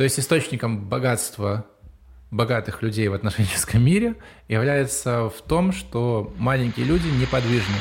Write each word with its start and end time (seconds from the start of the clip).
То 0.00 0.04
есть 0.04 0.18
источником 0.18 0.88
богатства 0.88 1.66
богатых 2.30 2.80
людей 2.80 3.08
в 3.08 3.12
отношенческом 3.12 3.84
мире 3.84 4.14
является 4.48 5.28
в 5.28 5.42
том, 5.46 5.72
что 5.72 6.32
маленькие 6.38 6.86
люди 6.86 7.06
неподвижны. 7.20 7.74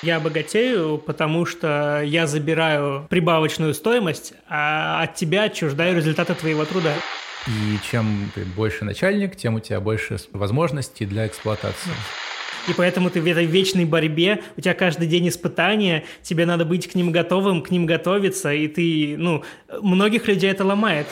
Я 0.00 0.18
богатею, 0.18 0.96
потому 0.96 1.44
что 1.44 2.00
я 2.02 2.26
забираю 2.26 3.06
прибавочную 3.10 3.74
стоимость, 3.74 4.32
а 4.48 5.02
от 5.02 5.16
тебя 5.16 5.42
отчуждаю 5.42 5.94
результаты 5.94 6.34
твоего 6.34 6.64
труда. 6.64 6.94
И 7.46 7.76
чем 7.90 8.32
ты 8.34 8.46
больше 8.46 8.86
начальник, 8.86 9.36
тем 9.36 9.56
у 9.56 9.60
тебя 9.60 9.80
больше 9.80 10.16
возможностей 10.32 11.04
для 11.04 11.26
эксплуатации. 11.26 11.92
И 12.66 12.72
поэтому 12.72 13.10
ты 13.10 13.20
в 13.20 13.26
этой 13.26 13.44
вечной 13.44 13.84
борьбе, 13.84 14.40
у 14.56 14.62
тебя 14.62 14.72
каждый 14.72 15.06
день 15.06 15.28
испытания, 15.28 16.04
тебе 16.22 16.46
надо 16.46 16.64
быть 16.64 16.88
к 16.90 16.94
ним 16.94 17.12
готовым, 17.12 17.60
к 17.60 17.70
ним 17.70 17.84
готовиться, 17.84 18.54
и 18.54 18.68
ты, 18.68 19.16
ну, 19.18 19.44
многих 19.82 20.28
людей 20.28 20.50
это 20.50 20.64
ломает. 20.64 21.08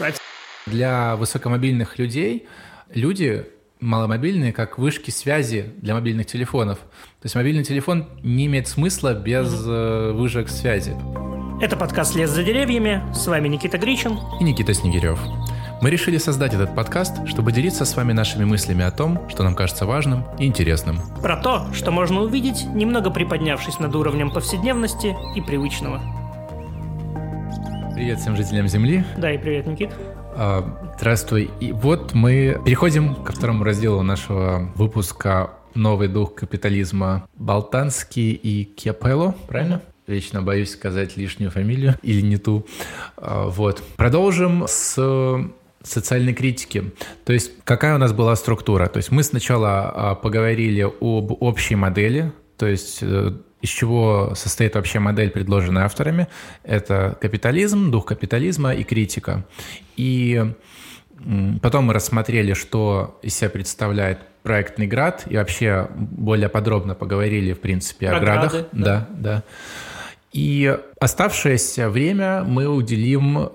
Для 0.67 1.14
высокомобильных 1.14 1.96
людей 1.96 2.49
люди 2.93 3.46
маломобильные, 3.79 4.53
как 4.53 4.79
вышки 4.79 5.13
связи 5.13 5.73
для 5.77 5.95
мобильных 5.95 6.27
телефонов. 6.27 6.79
То 6.79 7.27
есть 7.27 7.36
мобильный 7.36 7.63
телефон 7.63 8.09
не 8.25 8.46
имеет 8.46 8.67
смысла 8.67 9.14
без 9.14 9.46
mm-hmm. 9.46 10.14
вышек 10.14 10.49
связи. 10.49 10.96
Это 11.63 11.76
подкаст 11.76 12.17
«Лес 12.17 12.31
за 12.31 12.43
деревьями». 12.43 13.00
С 13.14 13.29
вами 13.29 13.46
Никита 13.46 13.79
Гричин. 13.79 14.18
И 14.40 14.45
Никита 14.45 14.75
Снегирев. 14.75 15.21
Мы 15.82 15.89
решили 15.89 16.18
создать 16.18 16.53
этот 16.53 16.75
подкаст, 16.75 17.29
чтобы 17.29 17.53
делиться 17.53 17.85
с 17.85 17.95
вами 17.95 18.12
нашими 18.12 18.43
мыслями 18.43 18.85
о 18.85 18.90
том, 18.90 19.29
что 19.29 19.45
нам 19.45 19.54
кажется 19.54 19.87
важным 19.87 20.25
и 20.40 20.46
интересным. 20.46 20.98
Про 21.23 21.37
то, 21.37 21.73
что 21.75 21.93
можно 21.93 22.23
увидеть, 22.23 22.64
немного 22.64 23.11
приподнявшись 23.11 23.79
над 23.79 23.95
уровнем 23.95 24.32
повседневности 24.32 25.14
и 25.37 25.40
привычного. 25.40 26.03
Привет 27.95 28.18
всем 28.18 28.37
жителям 28.37 28.67
Земли. 28.67 29.04
Да, 29.17 29.31
и 29.31 29.39
привет, 29.39 29.68
Никит. 29.68 29.90
А, 30.39 30.93
здравствуй. 30.99 31.50
И 31.61 31.72
вот 31.72 32.12
мы 32.12 32.61
переходим 32.62 33.14
ко 33.14 33.33
второму 33.33 33.64
разделу 33.64 34.03
нашего 34.03 34.70
выпуска 34.75 35.53
«Новый 35.75 36.09
дух 36.09 36.34
капитализма» 36.34 37.27
Болтанский 37.37 38.33
и 38.33 38.64
Кепело, 38.64 39.34
правильно? 39.48 39.81
Вечно 40.07 40.42
боюсь 40.42 40.73
сказать 40.73 41.17
лишнюю 41.17 41.51
фамилию 41.51 41.95
или 42.03 42.20
не 42.20 42.37
ту. 42.37 42.67
А, 43.17 43.48
вот. 43.48 43.83
Продолжим 43.97 44.67
с 44.69 45.48
социальной 45.83 46.34
критики. 46.34 46.92
То 47.25 47.33
есть 47.33 47.53
какая 47.64 47.95
у 47.95 47.98
нас 47.98 48.12
была 48.12 48.37
структура? 48.37 48.89
То 48.89 48.98
есть 48.98 49.11
мы 49.11 49.23
сначала 49.23 49.89
а, 49.89 50.14
поговорили 50.17 50.83
об 50.83 51.33
общей 51.41 51.77
модели, 51.77 52.31
то 52.59 52.67
есть 52.67 52.98
э, 53.01 53.33
из 53.62 53.69
чего 53.71 54.35
состоит 54.35 54.75
вообще 54.75 54.99
модель, 54.99 55.31
предложенная 55.31 55.85
авторами. 55.85 56.29
Это 56.62 57.17
капитализм, 57.21 57.91
дух 57.91 58.07
капитализма 58.07 58.75
и 58.75 58.85
критика. 58.85 59.45
И 59.97 60.53
потом 61.63 61.87
мы 61.87 61.95
рассмотрели, 61.95 62.55
что 62.55 63.19
из 63.23 63.35
себя 63.35 63.51
представляет 63.51 64.19
проектный 64.43 64.87
град, 64.87 65.25
и 65.29 65.37
вообще 65.37 65.89
более 65.91 66.48
подробно 66.48 66.95
поговорили, 66.95 67.53
в 67.53 67.61
принципе, 67.61 68.09
Про 68.09 68.17
о 68.17 68.21
градах. 68.21 68.53
Грады, 68.53 68.69
да. 68.73 68.85
да, 68.85 69.09
да. 69.11 69.43
И 70.33 70.79
оставшееся 71.01 71.89
время 71.89 72.45
мы 72.45 72.69
уделим 72.69 73.51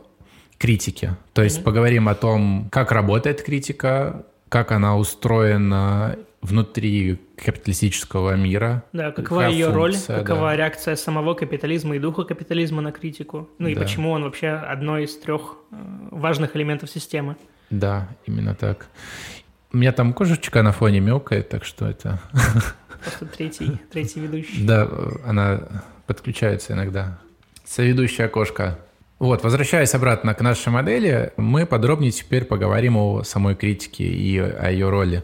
критике. 0.58 1.16
То 1.34 1.44
есть 1.44 1.60
mm-hmm. 1.60 1.64
поговорим 1.64 2.10
о 2.10 2.16
том, 2.16 2.68
как 2.72 2.92
работает 2.92 3.42
критика, 3.42 4.26
как 4.50 4.72
она 4.72 4.98
устроена 4.98 6.18
внутри 6.42 7.20
капиталистического 7.44 8.36
мира. 8.36 8.84
Да, 8.94 9.11
какова 9.11 9.47
ее 9.47 9.72
функция, 9.72 10.16
роль, 10.16 10.23
какова 10.23 10.50
да. 10.50 10.56
реакция 10.56 10.95
самого 10.95 11.34
капитализма 11.34 11.95
и 11.95 12.00
духа 12.00 12.23
капитализма 12.23 12.81
на 12.81 12.92
критику. 12.92 13.50
Ну 13.58 13.67
и 13.67 13.75
да. 13.75 13.81
почему 13.81 14.11
он 14.11 14.23
вообще 14.23 14.50
одно 14.50 14.97
из 15.00 15.17
трех 15.17 15.58
э, 15.72 15.75
важных 16.12 16.56
элементов 16.56 16.89
системы. 16.89 17.36
Да, 17.69 18.08
именно 18.25 18.56
так. 18.56 18.88
У 19.73 19.78
меня 19.78 19.92
там 19.92 20.14
кошечка 20.14 20.62
на 20.64 20.72
фоне 20.72 21.00
мяукает, 21.00 21.50
так 21.50 21.66
что 21.66 21.88
это... 21.88 22.19
Просто 23.02 23.25
третий, 23.25 23.80
третий 23.92 24.19
ведущий. 24.19 24.63
Да, 24.66 24.88
она 25.25 25.62
подключается 26.06 26.74
иногда. 26.74 27.19
Соведущая 27.66 28.28
кошка. 28.28 28.78
Вот, 29.18 29.44
возвращаясь 29.44 29.94
обратно 29.96 30.34
к 30.34 30.41
нашей 30.41 30.69
модели, 30.69 31.31
мы 31.38 31.66
подробнее 31.66 32.12
теперь 32.12 32.44
поговорим 32.44 32.97
о 32.97 33.24
самой 33.24 33.56
критике 33.56 34.03
и 34.03 34.38
о 34.38 34.69
ее 34.69 34.90
роли. 34.90 35.24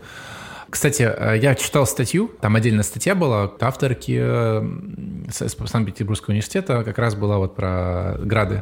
Кстати, 0.77 1.11
э, 1.11 1.39
я 1.41 1.55
читал 1.55 1.87
статью, 1.87 2.29
там 2.39 2.55
отдельная 2.55 2.83
статья 2.83 3.15
была, 3.15 3.51
авторки 3.61 4.15
э, 4.15 4.63
Санкт-Петербургского 5.31 6.33
университета 6.33 6.83
как 6.83 6.99
раз 6.99 7.15
была 7.15 7.39
вот 7.39 7.55
про 7.55 8.15
грады. 8.19 8.61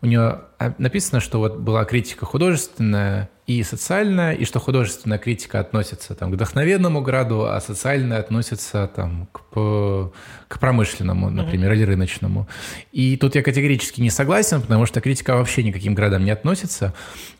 У 0.00 0.06
нее 0.06 0.40
э, 0.58 0.72
написано, 0.78 1.20
что 1.20 1.40
вот 1.40 1.58
была 1.58 1.84
критика 1.84 2.24
художественная 2.24 3.28
и 3.46 3.62
социальная, 3.62 4.32
и 4.32 4.46
что 4.46 4.58
художественная 4.58 5.18
критика 5.18 5.60
относится 5.60 6.14
там, 6.14 6.30
к 6.30 6.34
вдохновенному 6.36 7.02
граду, 7.02 7.44
а 7.44 7.60
социальная 7.60 8.20
относится 8.20 8.90
там, 8.96 9.28
к, 9.30 10.10
к 10.48 10.58
промышленному, 10.58 11.28
например, 11.28 11.72
mm-hmm. 11.72 11.76
или 11.76 11.84
рыночному. 11.84 12.48
И 12.90 13.18
тут 13.18 13.34
я 13.34 13.42
категорически 13.42 14.00
не 14.00 14.08
согласен, 14.08 14.62
потому 14.62 14.86
что 14.86 15.02
критика 15.02 15.36
вообще 15.36 15.62
никаким 15.62 15.94
градам 15.94 16.24
не 16.24 16.30
относится. 16.30 16.94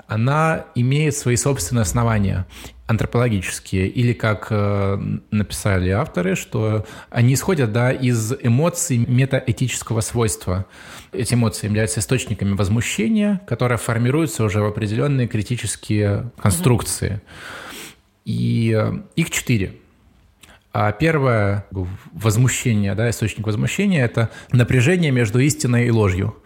Она 0.06 0.66
имеет 0.74 1.16
свои 1.16 1.36
собственные 1.36 1.82
основания 1.82 2.44
антропологические, 2.86 3.88
или 3.88 4.12
как 4.12 4.48
э, 4.50 4.98
написали 5.30 5.88
авторы, 5.88 6.36
что 6.36 6.84
они 7.08 7.34
исходят 7.34 7.72
да, 7.72 7.90
из 7.90 8.34
эмоций 8.42 8.98
метаэтического 8.98 10.00
свойства. 10.02 10.66
Эти 11.12 11.34
эмоции 11.34 11.66
являются 11.66 12.00
источниками 12.00 12.52
возмущения, 12.52 13.40
которые 13.46 13.78
формируются 13.78 14.44
уже 14.44 14.60
в 14.60 14.66
определенные 14.66 15.28
критические 15.28 16.30
конструкции. 16.38 17.22
И 18.26 18.76
э, 18.76 18.92
их 19.16 19.30
четыре. 19.30 19.76
А 20.74 20.92
первое 20.92 21.64
возмущение, 22.12 22.94
да, 22.94 23.08
источник 23.08 23.46
возмущения– 23.46 24.04
это 24.06 24.30
напряжение 24.50 25.10
между 25.12 25.38
истиной 25.38 25.86
и 25.86 25.90
ложью. 25.90 26.36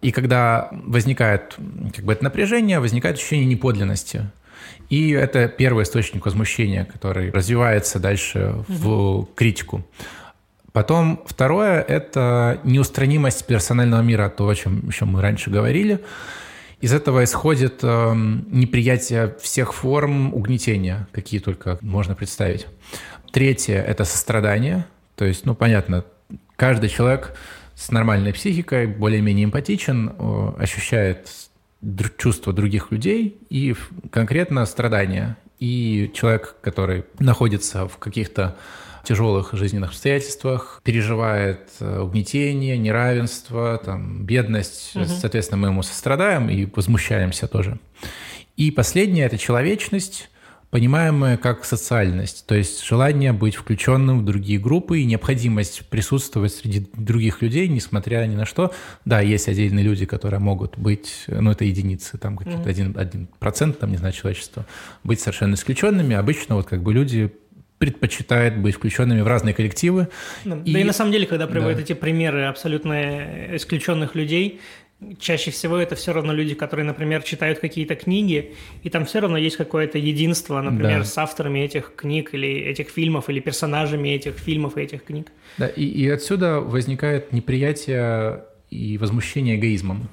И 0.00 0.10
когда 0.10 0.70
возникает 0.72 1.56
как 1.94 2.04
бы, 2.04 2.12
это 2.12 2.24
напряжение, 2.24 2.80
возникает 2.80 3.16
ощущение 3.16 3.46
неподлинности. 3.46 4.30
И 4.88 5.10
это 5.10 5.48
первый 5.48 5.84
источник 5.84 6.24
возмущения, 6.24 6.84
который 6.84 7.30
развивается 7.30 7.98
дальше 7.98 8.64
в 8.68 9.26
критику. 9.34 9.84
Потом 10.72 11.22
второе– 11.26 11.80
это 11.88 12.60
неустранимость 12.64 13.46
персонального 13.46 14.02
мира, 14.02 14.28
то, 14.28 14.48
о 14.48 14.54
чем 14.54 14.86
еще 14.86 15.04
мы 15.04 15.20
раньше 15.20 15.50
говорили. 15.50 16.00
Из 16.80 16.92
этого 16.92 17.24
исходит 17.24 17.80
э, 17.82 18.12
неприятие 18.14 19.34
всех 19.40 19.74
форм 19.74 20.32
угнетения, 20.32 21.08
какие 21.10 21.40
только 21.40 21.78
можно 21.80 22.14
представить. 22.14 22.66
Третье– 23.32 23.82
это 23.88 24.04
сострадание. 24.04 24.86
То 25.16 25.24
есть, 25.24 25.44
ну, 25.44 25.54
понятно, 25.54 26.04
каждый 26.54 26.88
человек 26.88 27.34
с 27.74 27.90
нормальной 27.90 28.32
психикой, 28.32 28.86
более-менее 28.86 29.46
эмпатичен, 29.46 30.12
ощущает 30.58 31.28
чувства 32.16 32.52
других 32.52 32.90
людей 32.90 33.38
и 33.50 33.74
конкретно 34.10 34.66
страдания. 34.66 35.36
И 35.58 36.10
человек, 36.14 36.56
который 36.60 37.04
находится 37.18 37.88
в 37.88 37.98
каких-то 37.98 38.56
тяжелых 39.04 39.50
жизненных 39.52 39.90
обстоятельствах, 39.90 40.80
переживает 40.84 41.70
э, 41.80 42.00
угнетение, 42.00 42.76
неравенство, 42.76 43.80
там, 43.82 44.24
бедность. 44.24 44.94
Угу. 44.94 45.06
Соответственно, 45.06 45.62
мы 45.62 45.68
ему 45.68 45.82
сострадаем 45.82 46.50
и 46.50 46.66
возмущаемся 46.66 47.48
тоже. 47.48 47.78
И 48.56 48.70
последнее– 48.70 49.24
это 49.26 49.38
человечность, 49.38 50.30
понимаемое 50.70 51.38
как 51.38 51.64
социальность, 51.64 52.46
то 52.46 52.54
есть 52.54 52.84
желание 52.84 53.32
быть 53.32 53.54
включенным 53.54 54.20
в 54.20 54.24
другие 54.24 54.58
группы 54.58 55.00
и 55.00 55.04
необходимость 55.04 55.86
присутствовать 55.88 56.52
среди 56.52 56.86
других 56.92 57.40
людей, 57.40 57.68
несмотря 57.68 58.26
ни 58.26 58.36
на 58.36 58.44
что. 58.44 58.72
Да, 59.04 59.20
есть 59.20 59.48
отдельные 59.48 59.82
люди, 59.82 60.04
которые 60.04 60.40
могут 60.40 60.76
быть, 60.76 61.24
ну 61.26 61.50
это 61.50 61.64
единицы, 61.64 62.18
там 62.18 62.36
какие-то 62.36 62.68
один, 62.68 62.94
один 62.98 63.28
процент, 63.38 63.78
там, 63.78 63.90
не 63.90 63.96
знаю, 63.96 64.12
человечества, 64.12 64.66
быть 65.04 65.20
совершенно 65.20 65.54
исключенными. 65.54 66.14
Обычно 66.14 66.56
вот 66.56 66.66
как 66.66 66.82
бы 66.82 66.92
люди 66.92 67.32
предпочитают 67.78 68.56
быть 68.56 68.74
включенными 68.74 69.20
в 69.20 69.26
разные 69.26 69.54
коллективы. 69.54 70.08
Да, 70.44 70.58
и, 70.64 70.72
да 70.72 70.80
и 70.80 70.84
на 70.84 70.92
самом 70.92 71.12
деле, 71.12 71.26
когда 71.26 71.46
приводят 71.46 71.76
да. 71.76 71.82
эти 71.82 71.92
примеры 71.94 72.44
абсолютно 72.44 73.56
исключенных 73.56 74.14
людей, 74.14 74.60
чаще 75.18 75.50
всего 75.50 75.76
это 75.76 75.94
все 75.94 76.12
равно 76.12 76.32
люди, 76.32 76.54
которые, 76.54 76.84
например, 76.84 77.22
читают 77.22 77.60
какие-то 77.60 77.94
книги, 77.94 78.54
и 78.82 78.90
там 78.90 79.04
все 79.04 79.20
равно 79.20 79.36
есть 79.36 79.56
какое-то 79.56 79.98
единство, 79.98 80.60
например, 80.60 81.00
да. 81.00 81.04
с 81.04 81.16
авторами 81.18 81.60
этих 81.60 81.94
книг 81.94 82.34
или 82.34 82.48
этих 82.48 82.88
фильмов, 82.88 83.28
или 83.28 83.40
персонажами 83.40 84.08
этих 84.08 84.38
фильмов 84.38 84.76
и 84.76 84.82
этих 84.82 85.04
книг. 85.04 85.30
Да, 85.56 85.66
и, 85.66 85.84
и 85.84 86.08
отсюда 86.08 86.60
возникает 86.60 87.32
неприятие 87.32 88.44
и 88.70 88.98
возмущение 88.98 89.56
эгоизмом. 89.56 90.08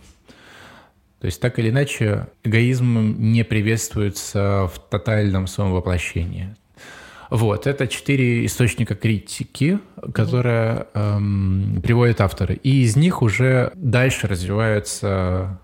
То 1.20 1.26
есть 1.26 1.42
так 1.42 1.58
или 1.58 1.70
иначе 1.70 2.28
эгоизм 2.44 3.16
не 3.18 3.44
приветствуется 3.44 4.70
в 4.72 4.80
тотальном 4.90 5.48
своем 5.48 5.72
воплощении. 5.72 6.56
Вот, 7.30 7.68
это 7.68 7.88
четыре 7.88 8.46
источника 8.46 8.96
критики, 8.96 9.80
которые 10.14 10.88
эм, 10.94 11.82
приводят 11.84 12.22
авторы. 12.22 12.56
И 12.56 12.84
из 12.84 12.96
них 12.96 13.22
уже 13.22 13.72
дальше 13.76 14.28
развиваются 14.28 15.60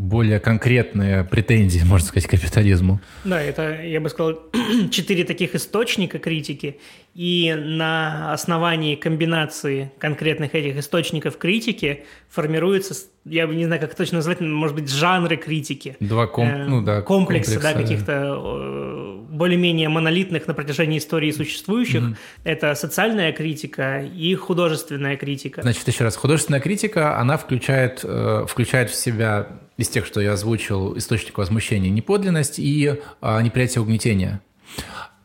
более 0.00 0.40
конкретные 0.40 1.24
претензии, 1.24 1.82
можно 1.84 2.06
сказать, 2.06 2.26
к 2.26 2.30
капитализму. 2.30 3.00
Да, 3.24 3.40
это, 3.40 3.82
я 3.82 4.00
бы 4.00 4.08
сказал, 4.08 4.40
четыре 4.90 5.24
таких 5.24 5.54
источника 5.54 6.18
критики, 6.18 6.78
и 7.14 7.54
на 7.54 8.32
основании 8.32 8.94
комбинации 8.94 9.92
конкретных 9.98 10.54
этих 10.54 10.76
источников 10.76 11.38
критики 11.38 12.04
формируется, 12.28 12.94
я 13.24 13.46
не 13.46 13.64
знаю, 13.64 13.80
как 13.80 13.94
точно 13.94 14.18
назвать, 14.18 14.40
может 14.40 14.76
быть, 14.76 14.88
жанры 14.88 15.36
критики. 15.36 15.96
Два 15.98 16.26
ком... 16.26 16.46
э, 16.46 16.66
ну, 16.66 16.82
да, 16.82 17.02
комплекса, 17.02 17.54
комплекса, 17.54 17.74
да, 17.74 17.82
каких-то 17.82 18.12
э, 18.12 19.16
более-менее 19.28 19.88
монолитных 19.88 20.46
на 20.46 20.54
протяжении 20.54 20.98
истории 20.98 21.32
существующих. 21.32 22.02
Mm-hmm. 22.02 22.16
Это 22.44 22.74
социальная 22.76 23.32
критика 23.32 24.02
и 24.02 24.34
художественная 24.36 25.16
критика. 25.16 25.62
Значит, 25.62 25.88
еще 25.88 26.04
раз, 26.04 26.16
художественная 26.16 26.60
критика, 26.60 27.18
она 27.18 27.36
включает, 27.36 28.00
э, 28.04 28.46
включает 28.48 28.90
в 28.90 28.94
себя 28.94 29.48
из 29.76 29.88
тех, 29.88 30.06
что 30.06 30.20
я 30.20 30.32
озвучил, 30.32 30.96
источник 30.96 31.38
возмущения, 31.38 31.90
неподлинность 31.90 32.58
и 32.58 33.00
а, 33.20 33.40
неприятие 33.40 33.82
угнетения. 33.82 34.42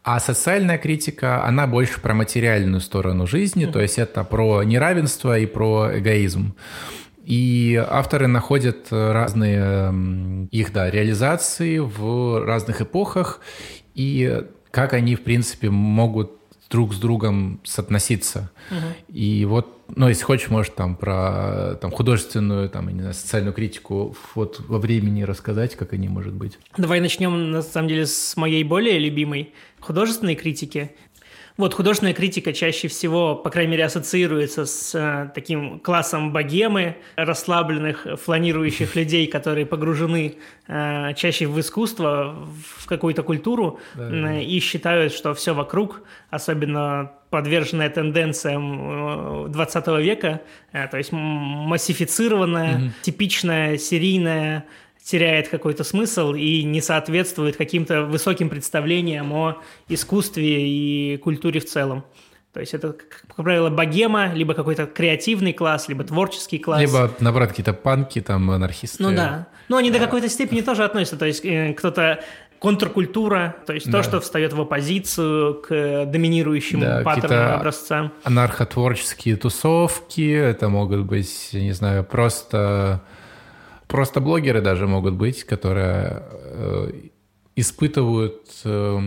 А 0.05 0.19
социальная 0.19 0.77
критика, 0.77 1.43
она 1.43 1.65
больше 1.65 1.99
про 1.99 2.13
материальную 2.13 2.79
сторону 2.79 3.25
жизни, 3.25 3.65
mm-hmm. 3.65 3.71
то 3.71 3.81
есть 3.81 3.97
это 3.97 4.23
про 4.23 4.61
неравенство 4.61 5.39
и 5.39 5.47
про 5.47 5.97
эгоизм. 5.97 6.53
И 7.23 7.83
авторы 7.89 8.27
находят 8.27 8.85
разные 8.91 10.47
их, 10.51 10.71
да, 10.71 10.91
реализации 10.91 11.79
в 11.79 12.45
разных 12.45 12.81
эпохах, 12.81 13.39
и 13.95 14.43
как 14.69 14.93
они, 14.93 15.15
в 15.15 15.23
принципе, 15.23 15.71
могут 15.71 16.33
друг 16.69 16.93
с 16.93 16.97
другом 16.97 17.59
соотноситься. 17.63 18.51
Угу. 18.71 19.15
И 19.15 19.45
вот, 19.45 19.81
ну, 19.95 20.07
если 20.07 20.23
хочешь, 20.23 20.49
можешь 20.49 20.73
там 20.75 20.95
про 20.95 21.75
там, 21.81 21.91
художественную, 21.91 22.69
там, 22.69 22.89
не 22.89 22.99
знаю, 22.99 23.13
социальную 23.13 23.53
критику 23.53 24.15
вот 24.33 24.59
во 24.67 24.79
времени 24.79 25.23
рассказать, 25.23 25.75
как 25.75 25.93
они, 25.93 26.07
может 26.07 26.33
быть. 26.33 26.57
Давай 26.77 26.99
начнем, 26.99 27.51
на 27.51 27.61
самом 27.61 27.87
деле, 27.87 28.05
с 28.05 28.35
моей 28.35 28.63
более 28.63 28.99
любимой 28.99 29.53
художественной 29.79 30.35
критики. 30.35 30.91
Вот 31.57 31.73
художественная 31.73 32.13
критика 32.13 32.51
чаще 32.51 32.89
всего, 32.89 33.33
по 33.33 33.49
крайней 33.49 33.71
мере, 33.71 33.85
ассоциируется 33.85 34.65
с 34.65 34.93
э, 34.93 35.31
таким 35.33 35.79
классом 35.79 36.33
богемы, 36.33 36.97
расслабленных, 37.15 38.05
фланирующих 38.21 38.95
людей, 38.97 39.27
которые 39.27 39.65
погружены 39.65 40.35
э, 40.67 41.13
чаще 41.15 41.47
в 41.47 41.57
искусство, 41.57 42.35
в 42.77 42.87
какую-то 42.87 43.23
культуру 43.23 43.79
да, 43.95 44.09
да. 44.09 44.39
и 44.39 44.59
считают, 44.59 45.13
что 45.13 45.33
все 45.33 45.53
вокруг, 45.53 46.01
особенно 46.29 47.13
подверженная 47.29 47.89
тенденциям 47.89 49.51
20 49.51 49.87
э, 49.87 50.01
века, 50.01 50.41
э, 50.73 50.87
то 50.87 50.97
есть 50.97 51.11
массифицированная, 51.11 52.93
типичная, 53.01 53.77
серийная 53.77 54.65
теряет 55.05 55.49
какой-то 55.49 55.83
смысл 55.83 56.33
и 56.33 56.63
не 56.63 56.81
соответствует 56.81 57.55
каким-то 57.55 58.03
высоким 58.05 58.49
представлениям 58.49 59.31
о 59.33 59.61
искусстве 59.87 60.67
и 60.67 61.17
культуре 61.17 61.59
в 61.59 61.65
целом. 61.65 62.03
То 62.53 62.61
есть 62.61 62.73
это, 62.73 62.93
как 62.93 63.35
правило, 63.35 63.69
богема, 63.69 64.33
либо 64.33 64.53
какой-то 64.53 64.87
креативный 64.87 65.53
класс, 65.53 65.89
либо 65.89 66.03
творческий 66.05 66.57
класс. 66.57 66.81
Либо, 66.81 67.11
наоборот, 67.19 67.49
какие-то 67.49 67.73
панки, 67.73 68.19
там, 68.21 68.49
анархисты. 68.49 69.03
Ну 69.03 69.11
да. 69.11 69.47
Но 69.67 69.77
они 69.77 69.91
до 69.91 69.99
какой-то 69.99 70.29
степени 70.29 70.61
тоже 70.61 70.83
относятся. 70.83 71.17
То 71.17 71.25
есть 71.25 71.43
э, 71.45 71.73
кто-то 71.73 72.23
контркультура, 72.59 73.57
то 73.67 73.73
есть 73.73 73.91
да. 73.91 73.99
то, 73.99 74.03
что 74.03 74.21
встает 74.21 74.53
в 74.53 74.61
оппозицию 74.61 75.61
к 75.61 76.05
доминирующему 76.05 76.81
да, 76.81 77.01
паттерну 77.03 77.55
образца. 77.55 78.11
Анархотворческие 78.23 79.35
тусовки, 79.35 80.31
это 80.31 80.69
могут 80.69 81.01
быть, 81.01 81.49
не 81.51 81.73
знаю, 81.73 82.03
просто 82.03 83.03
Просто 83.87 84.19
блогеры 84.19 84.61
даже 84.61 84.87
могут 84.87 85.13
быть, 85.15 85.43
которые 85.43 86.23
э, 86.31 86.91
испытывают 87.55 88.41
э, 88.63 88.99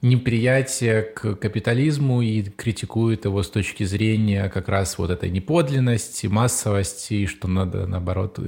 неприятие 0.00 1.02
к 1.02 1.34
капитализму 1.34 2.22
и 2.22 2.42
критикуют 2.42 3.24
его 3.24 3.42
с 3.42 3.50
точки 3.50 3.82
зрения 3.82 4.48
как 4.48 4.68
раз 4.68 4.96
вот 4.96 5.10
этой 5.10 5.28
неподлинности, 5.28 6.28
массовости, 6.28 7.14
и 7.14 7.26
что 7.26 7.48
надо, 7.48 7.86
наоборот, 7.86 8.38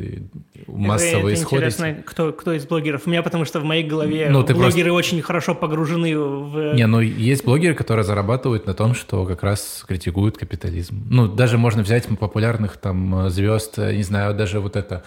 массово 0.69 1.29
это, 1.29 1.35
исходить. 1.35 1.53
интересно, 1.53 2.03
кто, 2.07 2.33
кто 2.33 2.53
из 2.53 2.67
блогеров? 2.67 3.07
У 3.07 3.11
меня 3.11 3.25
потому 3.25 3.45
что 3.45 3.59
в 3.59 3.65
моей 3.65 3.83
голове 3.83 4.29
ну, 4.31 4.45
блогеры 4.45 4.91
просто... 4.91 4.93
очень 4.93 5.23
хорошо 5.23 5.57
погружены 5.57 6.17
в... 6.17 6.75
Не, 6.75 6.87
ну 6.87 7.01
есть 7.01 7.45
блогеры, 7.45 7.75
которые 7.75 8.05
зарабатывают 8.05 8.67
на 8.67 8.75
том, 8.75 8.95
что 8.95 9.25
как 9.25 9.43
раз 9.43 9.85
критикуют 9.89 10.39
капитализм. 10.39 11.05
Ну, 11.11 11.27
даже 11.27 11.59
можно 11.59 11.83
взять 11.83 12.07
популярных 12.17 12.77
там 12.77 13.29
звезд, 13.29 13.77
не 13.77 14.05
знаю, 14.05 14.35
даже 14.35 14.61
вот 14.61 14.77
это 14.77 15.03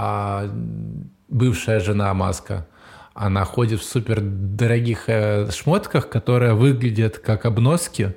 а 0.00 0.48
бывшая 1.26 1.80
жена 1.80 2.14
Маска, 2.14 2.68
она 3.14 3.44
ходит 3.44 3.80
в 3.80 3.84
супер 3.84 4.20
дорогих 4.20 5.08
э, 5.08 5.50
шмотках, 5.50 6.08
которые 6.08 6.54
выглядят 6.54 7.18
как 7.18 7.44
обноски. 7.44 8.14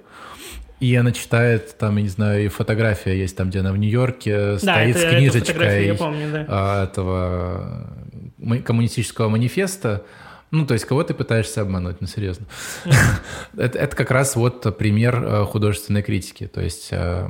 И 0.80 0.96
она 0.96 1.12
читает, 1.12 1.76
там, 1.80 1.98
я 1.98 2.04
не 2.04 2.10
знаю, 2.10 2.46
и 2.46 2.48
фотография 2.50 3.18
есть 3.18 3.36
там, 3.36 3.50
где 3.50 3.62
она 3.62 3.72
в 3.72 3.78
Нью-Йорке 3.78 4.54
да, 4.54 4.58
стоит 4.60 4.96
это, 4.96 5.00
с 5.00 5.16
книжечкой 5.16 5.88
я 5.88 5.96
помню, 5.96 6.32
да. 6.32 6.46
А, 6.48 6.84
этого 6.84 7.90
коммунистического 8.64 9.30
манифеста. 9.30 10.04
Ну, 10.52 10.68
то 10.68 10.76
есть 10.76 10.86
кого 10.86 11.04
ты 11.04 11.16
пытаешься 11.16 11.62
обмануть, 11.62 11.98
ну, 12.00 12.06
серьезно. 12.06 12.46
это, 13.58 13.80
это 13.80 13.96
как 13.96 14.12
раз 14.12 14.36
вот 14.36 14.78
пример 14.78 15.24
э, 15.24 15.46
художественной 15.46 16.04
критики. 16.04 16.46
То 16.46 16.62
есть 16.62 16.90
э, 16.92 17.28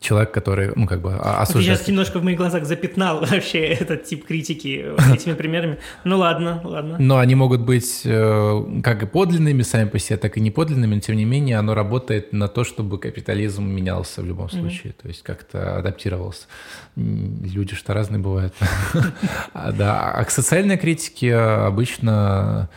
человек, 0.00 0.32
который, 0.32 0.72
ну, 0.74 0.86
как 0.86 1.00
бы 1.00 1.14
осуждает. 1.14 1.66
Ты 1.66 1.76
сейчас 1.76 1.88
немножко 1.88 2.18
в 2.18 2.24
моих 2.24 2.36
глазах 2.36 2.64
запятнал 2.64 3.20
вообще 3.24 3.60
этот 3.60 4.04
тип 4.04 4.26
критики 4.26 4.84
этими 5.12 5.34
примерами. 5.34 5.78
Ну, 6.04 6.18
ладно, 6.18 6.60
ладно. 6.64 6.96
Но 6.98 7.18
они 7.18 7.34
могут 7.34 7.62
быть 7.62 8.02
э, 8.04 8.80
как 8.82 9.02
и 9.02 9.06
подлинными 9.06 9.62
сами 9.62 9.88
по 9.88 9.98
себе, 9.98 10.18
так 10.18 10.36
и 10.36 10.40
неподлинными, 10.40 10.96
но 10.96 11.00
тем 11.00 11.16
не 11.16 11.24
менее 11.24 11.56
оно 11.58 11.74
работает 11.74 12.32
на 12.32 12.48
то, 12.48 12.64
чтобы 12.64 12.98
капитализм 12.98 13.64
менялся 13.64 14.22
в 14.22 14.26
любом 14.26 14.50
случае, 14.50 14.92
то 14.92 15.08
есть 15.08 15.22
как-то 15.22 15.78
адаптировался. 15.78 16.46
Люди 16.96 17.74
что 17.74 17.94
разные 17.94 18.20
бывают. 18.20 18.54
Да, 19.54 20.10
а 20.10 20.24
к 20.24 20.30
социальной 20.30 20.76
критике 20.76 21.34
обычно 21.34 22.68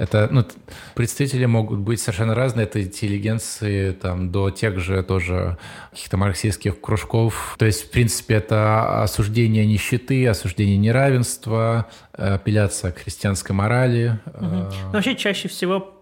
это, 0.00 0.28
ну, 0.30 0.46
представители 0.94 1.44
могут 1.44 1.80
быть 1.80 2.00
совершенно 2.00 2.34
разные, 2.34 2.64
от 2.64 2.74
интеллигенции 2.74 3.92
там, 3.92 4.32
до 4.32 4.50
тех 4.50 4.78
же 4.80 5.02
тоже 5.02 5.58
каких-то 5.90 6.16
марксистских 6.16 6.80
кружков. 6.80 7.56
То 7.58 7.66
есть, 7.66 7.88
в 7.88 7.90
принципе, 7.90 8.34
это 8.34 9.02
осуждение 9.02 9.66
нищеты, 9.66 10.26
осуждение 10.26 10.76
неравенства, 10.76 11.88
апелляция 12.12 12.92
к 12.92 12.98
христианской 12.98 13.54
морали. 13.54 14.18
Угу. 14.26 14.44
Но 14.44 14.92
вообще 14.92 15.16
чаще 15.16 15.48
всего 15.48 15.98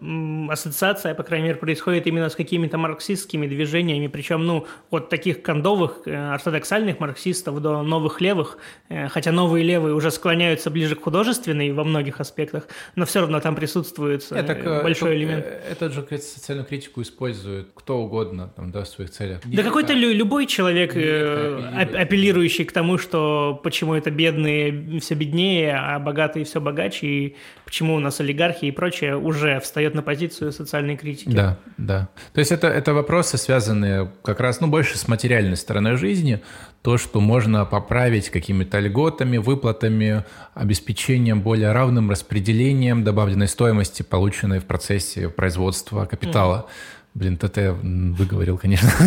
ассоциация, 0.50 1.14
по 1.14 1.23
крайней 1.23 1.47
мере, 1.49 1.59
происходит 1.59 2.07
именно 2.07 2.28
с 2.28 2.35
какими-то 2.35 2.76
марксистскими 2.76 3.47
движениями, 3.47 4.09
причем, 4.09 4.45
ну, 4.45 4.66
от 4.90 5.09
таких 5.09 5.42
кондовых 5.42 6.02
э, 6.07 6.33
ортодоксальных 6.35 7.00
марксистов 7.00 7.61
до 7.62 7.83
новых 7.83 8.21
левых, 8.21 8.59
э, 8.88 9.09
хотя 9.09 9.33
новые 9.33 9.64
левые 9.64 9.95
уже 9.95 10.11
склоняются 10.11 10.71
ближе 10.71 10.97
к 10.97 11.02
художественной 11.02 11.73
во 11.73 11.85
многих 11.85 12.21
аспектах, 12.21 12.68
но 12.97 13.07
все 13.07 13.21
равно 13.21 13.40
там 13.40 13.54
присутствует 13.54 14.28
Нет, 14.30 14.47
так, 14.47 14.83
большой 14.83 15.11
это, 15.11 15.18
элемент. 15.18 15.47
Этот 15.71 15.92
же 15.92 16.07
социальную 16.18 16.66
критику 16.66 17.00
использует 17.02 17.68
кто 17.75 17.99
угодно 17.99 18.49
там, 18.54 18.71
да, 18.71 18.83
в 18.83 18.88
своих 18.88 19.11
целях. 19.11 19.40
Да 19.45 19.62
какой-то 19.78 19.94
любой 19.94 20.47
человек, 20.47 20.90
апеллирующий 20.92 22.64
к 22.64 22.73
тому, 22.73 22.99
что 22.99 23.61
почему 23.62 23.94
это 23.94 24.11
бедные 24.11 25.00
все 25.00 25.14
беднее, 25.14 25.76
а 25.76 25.99
богатые 25.99 26.44
все 26.44 26.61
богаче, 26.61 27.06
и 27.06 27.37
почему 27.64 27.94
у 27.94 28.00
нас 28.00 28.20
олигархи 28.20 28.66
и 28.66 28.70
прочее 28.70 29.16
уже 29.16 29.61
встает 29.61 29.94
на 29.94 30.02
позицию 30.02 30.52
социальной 30.52 30.97
критики. 30.97 31.30
Да, 31.30 31.58
да. 31.76 32.08
То 32.32 32.40
есть 32.40 32.52
это, 32.52 32.68
это 32.68 32.92
вопросы, 32.92 33.38
связанные 33.38 34.11
как 34.23 34.40
раз, 34.40 34.61
ну, 34.61 34.66
больше 34.66 34.99
с 34.99 35.06
материальной 35.06 35.56
стороной 35.56 35.97
жизни, 35.97 36.40
то, 36.82 36.97
что 36.97 37.20
можно 37.20 37.64
поправить 37.64 38.30
какими-то 38.30 38.78
льготами, 38.78 39.37
выплатами, 39.37 40.25
обеспечением 40.54 41.40
более 41.40 41.73
равным 41.73 42.11
распределением 42.11 43.04
добавленной 43.04 43.49
стоимости, 43.49 44.02
полученной 44.02 44.58
в 44.61 44.64
процессе 44.64 45.28
производства 45.28 46.04
капитала. 46.04 46.66
Mm. 46.66 46.98
Блин, 47.15 47.38
я 47.57 47.73
выговорил, 47.73 48.59
конечно. 48.59 48.91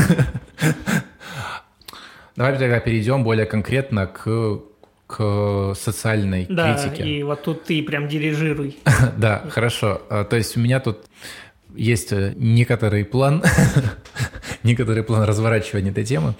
Давай 2.35 2.57
тогда 2.57 2.79
перейдем 2.79 3.23
более 3.23 3.45
конкретно 3.45 4.07
к 4.07 4.61
к 5.11 5.73
социальной 5.75 6.45
да, 6.49 6.73
критике. 6.73 7.03
Да, 7.03 7.09
и 7.09 7.23
вот 7.23 7.43
тут 7.43 7.65
ты 7.65 7.83
прям 7.83 8.07
дирижируй. 8.07 8.77
да, 9.17 9.43
хорошо. 9.49 10.01
А, 10.09 10.23
то 10.23 10.37
есть 10.37 10.55
у 10.55 10.61
меня 10.61 10.79
тут 10.79 11.05
есть 11.75 12.13
э, 12.13 12.33
некоторый 12.37 13.03
план, 13.03 13.43
некоторый 14.63 15.03
план 15.03 15.23
разворачивания 15.23 15.91
этой 15.91 16.05
темы. 16.05 16.35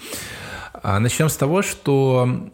А, 0.74 1.00
начнем 1.00 1.28
с 1.28 1.36
того, 1.36 1.62
что 1.62 2.50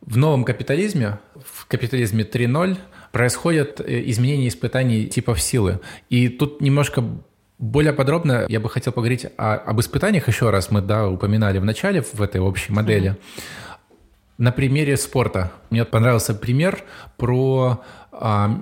в 0.00 0.16
новом 0.16 0.44
капитализме, 0.44 1.18
в 1.44 1.66
капитализме 1.66 2.22
3.0, 2.22 2.78
происходят 3.10 3.80
э, 3.80 4.08
изменения 4.10 4.46
испытаний 4.46 5.06
типов 5.06 5.40
силы. 5.40 5.80
И 6.08 6.28
тут 6.28 6.60
немножко 6.60 7.04
более 7.62 7.92
подробно 7.92 8.44
я 8.48 8.60
бы 8.60 8.68
хотел 8.68 8.92
поговорить 8.92 9.26
о, 9.38 9.54
об 9.54 9.80
испытаниях 9.80 10.28
еще 10.28 10.50
раз. 10.50 10.70
Мы 10.70 10.82
да, 10.82 11.08
упоминали 11.08 11.58
в 11.58 11.64
начале 11.64 12.02
в 12.02 12.20
этой 12.20 12.40
общей 12.40 12.72
модели. 12.72 13.12
Mm-hmm 13.12 13.42
на 14.38 14.50
примере 14.50 14.96
спорта. 14.96 15.52
Мне 15.70 15.84
понравился 15.84 16.34
пример 16.34 16.82
про 17.16 17.84
а, 18.10 18.60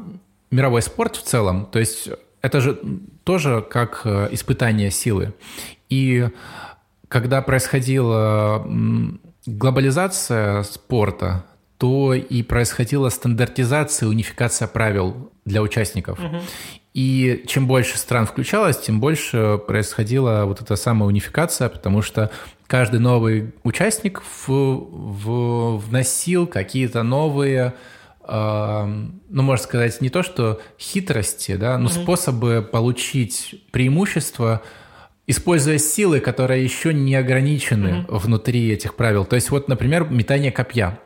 мировой 0.51 0.83
спорт 0.83 1.17
в 1.17 1.23
целом. 1.23 1.67
То 1.73 1.79
есть 1.79 2.11
это 2.43 2.61
же 2.61 2.79
тоже 3.25 3.63
как 3.63 4.03
э, 4.05 4.29
испытание 4.33 4.91
силы. 4.91 5.33
И 5.89 6.29
когда 7.09 7.41
происходила 7.41 8.67
глобализация 9.47 10.63
спорта, 10.65 11.45
то 11.79 12.13
и 12.13 12.43
происходила 12.43 13.09
стандартизация, 13.09 14.09
унификация 14.09 14.69
правил 14.69 15.33
для 15.47 15.63
участников. 15.63 16.19
Угу. 16.19 16.41
И 16.93 17.45
чем 17.47 17.67
больше 17.67 17.99
стран 17.99 18.27
включалось, 18.27 18.79
тем 18.79 18.99
больше 18.99 19.61
происходила 19.65 20.45
вот 20.45 20.61
эта 20.61 20.75
самая 20.77 21.09
унификация, 21.09 21.69
потому 21.69 22.03
что 22.03 22.31
каждый 22.67 22.99
новый 22.99 23.53
участник 23.63 24.23
в, 24.23 24.49
в, 24.49 25.77
вносил 25.79 26.47
какие-то 26.47 27.03
новые 27.03 27.75
ну, 28.31 29.43
можно 29.43 29.65
сказать, 29.65 30.01
не 30.01 30.09
то, 30.09 30.23
что 30.23 30.61
хитрости, 30.79 31.57
да, 31.57 31.79
но 31.79 31.89
mm-hmm. 31.89 32.03
способы 32.03 32.69
получить 32.71 33.65
преимущество, 33.73 34.63
используя 35.27 35.79
силы, 35.79 36.21
которые 36.21 36.63
еще 36.63 36.95
не 36.95 37.17
ограничены 37.17 38.05
mm-hmm. 38.07 38.19
внутри 38.19 38.71
этих 38.71 38.95
правил. 38.95 39.25
То 39.25 39.35
есть 39.35 39.51
вот, 39.51 39.67
например, 39.67 40.05
метание 40.11 40.53
копья. 40.53 41.01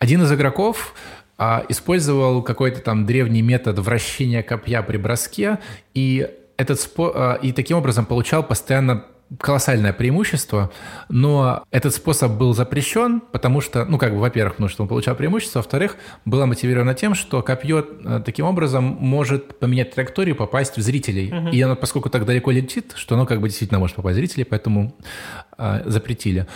Один 0.00 0.22
из 0.24 0.32
игроков 0.32 0.94
а, 1.36 1.64
использовал 1.68 2.42
какой-то 2.42 2.80
там 2.80 3.06
древний 3.06 3.42
метод 3.42 3.78
вращения 3.78 4.42
копья 4.42 4.82
при 4.82 4.96
броске, 4.96 5.58
и 5.94 6.28
этот 6.56 6.80
спо... 6.80 7.12
а, 7.14 7.34
и 7.34 7.52
таким 7.52 7.78
образом 7.78 8.06
получал 8.06 8.42
постоянно 8.42 9.04
колоссальное 9.40 9.92
преимущество, 9.92 10.70
но 11.08 11.64
этот 11.70 11.94
способ 11.94 12.32
был 12.32 12.54
запрещен, 12.54 13.20
потому 13.20 13.60
что, 13.60 13.84
ну, 13.84 13.98
как 13.98 14.12
бы, 14.12 14.20
во-первых, 14.20 14.54
потому 14.54 14.68
что 14.68 14.82
он 14.82 14.88
получал 14.88 15.16
преимущество, 15.16 15.58
во-вторых, 15.60 15.96
было 16.24 16.46
мотивировано 16.46 16.94
тем, 16.94 17.14
что 17.14 17.42
копье 17.42 17.84
э, 18.04 18.22
таким 18.24 18.46
образом 18.46 18.84
может 18.84 19.58
поменять 19.58 19.92
траекторию, 19.92 20.36
попасть 20.36 20.76
в 20.76 20.82
зрителей. 20.82 21.32
Угу. 21.32 21.48
И 21.48 21.60
оно, 21.60 21.74
поскольку 21.74 22.10
так 22.10 22.26
далеко 22.26 22.50
летит, 22.50 22.92
что 22.96 23.14
оно 23.14 23.26
как 23.26 23.40
бы 23.40 23.48
действительно 23.48 23.80
может 23.80 23.96
попасть 23.96 24.16
в 24.16 24.18
зрителей, 24.18 24.44
поэтому 24.44 24.94
э, 25.58 25.82
запретили. 25.86 26.46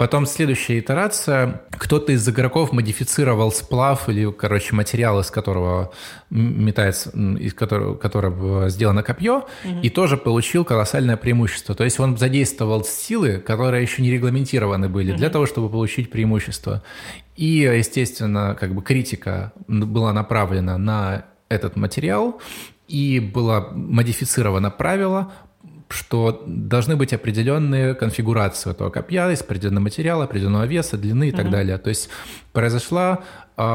Потом 0.00 0.24
следующая 0.24 0.78
итерация. 0.78 1.60
Кто-то 1.72 2.12
из 2.12 2.26
игроков 2.26 2.72
модифицировал 2.72 3.52
сплав 3.52 4.08
или, 4.08 4.32
короче, 4.32 4.74
материал, 4.74 5.20
из 5.20 5.30
которого 5.30 5.92
метается, 6.30 7.10
из 7.10 7.52
которого, 7.52 7.96
которого 7.96 8.70
сделано 8.70 9.02
копье, 9.02 9.44
угу. 9.62 9.80
и 9.82 9.90
тоже 9.90 10.16
получил 10.16 10.64
колоссальное 10.64 11.18
преимущество. 11.18 11.74
То 11.74 11.84
есть 11.84 12.00
он 12.00 12.16
задействовал 12.16 12.82
силы, 12.82 13.40
которые 13.40 13.82
еще 13.82 14.00
не 14.00 14.10
регламентированы 14.10 14.88
были, 14.88 15.10
угу. 15.10 15.18
для 15.18 15.28
того, 15.28 15.44
чтобы 15.44 15.68
получить 15.68 16.10
преимущество. 16.10 16.82
И, 17.36 17.70
естественно, 17.70 18.56
как 18.58 18.74
бы 18.74 18.80
критика 18.80 19.52
была 19.68 20.14
направлена 20.14 20.78
на 20.78 21.26
этот 21.50 21.76
материал, 21.76 22.40
и 22.88 23.20
было 23.20 23.68
модифицировано 23.70 24.70
правило 24.70 25.30
что 25.92 26.44
должны 26.46 26.96
быть 26.96 27.12
определенные 27.12 27.94
конфигурации 27.94 28.70
этого 28.70 28.90
копья 28.90 29.30
из 29.30 29.40
определенного 29.40 29.84
материала, 29.84 30.24
определенного 30.24 30.64
веса, 30.64 30.96
длины 30.96 31.28
и 31.28 31.32
так 31.32 31.46
mm-hmm. 31.46 31.50
далее. 31.50 31.78
То 31.78 31.90
есть 31.90 32.08
произошла 32.52 33.20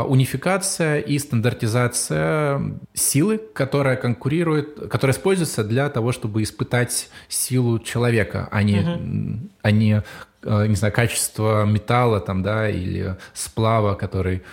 унификация 0.03 0.99
и 0.99 1.19
стандартизация 1.19 2.61
силы, 2.93 3.41
которая 3.53 3.95
конкурирует, 3.95 4.89
которая 4.89 5.15
используется 5.15 5.63
для 5.63 5.89
того, 5.89 6.11
чтобы 6.11 6.43
испытать 6.43 7.09
силу 7.27 7.79
человека, 7.79 8.47
а 8.51 8.63
не, 8.63 8.79
угу. 8.79 9.49
а 9.61 9.71
не 9.71 10.03
Э, 10.45 10.67
не 10.67 10.75
знаю, 10.75 10.93
качество 10.93 11.65
металла 11.65 12.19
там, 12.19 12.43
да, 12.43 12.69
или 12.69 13.17
сплава, 13.33 13.95
который, 13.95 14.43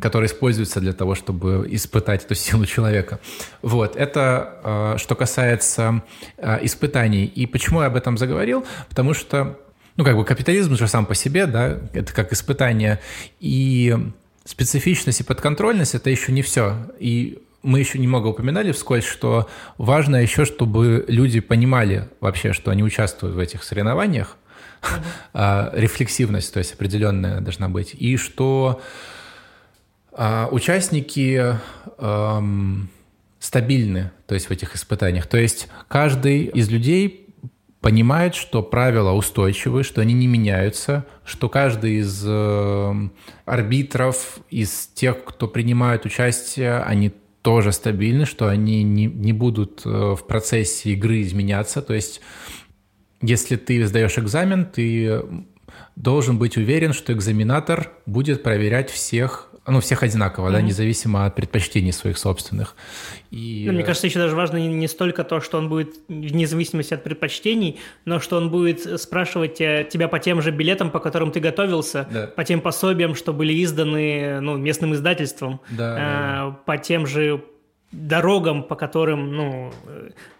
который 0.00 0.26
используется 0.26 0.80
для 0.80 0.92
того, 0.92 1.16
чтобы 1.16 1.66
испытать 1.70 2.24
эту 2.24 2.34
силу 2.34 2.64
человека. 2.64 3.18
Вот, 3.60 3.96
это 3.96 4.60
э, 4.62 4.98
что 4.98 5.16
касается 5.16 6.02
испытаний. 6.62 7.24
И 7.24 7.46
почему 7.46 7.80
я 7.80 7.88
об 7.88 7.96
этом 7.96 8.16
заговорил? 8.16 8.64
Потому 8.88 9.14
что, 9.14 9.58
ну, 9.96 10.04
как 10.04 10.16
бы 10.16 10.24
капитализм 10.24 10.76
же 10.76 10.86
сам 10.86 11.06
по 11.06 11.14
себе, 11.14 11.46
да, 11.46 11.78
это 11.92 12.12
как 12.12 12.32
испытание. 12.32 13.00
И 13.40 13.96
специфичность 14.44 15.20
и 15.20 15.24
подконтрольность– 15.24 15.94
это 15.96 16.10
еще 16.10 16.32
не 16.32 16.42
все. 16.42 16.76
И 16.98 17.42
мы 17.62 17.78
еще 17.78 17.98
немного 17.98 18.28
упоминали 18.28 18.72
вскользь, 18.72 19.04
что 19.04 19.48
важно 19.78 20.16
еще, 20.16 20.44
чтобы 20.44 21.04
люди 21.08 21.40
понимали 21.40 22.08
вообще, 22.20 22.52
что 22.52 22.70
они 22.70 22.82
участвуют 22.82 23.34
в 23.34 23.38
этих 23.38 23.64
соревнованиях, 23.64 24.36
а, 25.32 25.70
рефлексивность, 25.74 26.52
то 26.52 26.58
есть 26.58 26.74
определенная 26.74 27.40
должна 27.40 27.68
быть, 27.70 27.94
и 27.94 28.16
что 28.18 28.82
а, 30.12 30.48
участники 30.52 31.58
стабильны, 33.44 34.10
то 34.26 34.34
есть 34.34 34.46
в 34.46 34.50
этих 34.50 34.74
испытаниях. 34.74 35.26
То 35.26 35.36
есть 35.36 35.68
каждый 35.88 36.44
из 36.44 36.70
людей 36.70 37.23
понимает, 37.84 38.34
что 38.34 38.62
правила 38.62 39.12
устойчивы, 39.12 39.82
что 39.82 40.00
они 40.00 40.14
не 40.14 40.26
меняются, 40.26 41.04
что 41.22 41.50
каждый 41.50 41.96
из 41.96 42.24
э, 42.26 43.08
арбитров, 43.44 44.38
из 44.48 44.86
тех, 44.86 45.22
кто 45.22 45.46
принимает 45.46 46.06
участие, 46.06 46.78
они 46.78 47.12
тоже 47.42 47.72
стабильны, 47.72 48.24
что 48.24 48.48
они 48.48 48.82
не, 48.82 49.04
не 49.04 49.34
будут 49.34 49.82
э, 49.84 49.88
в 49.88 50.26
процессе 50.26 50.92
игры 50.92 51.20
изменяться. 51.20 51.82
То 51.82 51.92
есть 51.92 52.22
если 53.20 53.56
ты 53.56 53.86
сдаешь 53.86 54.16
экзамен, 54.16 54.64
ты 54.64 55.22
должен 55.94 56.38
быть 56.38 56.56
уверен, 56.56 56.94
что 56.94 57.12
экзаменатор 57.12 57.92
будет 58.06 58.42
проверять 58.42 58.88
всех 58.88 59.50
ну, 59.66 59.80
всех 59.80 60.02
одинаково, 60.02 60.48
mm-hmm. 60.48 60.52
да, 60.52 60.60
независимо 60.60 61.26
от 61.26 61.34
предпочтений 61.34 61.92
своих 61.92 62.18
собственных. 62.18 62.76
И... 63.30 63.64
Ну, 63.66 63.72
мне 63.72 63.82
кажется, 63.82 64.06
еще 64.06 64.18
даже 64.18 64.36
важно 64.36 64.56
не 64.56 64.88
столько 64.88 65.24
то, 65.24 65.40
что 65.40 65.58
он 65.58 65.68
будет 65.68 65.94
вне 66.08 66.46
зависимости 66.46 66.92
от 66.92 67.02
предпочтений, 67.02 67.80
но 68.04 68.20
что 68.20 68.36
он 68.36 68.50
будет 68.50 69.00
спрашивать 69.00 69.56
тебя 69.56 70.08
по 70.08 70.18
тем 70.18 70.42
же 70.42 70.50
билетам, 70.50 70.90
по 70.90 71.00
которым 71.00 71.30
ты 71.30 71.40
готовился, 71.40 72.06
да. 72.10 72.26
по 72.26 72.44
тем 72.44 72.60
пособиям, 72.60 73.14
что 73.14 73.32
были 73.32 73.62
изданы 73.64 74.40
ну, 74.40 74.56
местным 74.56 74.94
издательством, 74.94 75.60
да, 75.70 75.96
а, 75.98 76.50
да. 76.50 76.56
по 76.66 76.76
тем 76.76 77.06
же 77.06 77.42
дорогам, 77.94 78.64
по 78.64 78.74
которым, 78.74 79.34
ну, 79.34 79.72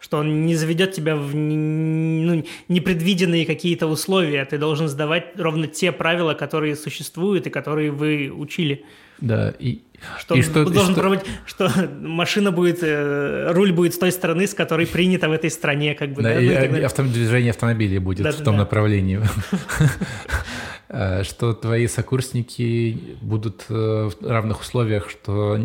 что 0.00 0.18
он 0.18 0.44
не 0.44 0.56
заведет 0.56 0.92
тебя 0.92 1.16
в 1.16 1.34
ну, 1.34 2.44
непредвиденные 2.68 3.46
какие-то 3.46 3.86
условия. 3.86 4.44
Ты 4.44 4.58
должен 4.58 4.88
сдавать 4.88 5.38
ровно 5.38 5.66
те 5.66 5.92
правила, 5.92 6.34
которые 6.34 6.76
существуют 6.76 7.46
и 7.46 7.50
которые 7.50 7.90
вы 7.90 8.30
учили. 8.30 8.84
Да, 9.20 9.54
и 9.58 9.82
что 10.18 10.34
и 10.34 10.42
что, 10.42 10.64
должен 10.64 10.90
и 10.90 10.92
что... 10.92 11.00
Пробовать, 11.00 11.24
что 11.46 11.70
машина 12.00 12.50
будет, 12.50 12.82
э, 12.82 13.52
руль 13.52 13.72
будет 13.72 13.94
с 13.94 13.98
той 13.98 14.12
стороны, 14.12 14.46
с 14.46 14.54
которой 14.54 14.86
принято 14.86 15.28
в 15.28 15.32
этой 15.32 15.50
стране, 15.50 15.94
как 15.94 16.12
бы. 16.12 16.22
Да, 16.22 16.34
да, 16.34 16.40
и, 16.40 16.68
ну, 16.68 16.76
и 16.76 16.82
авто, 16.82 17.02
движение 17.02 17.50
автомобилей 17.50 17.98
будет 17.98 18.24
да, 18.24 18.32
в 18.32 18.36
том 18.36 18.54
да. 18.54 18.62
направлении. 18.62 19.20
Э, 20.96 21.24
что 21.24 21.54
твои 21.54 21.88
сокурсники 21.88 23.16
будут 23.20 23.64
э, 23.68 24.10
в 24.10 24.26
равных 24.26 24.60
условиях, 24.60 25.10
что 25.10 25.58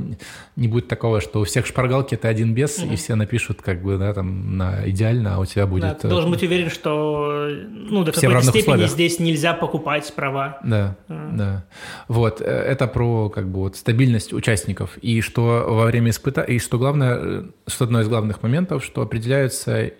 не 0.55 0.67
будет 0.67 0.87
такого, 0.87 1.21
что 1.21 1.41
у 1.41 1.43
всех 1.43 1.67
шпаргалки 1.67 2.15
это 2.15 2.27
один 2.29 2.55
без, 2.55 2.79
угу. 2.79 2.93
и 2.93 2.95
все 2.95 3.13
напишут 3.13 3.61
как 3.61 3.83
бы, 3.83 3.97
да, 3.97 4.11
там, 4.13 4.57
на 4.57 4.89
идеально, 4.89 5.35
а 5.35 5.39
у 5.39 5.45
тебя 5.45 5.67
будет... 5.67 5.83
Да, 5.83 5.93
ты 5.93 6.07
должен 6.07 6.31
быть 6.31 6.41
уверен, 6.41 6.71
что, 6.71 7.47
ну, 7.69 8.03
до 8.03 8.11
какой-то 8.11 8.41
степени 8.41 8.61
условиях. 8.61 8.89
здесь 8.89 9.19
нельзя 9.19 9.53
покупать 9.53 10.11
права. 10.15 10.57
Да, 10.63 10.97
а. 11.07 11.29
да. 11.31 11.65
Вот, 12.07 12.41
это 12.41 12.87
про, 12.87 13.29
как 13.29 13.51
бы, 13.51 13.59
вот 13.59 13.75
стабильность 13.75 14.33
участников, 14.33 14.97
и 14.97 15.21
что 15.21 15.65
во 15.67 15.85
время 15.85 16.09
испытаний, 16.09 16.55
и 16.55 16.59
что 16.59 16.79
главное, 16.79 17.45
что 17.67 17.85
одно 17.85 18.01
из 18.01 18.07
главных 18.07 18.41
моментов, 18.41 18.83
что 18.83 19.03
определяются 19.03 19.91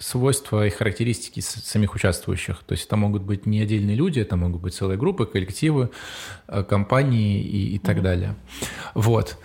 свойства 0.00 0.66
и 0.66 0.70
характеристики 0.70 1.40
самих 1.40 1.94
участвующих. 1.94 2.62
То 2.66 2.72
есть 2.72 2.86
это 2.86 2.96
могут 2.96 3.22
быть 3.22 3.46
не 3.46 3.60
отдельные 3.60 3.94
люди, 3.94 4.18
это 4.18 4.36
могут 4.36 4.62
быть 4.62 4.74
целые 4.74 4.98
группы, 4.98 5.26
коллективы, 5.26 5.90
э, 6.48 6.64
компании 6.64 7.40
и, 7.40 7.76
и 7.76 7.78
так 7.78 7.98
mm-hmm. 7.98 8.02
далее. 8.02 8.34
Вот. 8.94 9.38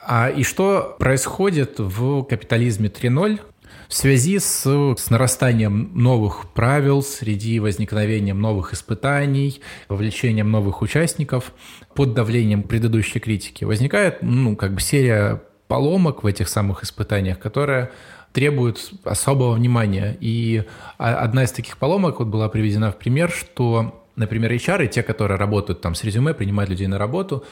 А, 0.00 0.28
и 0.28 0.42
что 0.42 0.96
происходит 0.98 1.78
в 1.78 2.24
капитализме 2.24 2.88
3.0? 2.88 3.40
В 3.88 3.94
связи 3.94 4.38
с, 4.38 4.64
с 4.64 5.10
нарастанием 5.10 5.90
новых 5.94 6.52
правил, 6.52 7.02
среди 7.02 7.60
возникновением 7.60 8.40
новых 8.40 8.72
испытаний, 8.72 9.60
вовлечением 9.88 10.50
новых 10.50 10.82
участников, 10.82 11.52
под 11.94 12.14
давлением 12.14 12.62
предыдущей 12.62 13.20
критики, 13.20 13.64
возникает 13.64 14.18
ну, 14.22 14.56
как 14.56 14.74
бы 14.74 14.80
серия 14.80 15.42
поломок 15.68 16.22
в 16.22 16.26
этих 16.26 16.48
самых 16.48 16.82
испытаниях, 16.82 17.38
которая 17.38 17.90
требуют 18.34 18.90
особого 19.04 19.54
внимания. 19.54 20.16
И 20.20 20.64
одна 20.98 21.44
из 21.44 21.52
таких 21.52 21.78
поломок 21.78 22.18
вот 22.18 22.26
была 22.28 22.48
приведена 22.48 22.90
в 22.90 22.98
пример, 22.98 23.30
что, 23.30 24.04
например, 24.16 24.52
HR, 24.52 24.88
те, 24.88 25.04
которые 25.04 25.38
работают 25.38 25.80
там 25.80 25.94
с 25.94 26.02
резюме, 26.02 26.34
принимают 26.34 26.68
людей 26.68 26.88
на 26.88 26.98
работу, 26.98 27.44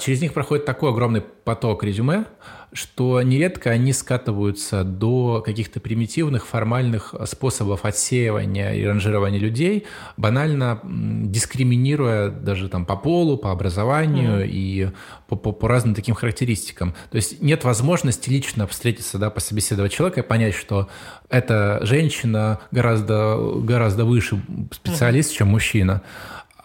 через 0.00 0.22
них 0.22 0.32
проходит 0.32 0.64
такой 0.64 0.90
огромный 0.90 1.20
поток 1.20 1.84
резюме, 1.84 2.24
что 2.72 3.22
нередко 3.22 3.70
они 3.70 3.92
скатываются 3.92 4.84
до 4.84 5.42
каких-то 5.44 5.80
примитивных 5.80 6.46
формальных 6.46 7.14
способов 7.26 7.84
отсеивания 7.84 8.72
и 8.72 8.84
ранжирования 8.84 9.38
людей, 9.38 9.86
банально 10.16 10.80
дискриминируя 10.82 12.28
даже 12.28 12.68
там 12.68 12.84
по 12.84 12.96
полу, 12.96 13.38
по 13.38 13.52
образованию 13.52 14.44
mm. 14.44 14.48
и 14.48 14.90
по, 15.28 15.36
по, 15.36 15.52
по 15.52 15.68
разным 15.68 15.94
таким 15.94 16.14
характеристикам. 16.14 16.94
То 17.10 17.16
есть 17.16 17.40
нет 17.40 17.64
возможности 17.64 18.28
лично 18.28 18.66
встретиться, 18.66 19.18
да, 19.18 19.30
пособеседовать 19.30 19.92
человека 19.92 20.20
и 20.20 20.24
понять, 20.24 20.54
что 20.54 20.88
эта 21.30 21.80
женщина 21.82 22.60
гораздо, 22.70 23.36
гораздо 23.62 24.04
выше 24.04 24.40
специалист, 24.72 25.32
mm. 25.32 25.34
чем 25.34 25.48
мужчина. 25.48 26.02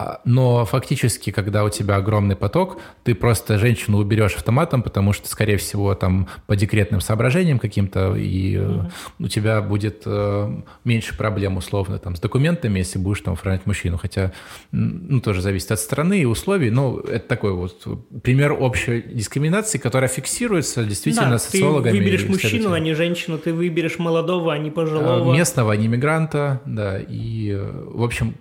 А, 0.01 0.21
но 0.25 0.65
фактически, 0.65 1.31
когда 1.31 1.63
у 1.63 1.69
тебя 1.69 1.97
огромный 1.97 2.35
поток, 2.35 2.79
ты 3.03 3.13
просто 3.13 3.59
женщину 3.59 3.99
уберешь 3.99 4.35
автоматом, 4.35 4.81
потому 4.81 5.13
что, 5.13 5.27
скорее 5.27 5.57
всего, 5.57 5.93
там 5.93 6.27
по 6.47 6.55
декретным 6.55 7.01
соображениям 7.01 7.59
каким-то, 7.59 8.15
и 8.15 8.55
mm 8.55 8.91
у 9.19 9.27
тебя 9.27 9.61
будет 9.61 10.03
э, 10.05 10.61
меньше 10.83 11.15
проблем, 11.15 11.57
условно, 11.57 11.99
там, 11.99 12.15
с 12.15 12.19
документами, 12.19 12.79
если 12.79 12.97
будешь 12.97 13.21
там 13.21 13.33
оформлять 13.33 13.65
мужчину. 13.65 13.97
Хотя, 13.97 14.31
ну, 14.71 15.21
тоже 15.21 15.41
зависит 15.41 15.71
от 15.71 15.79
страны 15.79 16.21
и 16.21 16.25
условий, 16.25 16.71
но 16.71 16.99
это 16.99 17.27
такой 17.27 17.53
вот 17.53 17.85
пример 18.23 18.53
общей 18.53 19.01
дискриминации, 19.01 19.77
которая 19.77 20.09
фиксируется 20.09 20.83
действительно 20.83 21.31
да, 21.31 21.39
социологами. 21.39 21.91
ты 21.91 21.97
выберешь 21.99 22.27
мужчину, 22.27 22.73
а 22.73 22.79
не 22.79 22.93
женщину, 22.93 23.37
ты 23.37 23.53
выберешь 23.53 23.99
молодого, 23.99 24.53
а 24.53 24.57
не 24.57 24.71
пожилого. 24.71 25.33
А, 25.33 25.37
местного, 25.37 25.73
а 25.73 25.75
не 25.75 25.87
мигранта, 25.87 26.61
да, 26.65 26.97
и, 26.99 27.51
э, 27.51 27.85
в 27.85 28.03
общем, 28.03 28.35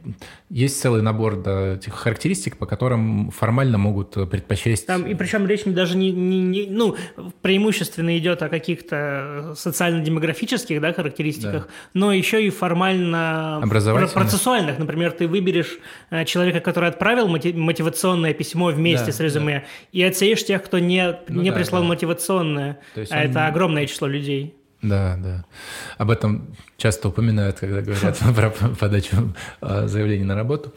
есть 0.49 0.81
целый 0.81 1.03
набор 1.03 1.37
да, 1.37 1.50
этих 1.77 1.95
характеристик, 1.95 2.57
по 2.57 2.67
которым 2.67 3.31
формально 3.31 3.79
могут 3.79 4.15
предпочесть. 4.31 4.87
Там, 4.87 5.07
и 5.07 5.15
причем 5.15 5.47
речь 5.47 5.63
даже 5.65 5.97
не, 5.97 6.11
не, 6.11 6.43
не 6.43 6.67
ну, 6.67 6.97
преимущественно 7.43 8.17
идет 8.19 8.43
о 8.43 8.49
каких-то 8.49 9.55
социально-демографических 9.57 10.81
да, 10.81 10.93
характеристиках, 10.93 11.67
да. 11.67 11.73
но 11.95 12.13
еще 12.13 12.45
и 12.45 12.51
формально 12.51 13.63
процессуальных. 14.13 14.79
Например, 14.79 15.13
ты 15.13 15.29
выберешь 15.29 15.79
э, 16.11 16.25
человека, 16.25 16.61
который 16.61 16.89
отправил 16.89 17.29
мотивационное 17.29 18.35
письмо 18.35 18.67
вместе 18.67 19.07
да, 19.07 19.13
с 19.13 19.21
резюме, 19.21 19.61
да. 19.61 19.65
и 19.93 20.03
отсеешь 20.03 20.45
тех, 20.45 20.63
кто 20.63 20.79
не, 20.79 21.19
ну, 21.29 21.43
не 21.43 21.51
да, 21.51 21.57
прислал 21.57 21.83
да. 21.83 21.89
мотивационное. 21.89 22.79
а 22.95 23.01
он... 23.01 23.07
это 23.07 23.47
огромное 23.47 23.87
число 23.87 24.07
людей. 24.07 24.55
Да, 24.83 25.19
да. 25.23 25.45
Об 25.99 26.11
этом 26.11 26.57
часто 26.77 27.09
упоминают, 27.09 27.59
когда 27.59 27.83
говорят 27.83 28.19
про 28.35 28.51
подачу 28.51 29.35
заявлений 29.61 30.25
на 30.25 30.35
работу. 30.35 30.73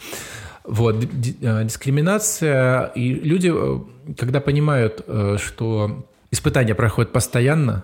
Вот, 0.63 0.95
а, 1.43 1.63
дискриминация, 1.63 2.85
и 2.95 3.13
люди, 3.13 3.51
э, 3.53 3.79
когда 4.17 4.39
понимают, 4.39 5.03
э, 5.05 5.37
что 5.37 6.07
испытания 6.31 6.73
проходят 6.73 7.11
постоянно, 7.11 7.83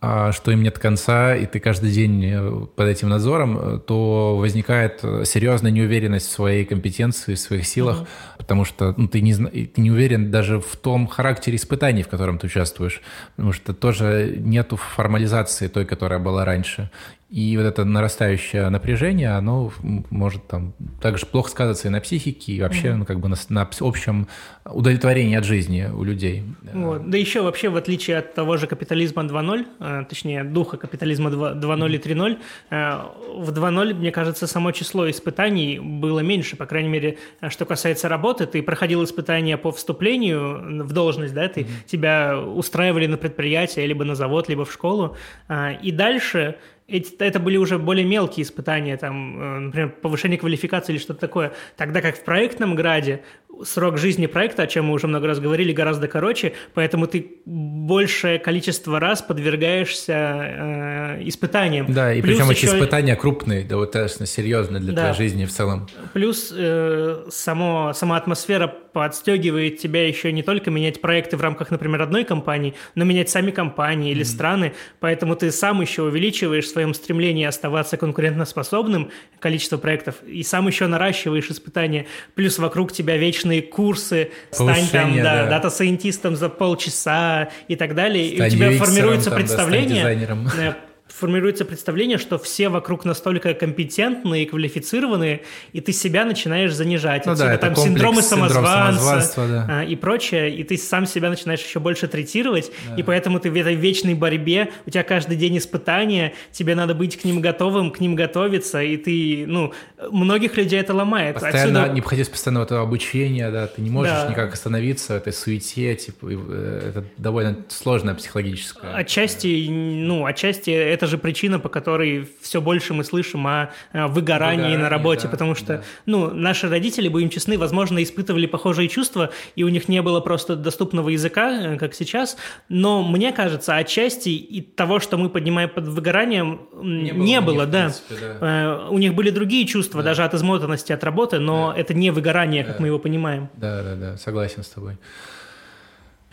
а 0.00 0.32
что 0.32 0.50
им 0.50 0.62
нет 0.62 0.78
конца, 0.78 1.36
и 1.36 1.44
ты 1.46 1.60
каждый 1.60 1.90
день 1.90 2.24
э, 2.24 2.66
под 2.74 2.88
этим 2.88 3.10
надзором, 3.10 3.80
то 3.80 4.36
возникает 4.38 5.00
серьезная 5.24 5.70
неуверенность 5.70 6.28
в 6.28 6.32
своей 6.32 6.64
компетенции, 6.64 7.34
в 7.34 7.38
своих 7.38 7.66
силах, 7.66 8.00
mm-hmm. 8.00 8.38
потому 8.38 8.64
что 8.64 8.94
ну, 8.96 9.06
ты, 9.06 9.20
не, 9.20 9.34
ты 9.34 9.80
не 9.80 9.90
уверен 9.90 10.30
даже 10.30 10.60
в 10.60 10.76
том 10.76 11.06
характере 11.06 11.56
испытаний, 11.56 12.02
в 12.02 12.08
котором 12.08 12.38
ты 12.38 12.46
участвуешь, 12.46 13.02
потому 13.36 13.52
что 13.52 13.74
тоже 13.74 14.34
нету 14.38 14.76
формализации 14.76 15.68
той, 15.68 15.84
которая 15.84 16.20
была 16.20 16.46
раньше. 16.46 16.90
И 17.34 17.56
вот 17.56 17.64
это 17.64 17.84
нарастающее 17.84 18.68
напряжение, 18.68 19.30
оно 19.30 19.72
может 20.10 20.46
там 20.46 20.72
также 21.02 21.26
плохо 21.26 21.50
сказываться 21.50 21.88
и 21.88 21.90
на 21.90 22.00
психике, 22.00 22.52
и 22.52 22.62
вообще 22.62 22.88
mm-hmm. 22.88 22.94
ну, 22.94 23.04
как 23.04 23.18
бы 23.18 23.28
на, 23.28 23.34
на 23.48 23.68
общем 23.80 24.28
удовлетворении 24.64 25.36
от 25.36 25.44
жизни 25.44 25.90
у 25.92 26.04
людей. 26.04 26.44
Вот. 26.72 27.10
Да 27.10 27.18
еще 27.18 27.42
вообще, 27.42 27.70
в 27.70 27.76
отличие 27.76 28.18
от 28.18 28.34
того 28.34 28.56
же 28.56 28.68
капитализма 28.68 29.24
2.0, 29.24 29.66
э, 29.80 30.04
точнее, 30.08 30.44
духа 30.44 30.76
капитализма 30.76 31.28
2.0 31.28 31.92
и 31.92 31.98
3.0, 31.98 32.38
э, 32.70 33.02
в 33.36 33.50
2.0, 33.50 33.94
мне 33.94 34.12
кажется, 34.12 34.46
само 34.46 34.70
число 34.70 35.10
испытаний 35.10 35.80
было 35.80 36.20
меньше, 36.20 36.54
по 36.54 36.66
крайней 36.66 36.88
мере, 36.88 37.18
что 37.48 37.64
касается 37.64 38.08
работы. 38.08 38.46
Ты 38.46 38.62
проходил 38.62 39.02
испытания 39.02 39.56
по 39.56 39.72
вступлению 39.72 40.84
в 40.84 40.92
должность, 40.92 41.34
да, 41.34 41.48
ты, 41.48 41.62
mm-hmm. 41.62 41.86
тебя 41.86 42.38
устраивали 42.40 43.08
на 43.08 43.16
предприятие, 43.16 43.88
либо 43.88 44.04
на 44.04 44.14
завод, 44.14 44.48
либо 44.48 44.64
в 44.64 44.72
школу, 44.72 45.16
э, 45.48 45.80
и 45.82 45.90
дальше 45.90 46.58
эти, 46.86 47.14
это 47.16 47.40
были 47.40 47.56
уже 47.56 47.78
более 47.78 48.04
мелкие 48.04 48.44
испытания, 48.44 48.96
там, 48.96 49.66
например, 49.66 49.90
повышение 50.02 50.38
квалификации 50.38 50.92
или 50.92 51.00
что-то 51.00 51.20
такое. 51.20 51.52
Тогда 51.76 52.00
как 52.00 52.16
в 52.16 52.24
проектном 52.24 52.74
граде 52.74 53.22
срок 53.64 53.98
жизни 53.98 54.26
проекта, 54.26 54.62
о 54.62 54.66
чем 54.66 54.86
мы 54.86 54.94
уже 54.94 55.06
много 55.06 55.26
раз 55.26 55.40
говорили, 55.40 55.72
гораздо 55.72 56.08
короче, 56.08 56.54
поэтому 56.74 57.06
ты 57.06 57.26
большее 57.44 58.38
количество 58.38 58.98
раз 58.98 59.22
подвергаешься 59.22 60.12
э, 60.12 61.28
испытаниям. 61.28 61.92
Да, 61.92 62.12
и 62.12 62.20
Плюс 62.20 62.36
причем 62.36 62.50
еще... 62.50 62.66
эти 62.66 62.74
испытания 62.74 63.16
крупные, 63.16 63.64
да, 63.64 63.76
вот 63.76 63.92
достаточно 63.92 64.26
серьезные 64.26 64.80
для 64.80 64.92
да. 64.92 65.02
твоей 65.02 65.16
жизни 65.16 65.44
в 65.44 65.50
целом. 65.50 65.88
Плюс 66.12 66.52
э, 66.54 67.26
само, 67.30 67.92
сама 67.94 68.16
атмосфера 68.16 68.66
подстегивает 68.66 69.78
тебя 69.78 70.06
еще 70.06 70.32
не 70.32 70.42
только 70.42 70.70
менять 70.70 71.00
проекты 71.00 71.36
в 71.36 71.40
рамках, 71.40 71.70
например, 71.70 72.00
одной 72.02 72.24
компании, 72.24 72.74
но 72.94 73.04
менять 73.04 73.28
сами 73.28 73.50
компании 73.50 74.12
или 74.12 74.22
mm-hmm. 74.22 74.24
страны, 74.24 74.72
поэтому 75.00 75.36
ты 75.36 75.50
сам 75.50 75.80
еще 75.80 76.02
увеличиваешь 76.02 76.64
в 76.64 76.68
своем 76.68 76.94
стремлении 76.94 77.44
оставаться 77.44 77.96
конкурентоспособным 77.96 79.10
количество 79.40 79.76
проектов, 79.78 80.16
и 80.26 80.42
сам 80.42 80.68
еще 80.68 80.86
наращиваешь 80.86 81.50
испытания, 81.50 82.06
плюс 82.34 82.58
вокруг 82.58 82.92
тебя 82.92 83.16
вечно 83.16 83.43
вечные 83.44 83.62
курсы, 83.62 84.30
стань 84.50 84.88
там, 84.90 85.16
да, 85.16 85.46
дата-сайентистом 85.46 86.36
за 86.36 86.48
полчаса 86.48 87.50
и 87.68 87.76
так 87.76 87.94
далее. 87.94 88.34
Стань 88.34 88.52
и 88.52 88.54
у 88.54 88.56
тебя 88.56 88.78
формируется 88.78 89.30
там, 89.30 89.38
представление, 89.38 90.28
да, 90.56 90.76
формируется 91.08 91.64
представление, 91.64 92.16
что 92.16 92.38
все 92.38 92.68
вокруг 92.70 93.04
настолько 93.04 93.52
компетентные 93.52 94.44
и 94.44 94.46
квалифицированные, 94.46 95.42
и 95.72 95.80
ты 95.80 95.92
себя 95.92 96.24
начинаешь 96.24 96.72
занижать. 96.72 97.26
Ну 97.26 97.32
Отсюда, 97.32 97.50
да, 97.50 97.58
там 97.58 97.76
синдромы 97.76 98.22
самозванца 98.22 99.46
да. 99.46 99.66
а, 99.68 99.84
и 99.84 99.96
прочее, 99.96 100.54
и 100.54 100.64
ты 100.64 100.78
сам 100.78 101.06
себя 101.06 101.28
начинаешь 101.28 101.60
еще 101.60 101.78
больше 101.78 102.08
третировать, 102.08 102.72
да. 102.88 102.96
и 102.96 103.02
поэтому 103.02 103.38
ты 103.38 103.50
в 103.50 103.54
этой 103.54 103.74
вечной 103.74 104.14
борьбе, 104.14 104.70
у 104.86 104.90
тебя 104.90 105.02
каждый 105.02 105.36
день 105.36 105.58
испытания, 105.58 106.32
тебе 106.52 106.74
надо 106.74 106.94
быть 106.94 107.20
к 107.20 107.24
ним 107.24 107.40
готовым, 107.40 107.90
к 107.90 108.00
ним 108.00 108.14
готовиться, 108.14 108.82
и 108.82 108.96
ты, 108.96 109.44
ну, 109.46 109.74
многих 110.10 110.56
людей 110.56 110.80
это 110.80 110.94
ломает. 110.94 111.34
Постоянно 111.34 111.82
Отсюда... 111.82 111.94
необходимость 111.94 112.32
постоянного 112.32 112.64
этого 112.64 112.82
обучения, 112.82 113.50
да, 113.50 113.66
ты 113.66 113.82
не 113.82 113.90
можешь 113.90 114.12
да. 114.12 114.28
никак 114.28 114.54
остановиться 114.54 115.14
в 115.14 115.16
этой 115.16 115.34
суете, 115.34 115.94
типа, 115.96 116.28
э, 116.30 116.88
это 116.88 117.04
довольно 117.18 117.58
сложная 117.68 118.14
психологическая. 118.14 118.94
Отчасти, 118.94 119.68
ну, 119.68 120.24
отчасти 120.24 120.70
это 120.70 121.03
же 121.06 121.18
причина, 121.18 121.58
по 121.58 121.68
которой 121.68 122.28
все 122.40 122.60
больше 122.60 122.94
мы 122.94 123.04
слышим 123.04 123.46
о, 123.46 123.70
выгорании, 123.92 124.34
выгорании 124.34 124.76
на 124.76 124.88
работе, 124.88 125.24
да, 125.24 125.28
потому 125.28 125.54
что, 125.54 125.78
да. 125.78 125.82
ну, 126.06 126.30
наши 126.32 126.68
родители, 126.68 127.08
будем 127.08 127.30
честны, 127.30 127.58
возможно, 127.58 128.02
испытывали 128.02 128.46
похожие 128.46 128.88
чувства, 128.88 129.30
и 129.56 129.64
у 129.64 129.68
них 129.68 129.88
не 129.88 130.02
было 130.02 130.20
просто 130.20 130.56
доступного 130.56 131.10
языка, 131.10 131.74
э, 131.74 131.76
как 131.76 131.94
сейчас, 131.94 132.36
но 132.68 133.02
мне 133.02 133.32
кажется, 133.32 133.76
отчасти 133.76 134.30
и 134.30 134.60
того, 134.60 135.00
что 135.00 135.16
мы 135.16 135.28
поднимаем 135.28 135.68
под 135.68 135.88
выгоранием, 135.88 136.62
не, 136.82 137.10
не 137.10 137.40
было, 137.40 137.54
было 137.54 137.66
да. 137.66 137.80
Принципе, 137.84 138.14
да. 138.40 138.86
Э, 138.86 138.88
у 138.90 138.98
них 138.98 139.14
были 139.14 139.30
другие 139.30 139.66
чувства, 139.66 140.02
да. 140.02 140.10
даже 140.10 140.24
от 140.24 140.34
измотанности 140.34 140.92
от 140.92 141.04
работы, 141.04 141.38
но 141.38 141.72
да. 141.72 141.80
это 141.80 141.94
не 141.94 142.10
выгорание, 142.10 142.64
да. 142.64 142.72
как 142.72 142.80
мы 142.80 142.88
его 142.88 142.98
понимаем. 142.98 143.48
Да, 143.56 143.82
да, 143.82 143.94
да, 143.96 144.16
согласен 144.16 144.62
с 144.62 144.68
тобой 144.68 144.96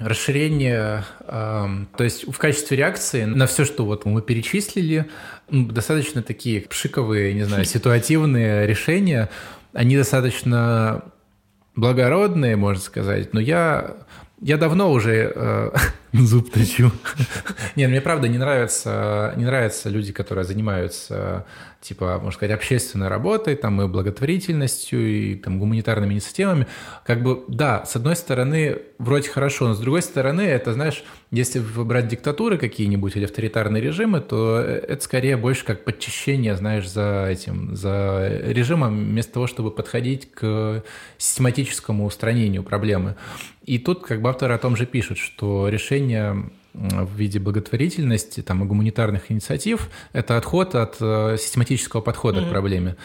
расширение, 0.02 1.04
э, 1.22 1.68
то 1.96 2.04
есть 2.04 2.28
в 2.28 2.38
качестве 2.38 2.78
реакции 2.78 3.26
на 3.26 3.46
все, 3.46 3.66
что 3.66 3.86
вот 3.86 4.06
мы 4.06 4.22
перечислили, 4.22 5.08
достаточно 5.50 6.24
такие 6.24 6.62
пшиковые, 6.62 7.34
не 7.34 7.44
знаю, 7.44 7.66
ситуативные 7.66 8.66
решения, 8.68 9.30
они 9.74 9.96
достаточно 9.98 11.04
благородные, 11.76 12.56
можно 12.56 12.82
сказать, 12.82 13.34
но 13.34 13.40
я, 13.40 13.96
я 14.42 14.58
давно 14.58 14.92
уже 14.92 15.32
э, 15.34 15.72
зуб 16.14 16.52
точу. 16.52 16.92
Не, 17.76 17.88
мне 17.88 18.02
правда 18.02 18.28
не 18.28 18.38
нравятся, 18.38 19.34
не 19.38 19.46
нравятся 19.46 19.90
люди, 19.90 20.12
которые 20.12 20.44
занимаются 20.44 21.46
типа, 21.82 22.18
можно 22.18 22.32
сказать, 22.32 22.56
общественной 22.56 23.08
работой, 23.08 23.56
там, 23.56 23.82
и 23.82 23.88
благотворительностью, 23.88 25.00
и 25.00 25.36
там, 25.36 25.60
гуманитарными 25.60 26.14
инициативами, 26.14 26.68
как 27.06 27.24
бы, 27.24 27.44
да, 27.48 27.86
с 27.86 27.96
одной 27.96 28.16
стороны, 28.16 28.78
вроде 29.00 29.30
хорошо, 29.30 29.68
но 29.68 29.74
с 29.74 29.80
другой 29.80 30.04
стороны, 30.04 30.42
это, 30.42 30.74
знаешь, 30.74 31.04
если 31.32 31.60
выбрать 31.60 32.08
диктатуры 32.08 32.58
какие-нибудь 32.58 33.16
или 33.16 33.26
авторитарные 33.26 33.82
режимы, 33.82 34.22
то 34.22 34.60
это 34.60 35.04
скорее 35.04 35.38
больше 35.38 35.66
как 35.66 35.84
подчищение, 35.84 36.56
знаешь, 36.56 36.88
за 36.88 37.28
этим, 37.30 37.76
за 37.76 38.42
режимом, 38.46 39.06
вместо 39.06 39.34
того, 39.34 39.48
чтобы 39.48 39.72
подходить 39.72 40.32
к 40.32 40.84
систематическому 41.18 42.06
устранению 42.06 42.64
проблемы. 42.64 43.16
И 43.64 43.78
тут 43.78 44.06
как 44.06 44.22
бы 44.22 44.30
авторы 44.30 44.54
о 44.56 44.58
том 44.58 44.76
же 44.76 44.86
пишут, 44.86 45.20
что 45.20 45.70
решение 45.70 46.01
в 46.74 47.16
виде 47.16 47.40
благотворительности 47.40 48.42
там, 48.42 48.64
и 48.64 48.68
гуманитарных 48.68 49.32
инициатив– 49.32 49.90
это 50.14 50.38
отход 50.38 50.76
от 50.76 50.98
э, 51.02 51.36
систематического 51.38 52.00
подхода 52.00 52.40
mm-hmm. 52.40 52.48
к 52.48 52.50
проблеме. 52.50 52.96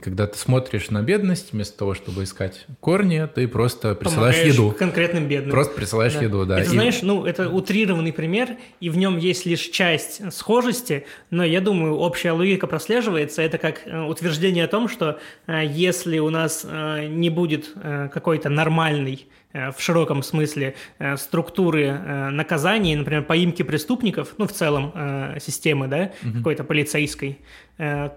Когда 0.00 0.26
ты 0.26 0.38
смотришь 0.38 0.90
на 0.90 1.02
бедность, 1.02 1.52
вместо 1.52 1.76
того, 1.76 1.94
чтобы 1.94 2.24
искать 2.24 2.66
корни, 2.80 3.28
ты 3.34 3.46
просто 3.48 3.94
присылаешь 3.94 4.36
Помогаешь 4.36 4.54
еду. 4.54 4.74
конкретным 4.78 5.28
бедным. 5.28 5.50
Просто 5.50 5.74
присылаешь 5.74 6.14
да. 6.14 6.22
еду, 6.22 6.46
да. 6.46 6.60
Это, 6.60 6.70
и... 6.70 6.72
знаешь, 6.72 7.02
ну, 7.02 7.26
это 7.26 7.50
утрированный 7.50 8.14
пример, 8.14 8.56
и 8.80 8.88
в 8.88 8.96
нем 8.96 9.18
есть 9.18 9.44
лишь 9.44 9.68
часть 9.68 10.32
схожести, 10.32 11.04
но 11.30 11.44
я 11.44 11.60
думаю, 11.60 11.96
общая 11.96 12.32
логика 12.32 12.66
прослеживается. 12.66 13.42
Это 13.42 13.58
как 13.58 13.86
э, 13.86 14.04
утверждение 14.04 14.64
о 14.64 14.68
том, 14.68 14.88
что 14.88 15.18
э, 15.46 15.62
если 15.66 16.18
у 16.18 16.30
нас 16.30 16.64
не 16.64 17.28
будет 17.28 17.74
какой-то 18.10 18.48
нормальный 18.48 19.26
Э, 19.41 19.41
в 19.52 19.76
широком 19.78 20.22
смысле 20.22 20.74
э, 20.98 21.16
структуры 21.16 21.84
э, 21.84 22.30
наказаний, 22.30 22.96
например, 22.96 23.22
поимки 23.24 23.62
преступников, 23.62 24.34
ну, 24.38 24.46
в 24.46 24.52
целом 24.52 24.92
системы, 25.40 25.88
да, 25.88 26.12
угу. 26.22 26.38
какой-то 26.38 26.64
полицейской, 26.64 27.38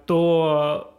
то 0.05 0.91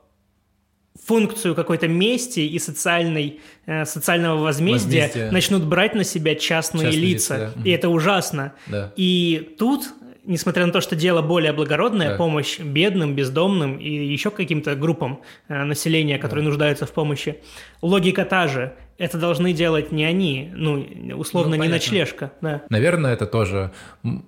функцию 1.05 1.55
какой-то 1.55 1.88
мести 1.88 2.40
и 2.40 2.59
социальной, 2.59 3.40
социального 3.85 4.42
возмездия, 4.42 5.03
возмездия 5.03 5.31
начнут 5.31 5.64
брать 5.64 5.94
на 5.94 6.05
себя 6.05 6.35
частные, 6.35 6.87
частные 6.87 7.01
лица. 7.01 7.35
лица 7.35 7.53
да. 7.57 7.62
И 7.64 7.70
это 7.70 7.88
ужасно. 7.88 8.55
Да. 8.66 8.92
И 8.96 9.55
тут 9.59 9.85
несмотря 10.25 10.66
на 10.66 10.72
то, 10.72 10.81
что 10.81 10.96
дело 10.96 11.22
более 11.22 11.53
благородное, 11.53 12.11
да. 12.11 12.16
помощь 12.16 12.59
бедным, 12.59 13.14
бездомным 13.14 13.79
и 13.79 13.88
еще 13.88 14.31
каким-то 14.31 14.75
группам 14.75 15.20
населения, 15.49 16.18
которые 16.18 16.42
да. 16.42 16.49
нуждаются 16.49 16.87
в 16.87 16.92
помощи, 16.92 17.37
логика 17.83 18.25
та 18.25 18.49
же 18.49 18.75
это 18.98 19.18
должны 19.18 19.52
делать 19.52 19.92
не 19.92 20.04
они, 20.04 20.50
ну, 20.54 20.87
условно, 21.16 21.56
ну, 21.56 21.62
не 21.64 21.68
ночлежка. 21.68 22.32
Да. 22.40 22.62
Наверное, 22.70 23.12
это 23.12 23.26
тоже 23.26 23.72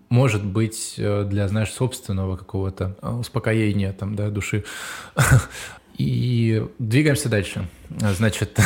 может 0.08 0.44
быть 0.44 0.94
э, 0.98 1.24
для, 1.24 1.48
знаешь, 1.48 1.70
собственного 1.70 2.36
какого-то 2.36 2.96
э, 3.00 3.10
успокоения 3.10 3.92
там, 3.92 4.14
да, 4.14 4.28
души. 4.28 4.64
И 5.96 6.64
двигаемся 6.78 7.28
дальше. 7.28 7.66
Значит, 7.90 8.58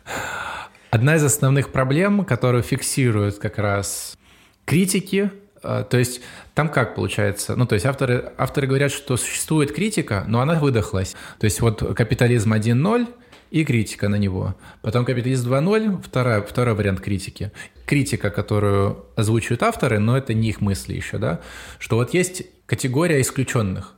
одна 0.90 1.16
из 1.16 1.24
основных 1.24 1.72
проблем, 1.72 2.24
которую 2.24 2.62
фиксируют 2.62 3.38
как 3.38 3.58
раз 3.58 4.18
критики, 4.66 5.32
э, 5.62 5.84
то 5.88 5.96
есть 5.96 6.20
там 6.54 6.68
как 6.68 6.94
получается? 6.94 7.56
Ну, 7.56 7.66
то 7.66 7.74
есть 7.74 7.86
авторы, 7.86 8.32
авторы 8.36 8.66
говорят, 8.66 8.92
что 8.92 9.16
существует 9.16 9.72
критика, 9.72 10.24
но 10.28 10.40
она 10.40 10.54
выдохлась. 10.54 11.16
То 11.40 11.44
есть 11.46 11.62
вот 11.62 11.80
капитализм 11.96 12.52
1.0 12.52 13.08
и 13.54 13.64
критика 13.64 14.08
на 14.08 14.16
него. 14.16 14.56
Потом 14.82 15.04
«Капиталист 15.04 15.46
2.0» 15.46 16.02
второй, 16.02 16.42
второй 16.42 16.74
вариант 16.74 17.00
критики. 17.00 17.52
Критика, 17.86 18.30
которую 18.30 19.06
озвучивают 19.14 19.62
авторы, 19.62 20.00
но 20.00 20.18
это 20.18 20.34
не 20.34 20.48
их 20.48 20.60
мысли 20.60 20.94
еще, 20.94 21.18
да, 21.18 21.40
что 21.78 21.94
вот 21.94 22.12
есть 22.14 22.42
категория 22.66 23.20
исключенных. 23.20 23.94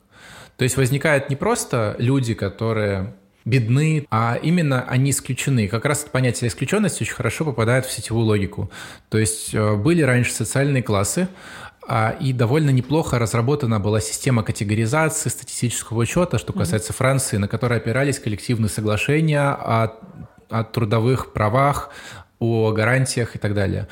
То 0.58 0.64
есть 0.64 0.76
возникают 0.76 1.30
не 1.30 1.36
просто 1.36 1.96
люди, 1.98 2.34
которые 2.34 3.14
бедны, 3.46 4.06
а 4.10 4.38
именно 4.42 4.84
они 4.86 5.10
исключены. 5.10 5.68
Как 5.68 5.86
раз 5.86 6.02
это 6.02 6.10
понятие 6.10 6.48
исключенности 6.48 7.04
очень 7.04 7.14
хорошо 7.14 7.46
попадает 7.46 7.86
в 7.86 7.92
сетевую 7.92 8.26
логику. 8.26 8.70
То 9.08 9.16
есть 9.16 9.54
э, 9.54 9.74
были 9.76 10.02
раньше 10.02 10.32
социальные 10.32 10.82
классы, 10.82 11.28
и 12.20 12.32
довольно 12.32 12.70
неплохо 12.70 13.18
разработана 13.18 13.78
была 13.78 14.00
система 14.00 14.42
категоризации, 14.42 15.28
статистического 15.28 16.00
учета, 16.00 16.38
что 16.38 16.52
касается 16.52 16.92
mm-hmm. 16.92 16.96
Франции, 16.96 17.36
на 17.36 17.48
которой 17.48 17.78
опирались 17.78 18.18
коллективные 18.18 18.68
соглашения 18.68 19.40
о, 19.40 19.92
о 20.50 20.64
трудовых 20.64 21.32
правах, 21.32 21.90
о 22.40 22.72
гарантиях 22.72 23.36
и 23.36 23.38
так 23.38 23.54
далее. 23.54 23.88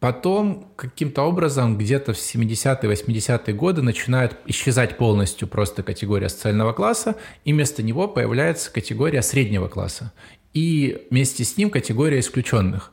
Потом 0.00 0.68
каким-то 0.76 1.22
образом 1.22 1.78
где-то 1.78 2.12
в 2.12 2.16
70-е, 2.16 2.92
80-е 2.92 3.54
годы 3.54 3.80
начинает 3.80 4.36
исчезать 4.44 4.98
полностью 4.98 5.48
просто 5.48 5.82
категория 5.82 6.28
социального 6.28 6.74
класса, 6.74 7.16
и 7.46 7.54
вместо 7.54 7.82
него 7.82 8.06
появляется 8.06 8.70
категория 8.70 9.22
среднего 9.22 9.68
класса. 9.68 10.12
И 10.52 11.06
вместе 11.10 11.44
с 11.44 11.56
ним 11.56 11.70
категория 11.70 12.20
исключенных. 12.20 12.92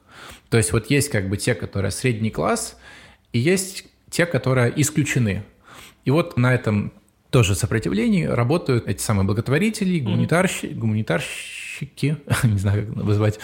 То 0.50 0.56
есть 0.56 0.72
вот 0.72 0.90
есть 0.90 1.10
как 1.10 1.28
бы 1.28 1.36
те, 1.36 1.54
которые 1.54 1.92
средний 1.92 2.32
класс, 2.32 2.78
и 3.34 3.40
есть 3.40 3.86
те, 4.12 4.28
которые 4.28 4.72
исключены. 4.80 5.44
И 6.06 6.12
вот 6.12 6.38
на 6.38 6.54
этом 6.54 6.92
тоже 7.32 7.56
сопротивлении 7.56 8.26
работают 8.26 8.88
эти 8.88 9.02
самые 9.02 9.26
благотворители, 9.26 10.00
гуманитарщи, 10.00 10.68
гуманитарщики, 10.68 12.18
не 12.44 12.60
знаю, 12.60 12.94
как 12.94 13.04
вызвать. 13.04 13.40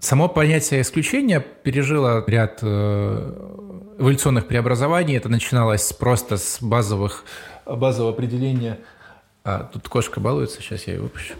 Само 0.00 0.28
понятие 0.28 0.80
исключения 0.80 1.38
пережило 1.40 2.24
ряд 2.26 2.58
э, 2.62 3.96
эволюционных 3.98 4.48
преобразований. 4.48 5.16
Это 5.16 5.28
начиналось 5.28 5.92
просто 5.92 6.38
с 6.38 6.58
базовых, 6.60 7.24
базового 7.66 8.12
определения. 8.12 8.80
А, 9.44 9.70
тут 9.72 9.88
кошка 9.88 10.18
балуется, 10.18 10.60
сейчас 10.60 10.86
я 10.88 10.94
ее 10.94 11.02
выпущу. 11.02 11.34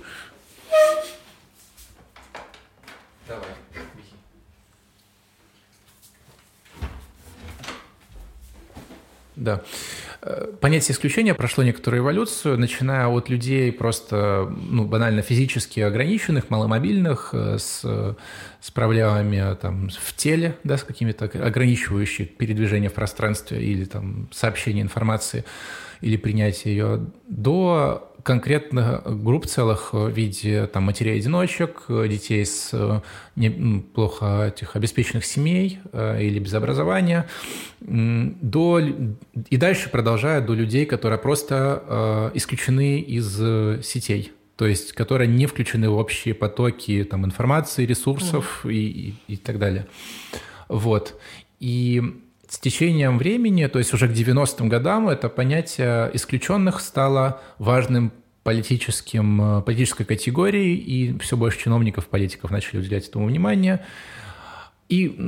Да. 9.37 9.63
Э, 10.21 10.53
понятие 10.61 10.95
исключения 10.95 11.35
прошло 11.35 11.65
некоторую 11.65 12.03
эволюцию, 12.03 12.59
начиная 12.59 13.07
от 13.07 13.29
людей 13.29 13.73
просто 13.73 14.53
ну, 14.55 14.85
банально 14.85 15.23
физически 15.23 15.81
ограниченных, 15.81 16.51
маломобильных, 16.51 17.31
э, 17.33 17.59
с, 17.59 17.83
с 18.61 18.71
проблемами 18.71 19.57
там, 19.57 19.89
в 19.89 20.15
теле, 20.17 20.57
да, 20.65 20.77
с 20.77 20.85
какими-то 20.85 21.25
ограничивающими 21.25 22.27
передвижение 22.27 22.91
в 22.91 22.95
пространстве 22.95 23.63
или 23.63 23.85
там, 23.85 24.29
сообщение 24.33 24.83
информации 24.83 25.45
или 26.03 26.17
принятие 26.17 26.77
ее, 26.77 27.07
до 27.29 28.12
конкретных 28.23 29.23
групп 29.23 29.47
целых 29.47 29.93
в 29.93 30.09
виде 30.09 30.67
там, 30.67 30.85
матерей-одиночек, 30.85 31.85
детей 31.89 32.45
с 32.45 32.71
э, 32.73 33.01
не, 33.37 33.81
плохо 33.81 34.47
этих 34.49 34.77
обеспеченных 34.77 35.25
семей 35.25 35.81
э, 35.93 36.23
или 36.23 36.39
без 36.39 36.55
образования, 36.55 37.29
до, 37.81 38.81
и 38.81 39.57
дальше 39.57 39.91
продолжая 39.91 40.41
до 40.41 40.55
людей, 40.55 40.87
которые 40.87 41.19
просто 41.19 41.83
э, 41.87 42.31
исключены 42.35 43.01
из 43.01 43.37
сетей 43.85 44.33
то 44.57 44.67
есть 44.67 44.93
которые 44.93 45.27
не 45.27 45.47
включены 45.47 45.89
в 45.89 45.97
общие 45.97 46.35
потоки 46.35 47.03
там, 47.05 47.25
информации, 47.25 47.85
ресурсов 47.85 48.61
mm-hmm. 48.65 48.73
и, 48.73 49.15
и, 49.29 49.33
и 49.35 49.37
так 49.37 49.59
далее. 49.59 49.87
Вот. 50.69 51.19
И 51.59 52.22
с 52.53 52.59
течением 52.59 53.17
времени, 53.17 53.67
то 53.67 53.79
есть 53.79 53.95
уже 53.95 54.07
к 54.09 54.11
90-м 54.11 54.69
годам, 54.69 55.09
это 55.09 55.31
понятие 55.31 56.11
исключенных 56.13 56.83
стало 56.83 57.41
важным 57.59 58.13
политическим, 58.43 59.59
э, 59.59 59.63
политической 59.63 60.05
категорией, 60.05 60.75
и 60.75 61.19
все 61.21 61.39
больше 61.39 61.61
чиновников, 61.61 62.09
политиков 62.09 62.51
начали 62.51 62.81
уделять 62.81 63.09
этому 63.09 63.25
внимание. 63.25 63.87
И 64.91 65.19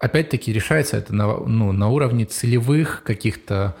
опять-таки 0.00 0.52
решается 0.52 0.96
это 0.96 1.14
на, 1.14 1.36
ну, 1.36 1.70
на 1.70 1.88
уровне 1.88 2.24
целевых 2.24 3.04
каких-то 3.04 3.76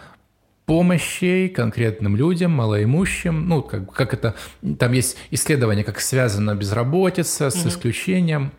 помощи 0.64 1.48
конкретным 1.48 2.14
людям, 2.14 2.52
малоимущим. 2.52 3.48
Ну, 3.48 3.62
как, 3.62 3.92
как 3.92 4.14
это... 4.14 4.36
Там 4.78 4.92
есть 4.92 5.16
исследование, 5.32 5.82
как 5.82 6.00
связана 6.00 6.54
безработица 6.54 7.50
с 7.50 7.56
угу. 7.62 7.68
исключением. 7.68 8.52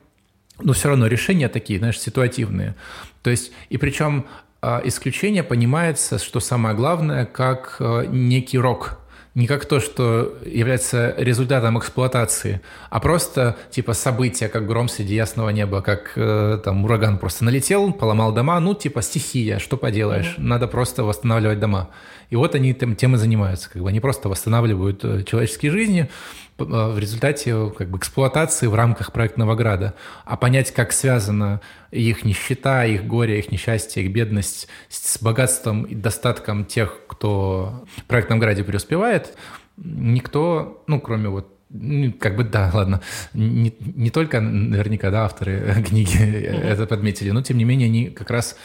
Но 0.59 0.73
все 0.73 0.89
равно 0.89 1.07
решения 1.07 1.49
такие, 1.49 1.79
знаешь, 1.79 1.99
ситуативные. 1.99 2.75
То 3.21 3.29
есть, 3.29 3.51
и 3.69 3.77
причем 3.77 4.25
а, 4.61 4.81
исключение 4.85 5.43
понимается, 5.43 6.19
что 6.19 6.39
самое 6.39 6.75
главное, 6.75 7.25
как 7.25 7.77
а, 7.79 8.05
некий 8.05 8.57
рок, 8.57 8.99
не 9.35 9.47
как 9.47 9.65
то, 9.65 9.79
что 9.79 10.37
является 10.45 11.15
результатом 11.17 11.79
эксплуатации, 11.79 12.61
а 12.89 12.99
просто 12.99 13.57
типа 13.71 13.93
события, 13.93 14.47
как 14.47 14.67
гром 14.67 14.87
среди 14.87 15.15
ясного 15.15 15.49
неба, 15.49 15.81
как 15.81 16.11
э, 16.15 16.59
там 16.63 16.85
ураган 16.85 17.17
просто 17.17 17.43
налетел, 17.43 17.91
поломал 17.93 18.31
дома, 18.31 18.59
ну 18.59 18.75
типа 18.75 19.01
стихия, 19.01 19.57
что 19.57 19.75
поделаешь, 19.75 20.35
mm-hmm. 20.37 20.43
надо 20.43 20.67
просто 20.67 21.03
восстанавливать 21.03 21.59
дома. 21.59 21.89
И 22.29 22.35
вот 22.35 22.53
они 22.53 22.75
тем, 22.75 22.95
тем 22.95 23.15
и 23.15 23.17
занимаются, 23.17 23.71
как 23.71 23.81
бы 23.81 23.89
они 23.89 23.99
просто 23.99 24.29
восстанавливают 24.29 25.03
э, 25.03 25.23
человеческие 25.23 25.71
жизни, 25.71 26.09
Э, 26.52 26.52
в 26.57 26.99
результате 26.99 27.71
как 27.77 27.89
бы 27.89 27.97
эксплуатации 27.97 28.67
в 28.67 28.75
рамках 28.75 29.11
проектного 29.11 29.55
града. 29.55 29.95
А 30.25 30.37
понять, 30.37 30.71
как 30.71 30.91
связана 30.91 31.61
их 31.91 32.25
нищета, 32.25 32.85
их 32.85 33.05
горе, 33.05 33.39
их 33.39 33.51
несчастье, 33.51 34.03
их 34.03 34.11
бедность 34.11 34.67
с 34.89 35.21
богатством 35.21 35.83
и 35.83 35.95
достатком 35.95 36.65
тех, 36.65 36.99
кто 37.07 37.85
в 37.97 38.03
проектном 38.03 38.39
граде 38.39 38.63
преуспевает, 38.63 39.35
никто, 39.77 40.83
ну, 40.87 40.99
кроме 40.99 41.29
вот 41.29 41.49
ну, 41.75 42.13
как 42.13 42.35
бы 42.35 42.43
да, 42.43 42.69
ладно, 42.73 43.01
не, 43.33 43.75
не 43.79 44.11
только 44.11 44.39
наверняка 44.39 45.09
да, 45.09 45.25
авторы 45.25 45.83
книги 45.87 46.21
это 46.21 46.85
подметили, 46.85 47.31
но 47.31 47.41
тем 47.41 47.57
не 47.57 47.63
менее 47.63 47.87
они 47.87 48.09
как 48.09 48.29
раз 48.29 48.55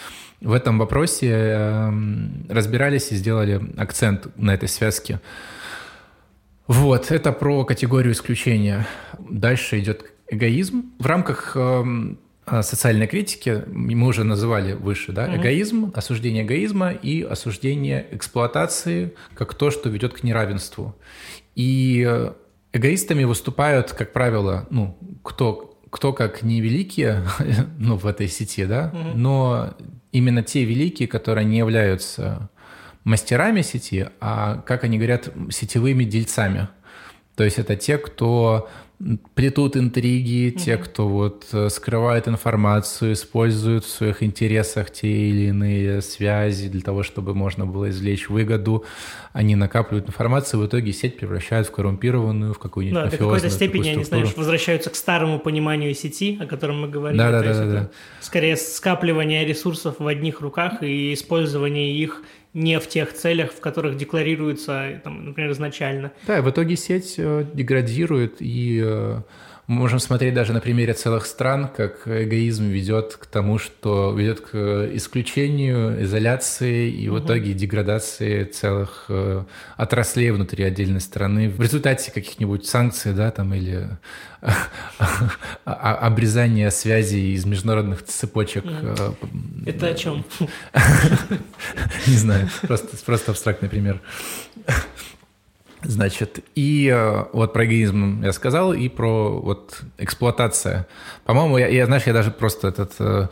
в 0.40 0.52
этом 0.52 0.78
вопросе 0.78 1.30
эм, 1.30 2.46
разбирались 2.48 3.10
и 3.10 3.16
сделали 3.16 3.60
акцент 3.76 4.28
на 4.36 4.54
этой 4.54 4.68
связке. 4.68 5.20
Вот, 6.68 7.10
это 7.10 7.32
про 7.32 7.64
категорию 7.64 8.12
исключения. 8.12 8.86
Дальше 9.18 9.80
идет 9.80 10.12
эгоизм. 10.28 10.92
В 10.98 11.06
рамках 11.06 11.56
э, 11.56 11.84
а, 12.44 12.62
социальной 12.62 13.06
критики 13.06 13.64
мы 13.66 14.06
уже 14.06 14.22
называли 14.22 14.74
выше, 14.74 15.12
да, 15.12 15.34
эгоизм, 15.34 15.92
осуждение 15.94 16.44
эгоизма 16.44 16.92
и 16.92 17.22
осуждение 17.22 18.06
эксплуатации 18.10 19.14
как 19.34 19.54
то, 19.54 19.70
что 19.70 19.88
ведет 19.88 20.12
к 20.12 20.22
неравенству. 20.22 20.94
И 21.54 22.06
э, 22.06 22.32
эгоистами 22.74 23.24
выступают, 23.24 23.92
как 23.92 24.12
правило, 24.12 24.66
ну, 24.68 24.98
кто, 25.22 25.78
кто 25.88 26.12
как 26.12 26.42
не 26.42 26.60
великие, 26.60 27.24
ну, 27.78 27.96
в 27.96 28.06
этой 28.06 28.28
сети, 28.28 28.66
да, 28.66 28.92
mm 28.94 29.14
но 29.14 29.74
именно 30.12 30.42
те 30.42 30.64
великие, 30.64 31.08
которые 31.08 31.44
не 31.44 31.58
являются 31.58 32.50
мастерами 33.08 33.62
сети, 33.62 34.08
а, 34.20 34.62
как 34.66 34.84
они 34.84 34.98
говорят, 34.98 35.30
сетевыми 35.50 36.04
дельцами. 36.04 36.68
То 37.36 37.44
есть 37.44 37.58
это 37.58 37.74
те, 37.76 37.98
кто 37.98 38.68
плетут 39.34 39.76
интриги, 39.76 40.48
mm-hmm. 40.48 40.58
те, 40.58 40.76
кто 40.76 41.06
вот 41.06 41.46
э, 41.52 41.68
скрывает 41.68 42.26
информацию, 42.26 43.12
используют 43.12 43.84
в 43.84 43.88
своих 43.88 44.24
интересах 44.24 44.90
те 44.90 45.08
или 45.08 45.48
иные 45.48 46.02
связи 46.02 46.68
для 46.68 46.80
того, 46.80 47.04
чтобы 47.04 47.32
можно 47.32 47.64
было 47.64 47.90
извлечь 47.90 48.28
выгоду. 48.28 48.84
Они 49.32 49.54
накапливают 49.54 50.08
информацию, 50.08 50.60
в 50.60 50.66
итоге 50.66 50.92
сеть 50.92 51.16
превращают 51.16 51.68
в 51.68 51.70
коррумпированную, 51.70 52.54
в 52.54 52.58
какую-нибудь 52.58 53.04
Да, 53.04 53.10
до 53.10 53.16
какой-то 53.16 53.50
степени 53.50 53.90
они, 53.90 54.02
знаешь, 54.02 54.34
возвращаются 54.36 54.90
к 54.90 54.96
старому 54.96 55.38
пониманию 55.38 55.94
сети, 55.94 56.36
о 56.40 56.46
котором 56.46 56.80
мы 56.80 56.88
говорили. 56.88 57.18
Да, 57.18 57.30
да, 57.30 57.42
да, 57.42 57.54
да, 57.54 57.66
да. 57.66 57.90
Скорее 58.20 58.56
скапливание 58.56 59.46
ресурсов 59.46 60.00
в 60.00 60.06
одних 60.08 60.40
руках 60.40 60.82
и 60.82 61.14
использование 61.14 61.94
их 61.94 62.24
не 62.54 62.80
в 62.80 62.88
тех 62.88 63.12
целях, 63.12 63.52
в 63.52 63.60
которых 63.60 63.96
декларируется, 63.96 65.00
там, 65.04 65.26
например, 65.26 65.52
изначально. 65.52 66.12
Да, 66.26 66.42
в 66.42 66.50
итоге 66.50 66.76
сеть 66.76 67.14
э, 67.18 67.44
деградирует 67.52 68.36
и 68.40 68.80
э, 68.82 69.20
мы 69.68 69.80
можем 69.80 69.98
смотреть 69.98 70.32
даже 70.32 70.54
на 70.54 70.60
примере 70.60 70.94
целых 70.94 71.26
стран, 71.26 71.68
как 71.68 72.08
эгоизм 72.08 72.64
ведет 72.64 73.16
к 73.16 73.26
тому, 73.26 73.58
что 73.58 74.14
ведет 74.14 74.40
к 74.40 74.56
исключению, 74.94 76.02
изоляции 76.04 76.90
и 76.90 77.06
угу. 77.10 77.18
в 77.18 77.24
итоге 77.26 77.52
деградации 77.52 78.44
целых 78.44 79.04
э, 79.10 79.44
отраслей 79.76 80.30
внутри 80.30 80.64
отдельной 80.64 81.02
страны 81.02 81.50
в 81.50 81.60
результате 81.60 82.10
каких-нибудь 82.10 82.64
санкций, 82.64 83.12
да, 83.12 83.30
там 83.30 83.52
или 83.52 83.90
обрезания 85.64 86.70
связей 86.70 87.34
из 87.34 87.44
международных 87.44 88.02
цепочек. 88.06 88.64
Э, 88.66 89.12
Это 89.66 89.88
о 89.88 89.94
чем? 89.94 90.24
Не 92.06 92.16
знаю, 92.16 92.48
просто 93.04 93.32
абстрактный 93.32 93.68
пример. 93.68 94.00
Значит, 95.88 96.40
и 96.54 96.92
э, 96.94 97.24
вот 97.32 97.54
про 97.54 97.64
эгоизм 97.64 98.22
я 98.22 98.32
сказал, 98.32 98.74
и 98.74 98.90
про 98.90 99.40
вот 99.40 99.80
эксплуатация. 99.96 100.86
По-моему, 101.24 101.56
я, 101.56 101.68
я, 101.68 101.86
знаешь, 101.86 102.02
я 102.04 102.12
даже 102.12 102.30
просто 102.30 102.68
этот... 102.68 102.92
Э, 102.98 103.28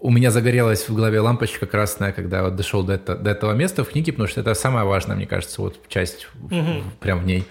у 0.00 0.10
меня 0.10 0.32
загорелась 0.32 0.88
в 0.88 0.94
голове 0.96 1.20
лампочка 1.20 1.64
красная, 1.64 2.10
когда 2.10 2.42
вот 2.42 2.56
дошел 2.56 2.82
до, 2.82 2.94
это, 2.94 3.14
до 3.14 3.30
этого 3.30 3.52
места 3.52 3.84
в 3.84 3.90
книге, 3.90 4.12
потому 4.12 4.28
что 4.28 4.40
это 4.40 4.54
самая 4.54 4.84
важная, 4.84 5.14
мне 5.14 5.28
кажется, 5.28 5.62
вот 5.62 5.78
часть 5.86 6.26
угу. 6.42 6.82
прям 6.98 7.20
в 7.20 7.24
ней, 7.24 7.44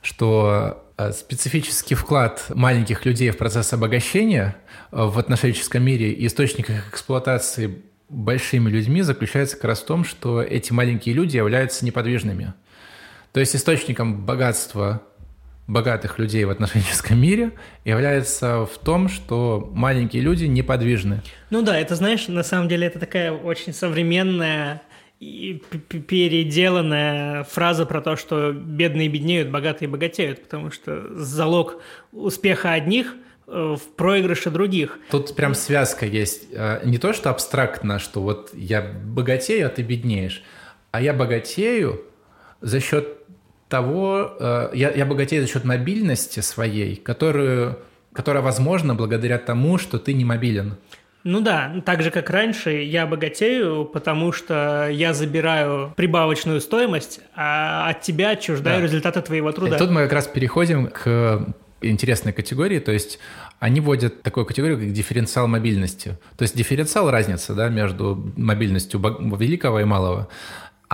что 0.00 0.84
э, 0.96 1.10
специфический 1.10 1.96
вклад 1.96 2.44
маленьких 2.54 3.04
людей 3.04 3.30
в 3.30 3.36
процесс 3.36 3.72
обогащения 3.72 4.54
в 4.92 5.18
отношенческом 5.18 5.82
мире 5.82 6.12
и 6.12 6.28
источниках 6.28 6.88
эксплуатации 6.88 7.82
большими 8.08 8.70
людьми 8.70 9.02
заключается 9.02 9.56
как 9.56 9.64
раз 9.64 9.80
в 9.80 9.86
том, 9.86 10.04
что 10.04 10.40
эти 10.40 10.72
маленькие 10.72 11.16
люди 11.16 11.36
являются 11.36 11.84
неподвижными. 11.84 12.54
То 13.32 13.40
есть 13.40 13.56
источником 13.56 14.24
богатства 14.24 15.02
богатых 15.66 16.18
людей 16.18 16.44
в 16.44 16.50
отношенческом 16.50 17.20
мире 17.20 17.52
является 17.84 18.66
в 18.66 18.78
том, 18.78 19.08
что 19.08 19.70
маленькие 19.72 20.22
люди 20.22 20.44
неподвижны. 20.44 21.22
Ну 21.50 21.62
да, 21.62 21.78
это, 21.78 21.94
знаешь, 21.94 22.28
на 22.28 22.42
самом 22.42 22.68
деле 22.68 22.86
это 22.86 22.98
такая 22.98 23.32
очень 23.32 23.72
современная 23.72 24.82
и 25.20 25.62
переделанная 25.88 27.44
фраза 27.44 27.86
про 27.86 28.02
то, 28.02 28.16
что 28.16 28.52
бедные 28.52 29.08
беднеют, 29.08 29.50
богатые 29.50 29.88
богатеют, 29.88 30.42
потому 30.42 30.72
что 30.72 31.14
залог 31.14 31.80
успеха 32.10 32.72
одних 32.72 33.14
э, 33.46 33.76
в 33.78 33.94
проигрыше 33.94 34.50
других. 34.50 34.98
Тут 35.12 35.36
прям 35.36 35.54
связка 35.54 36.06
есть. 36.06 36.48
Э, 36.52 36.80
не 36.84 36.98
то, 36.98 37.12
что 37.12 37.30
абстрактно, 37.30 38.00
что 38.00 38.20
вот 38.20 38.50
я 38.52 38.82
богатею, 38.82 39.68
а 39.68 39.70
ты 39.70 39.82
беднеешь, 39.82 40.42
а 40.90 41.00
я 41.00 41.12
богатею 41.12 42.02
за 42.60 42.80
счет 42.80 43.21
того, 43.72 44.36
э, 44.38 44.70
я, 44.74 44.90
я 44.90 45.06
богатею 45.06 45.42
за 45.42 45.48
счет 45.50 45.64
мобильности 45.64 46.40
своей, 46.40 46.96
которую, 46.96 47.78
которая 48.12 48.42
возможна 48.42 48.94
благодаря 48.94 49.38
тому, 49.38 49.78
что 49.78 49.98
ты 49.98 50.12
не 50.12 50.26
мобилен. 50.26 50.76
Ну 51.24 51.40
да, 51.40 51.72
так 51.86 52.02
же 52.02 52.10
как 52.10 52.28
раньше, 52.28 52.70
я 52.70 53.06
богатею, 53.06 53.86
потому 53.86 54.30
что 54.32 54.88
я 54.90 55.14
забираю 55.14 55.94
прибавочную 55.96 56.60
стоимость, 56.60 57.20
а 57.34 57.88
от 57.88 58.02
тебя 58.02 58.30
отчуждаю 58.30 58.80
да. 58.80 58.82
результаты 58.82 59.22
твоего 59.22 59.52
труда. 59.52 59.76
И 59.76 59.78
тут 59.78 59.90
мы 59.90 60.02
как 60.02 60.12
раз 60.12 60.26
переходим 60.26 60.88
к 60.88 61.54
интересной 61.80 62.34
категории, 62.34 62.78
то 62.78 62.92
есть 62.92 63.18
они 63.58 63.80
вводят 63.80 64.22
такую 64.22 64.44
категорию, 64.44 64.78
как 64.78 64.92
дифференциал 64.92 65.48
мобильности. 65.48 66.18
То 66.36 66.42
есть 66.42 66.54
дифференциал 66.56 67.10
разница 67.10 67.54
да, 67.54 67.70
между 67.70 68.32
мобильностью 68.36 69.00
великого 69.00 69.80
и 69.80 69.84
малого. 69.84 70.28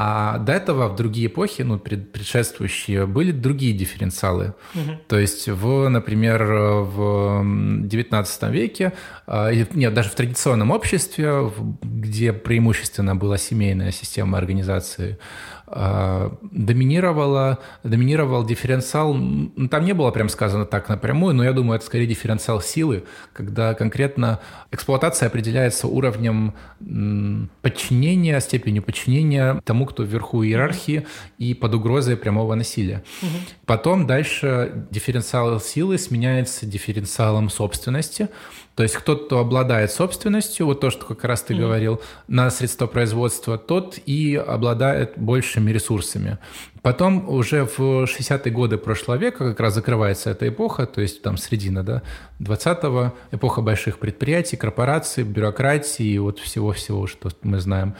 А 0.01 0.39
до 0.39 0.53
этого 0.53 0.87
в 0.87 0.95
другие 0.95 1.27
эпохи, 1.27 1.63
ну, 1.63 1.77
предшествующие, 1.77 3.05
были 3.05 3.33
другие 3.33 3.73
дифференциалы. 3.73 4.55
Угу. 4.77 4.99
То 5.09 5.19
есть, 5.19 5.49
в, 5.49 5.89
например, 5.89 6.45
в 6.45 7.43
XIX 7.43 8.53
веке, 8.53 8.93
а, 9.27 9.51
нет, 9.53 9.95
даже 9.95 10.11
в 10.11 10.15
традиционном 10.15 10.71
обществе, 10.71 11.51
где 11.83 12.33
преимущественно 12.33 13.17
была 13.17 13.39
семейная 13.39 13.91
система 13.91 14.39
организации, 14.39 15.19
доминировала, 15.71 17.59
доминировал 17.83 18.45
дифференциал, 18.45 19.15
там 19.71 19.85
не 19.85 19.93
было 19.93 20.11
прям 20.11 20.29
сказано 20.29 20.65
так 20.65 20.89
напрямую, 20.89 21.35
но 21.35 21.45
я 21.45 21.53
думаю, 21.53 21.77
это 21.77 21.87
скорее 21.87 22.07
дифференциал 22.07 22.61
силы, 22.61 23.05
когда 23.33 23.75
конкретно 23.75 24.41
эксплуатация 24.71 25.27
определяется 25.29 25.87
уровнем 25.87 26.55
подчинения, 27.63 28.41
степенью 28.41 28.83
подчинения 28.83 29.61
тому, 29.65 29.87
кто 29.87 30.03
вверху 30.03 30.43
иерархии 30.45 31.07
и 31.39 31.55
под 31.55 31.75
угрозой 31.75 32.17
прямого 32.17 32.55
насилия. 32.55 33.03
Угу. 33.23 33.31
Потом 33.67 34.07
дальше 34.07 34.87
дифференциал 34.91 35.61
силы 35.61 35.99
сменяется 35.99 36.67
дифференциалом 36.67 37.51
собственности, 37.51 38.29
то 38.79 38.85
есть 38.85 38.95
кто-то, 38.95 39.25
кто 39.25 39.39
обладает 39.41 39.91
собственностью, 39.91 40.65
вот 40.65 40.79
то, 40.79 40.91
что 40.91 41.05
как 41.05 41.25
раз 41.25 41.43
ты 41.43 41.53
mm-hmm. 41.53 41.59
говорил, 41.59 42.01
на 42.29 42.49
средства 42.49 42.87
производства, 42.87 43.59
тот 43.59 43.99
и 44.07 44.37
обладает 44.37 45.15
большими 45.17 45.73
ресурсами. 45.73 46.39
Потом 46.81 47.29
уже 47.29 47.65
в 47.65 47.81
60-е 48.05 48.53
годы 48.53 48.79
прошлого 48.79 49.17
века 49.17 49.39
как 49.39 49.59
раз 49.59 49.75
закрывается 49.75 50.31
эта 50.31 50.47
эпоха, 50.47 50.87
то 50.87 51.01
есть 51.01 51.23
там 51.23 51.37
середина, 51.37 51.83
да, 51.83 52.03
20-го, 52.39 53.15
эпоха 53.33 53.63
больших 53.63 53.99
предприятий, 53.99 54.57
корпораций, 54.57 55.25
бюрократии 55.25 56.07
и 56.07 56.19
вот 56.21 56.39
всего-всего, 56.39 57.09
что 57.09 57.31
мы 57.43 57.59
знаем, 57.59 57.97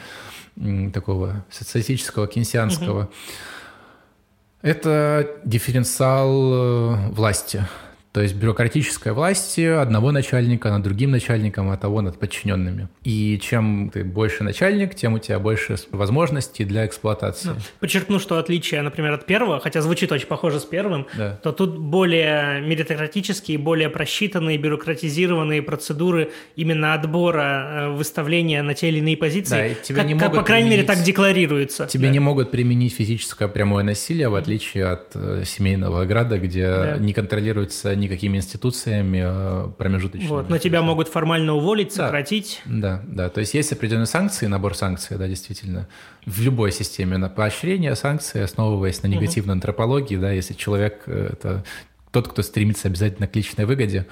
такого 0.93 1.45
социалистического, 1.51 2.25
кейнсианского. 2.25 3.01
Mm-hmm. 3.01 4.61
Это 4.61 5.41
дифференциал 5.43 6.53
э, 6.53 7.09
власти. 7.09 7.65
То 8.11 8.21
есть 8.21 8.35
бюрократическая 8.35 9.13
власть 9.13 9.59
одного 9.59 10.11
начальника 10.11 10.71
над 10.71 10.81
другим 10.81 11.11
начальником, 11.11 11.69
а 11.69 11.77
того 11.77 12.01
над 12.01 12.17
подчиненными. 12.17 12.87
И 13.03 13.39
чем 13.41 13.91
ты 13.93 14.03
больше 14.03 14.43
начальник, 14.43 14.95
тем 14.95 15.13
у 15.13 15.19
тебя 15.19 15.37
больше 15.37 15.75
возможностей 15.91 16.65
для 16.65 16.87
эксплуатации. 16.87 17.49
Ну, 17.49 17.55
подчеркну, 17.79 18.19
что 18.19 18.39
отличие, 18.39 18.81
например, 18.81 19.13
от 19.13 19.25
первого, 19.25 19.59
хотя 19.59 19.81
звучит 19.81 20.11
очень 20.11 20.25
похоже 20.25 20.59
с 20.59 20.65
первым, 20.65 21.05
да. 21.15 21.39
то 21.43 21.51
тут 21.51 21.77
более 21.77 22.61
меритократические, 22.61 23.59
более 23.59 23.89
просчитанные, 23.89 24.57
бюрократизированные 24.57 25.61
процедуры 25.61 26.31
именно 26.55 26.95
отбора, 26.95 27.67
э, 27.69 27.89
выставления 27.89 28.63
на 28.63 28.73
те 28.73 28.89
или 28.89 28.97
иные 28.97 29.17
позиции. 29.17 29.51
Да, 29.51 29.67
и 29.67 29.75
тебе 29.83 29.97
как, 29.97 30.07
не 30.07 30.15
могут 30.15 30.29
как, 30.29 30.35
по 30.35 30.43
крайней 30.43 30.71
мере, 30.71 30.83
так 30.83 31.03
декларируется. 31.03 31.85
Тебе 31.85 32.07
да. 32.07 32.13
не 32.13 32.19
могут 32.19 32.49
применить 32.49 32.95
физическое 32.95 33.47
прямое 33.47 33.83
насилие, 33.83 34.29
в 34.29 34.35
отличие 34.35 34.85
от 34.85 35.11
э, 35.13 35.43
семейного 35.45 36.01
ограда, 36.01 36.39
где 36.39 36.67
да. 36.67 36.97
не 36.97 37.13
контролируется 37.13 37.98
никакими 37.99 38.37
институциями 38.37 39.21
э, 39.23 39.69
промежуточными. 39.77 40.29
Вот, 40.29 40.49
но 40.49 40.57
тебя 40.57 40.81
могут 40.81 41.07
формально 41.07 41.53
уволить, 41.53 41.93
сократить. 41.93 42.61
Да, 42.65 43.03
да, 43.07 43.29
то 43.29 43.39
есть 43.39 43.53
есть 43.53 43.71
определенные 43.71 44.07
санкции, 44.07 44.47
набор 44.47 44.75
санкций, 44.75 45.17
да, 45.17 45.27
действительно. 45.27 45.87
В 46.25 46.41
любой 46.41 46.71
системе 46.71 47.17
на 47.17 47.29
поощрение 47.29 47.95
санкции, 47.95 48.41
основываясь 48.41 49.03
на 49.03 49.07
негативной 49.07 49.53
угу. 49.53 49.57
антропологии, 49.57 50.15
да, 50.15 50.31
если 50.31 50.53
человек 50.53 51.03
э, 51.05 51.29
это 51.33 51.63
тот, 52.11 52.27
кто 52.27 52.41
стремится 52.41 52.87
обязательно 52.87 53.27
к 53.27 53.35
личной 53.35 53.65
выгоде, 53.65 54.07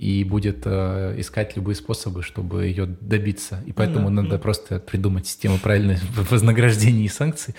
и 0.00 0.24
будет 0.24 0.62
э, 0.64 1.14
искать 1.18 1.56
любые 1.56 1.76
способы, 1.76 2.22
чтобы 2.22 2.64
ее 2.64 2.86
добиться. 2.86 3.62
И 3.66 3.72
поэтому 3.72 4.08
mm-hmm. 4.08 4.22
надо 4.22 4.38
просто 4.38 4.78
придумать 4.80 5.26
систему 5.26 5.58
правильной 5.58 5.98
вознаграждения 6.30 7.04
и 7.04 7.08
санкций 7.08 7.54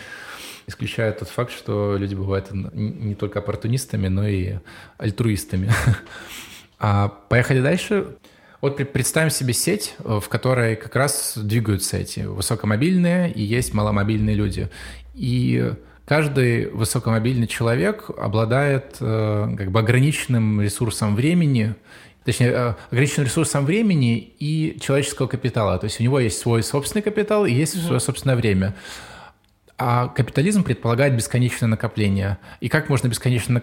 исключает 0.67 1.19
тот 1.19 1.29
факт, 1.29 1.51
что 1.51 1.95
люди 1.97 2.15
бывают 2.15 2.47
не 2.51 3.15
только 3.15 3.39
оппортунистами, 3.39 4.07
но 4.07 4.27
и 4.27 4.55
альтруистами. 4.97 5.71
А 6.83 7.09
поехали 7.29 7.61
дальше. 7.61 8.17
Вот 8.61 8.77
представим 8.91 9.31
себе 9.31 9.53
сеть, 9.53 9.95
э, 9.99 10.19
в 10.19 10.29
которой 10.29 10.75
как 10.75 10.95
раз 10.95 11.33
двигаются 11.35 11.97
эти 11.97 12.21
высокомобильные 12.21 13.31
и 13.31 13.41
есть 13.41 13.73
маломобильные 13.73 14.35
люди. 14.35 14.69
И 15.15 15.73
каждый 16.05 16.69
высокомобильный 16.69 17.47
человек 17.47 18.09
обладает 18.17 18.97
э, 18.99 19.55
как 19.57 19.71
бы 19.71 19.79
ограниченным 19.79 20.61
ресурсом 20.61 21.15
времени, 21.15 21.73
точнее, 22.23 22.51
э, 22.51 22.73
ограниченным 22.91 23.25
ресурсом 23.25 23.65
времени 23.65 24.17
и 24.17 24.77
человеческого 24.79 25.25
капитала. 25.25 25.79
То 25.79 25.85
есть 25.85 25.99
у 25.99 26.03
него 26.03 26.19
есть 26.19 26.37
свой 26.37 26.61
собственный 26.61 27.01
капитал 27.01 27.47
и 27.47 27.51
есть 27.51 27.81
свое 27.81 27.99
собственное 27.99 28.35
время. 28.35 28.75
А 29.83 30.09
капитализм 30.09 30.63
предполагает 30.63 31.15
бесконечное 31.15 31.67
накопление. 31.67 32.37
И 32.59 32.69
как 32.69 32.87
можно 32.87 33.07
бесконечно 33.07 33.59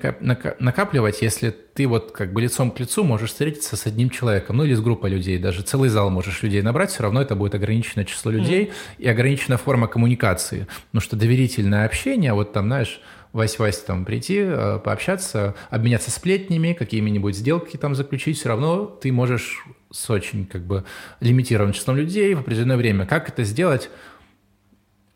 накапливать, 0.58 1.22
если 1.22 1.50
ты 1.50 1.86
вот 1.86 2.10
как 2.10 2.32
бы 2.32 2.42
лицом 2.42 2.72
к 2.72 2.80
лицу 2.80 3.04
можешь 3.04 3.30
встретиться 3.30 3.76
с 3.76 3.86
одним 3.86 4.10
человеком, 4.10 4.56
ну 4.56 4.64
или 4.64 4.74
с 4.74 4.80
группой 4.80 5.10
людей, 5.10 5.38
даже 5.38 5.62
целый 5.62 5.90
зал 5.90 6.10
можешь 6.10 6.42
людей 6.42 6.60
набрать, 6.60 6.90
все 6.90 7.04
равно 7.04 7.22
это 7.22 7.36
будет 7.36 7.54
ограниченное 7.54 8.04
число 8.04 8.32
людей 8.32 8.64
mm-hmm. 8.64 8.94
и 8.98 9.08
ограниченная 9.08 9.58
форма 9.58 9.86
коммуникации. 9.86 10.66
Потому 10.90 11.02
что 11.02 11.14
доверительное 11.14 11.86
общение, 11.86 12.32
вот 12.32 12.52
там, 12.52 12.66
знаешь, 12.66 13.00
Вась-Вась 13.32 13.84
там 13.86 14.04
прийти, 14.04 14.38
э, 14.40 14.80
пообщаться, 14.84 15.54
обменяться 15.70 16.10
сплетнями, 16.10 16.72
какими-нибудь 16.72 17.36
сделки 17.36 17.76
там 17.76 17.94
заключить, 17.94 18.38
все 18.38 18.48
равно 18.48 18.86
ты 18.86 19.12
можешь 19.12 19.64
с 19.92 20.10
очень 20.10 20.46
как 20.46 20.62
бы 20.66 20.84
лимитированным 21.20 21.74
числом 21.74 21.96
людей 21.96 22.34
в 22.34 22.40
определенное 22.40 22.76
время. 22.76 23.06
Как 23.06 23.28
это 23.28 23.44
сделать? 23.44 23.88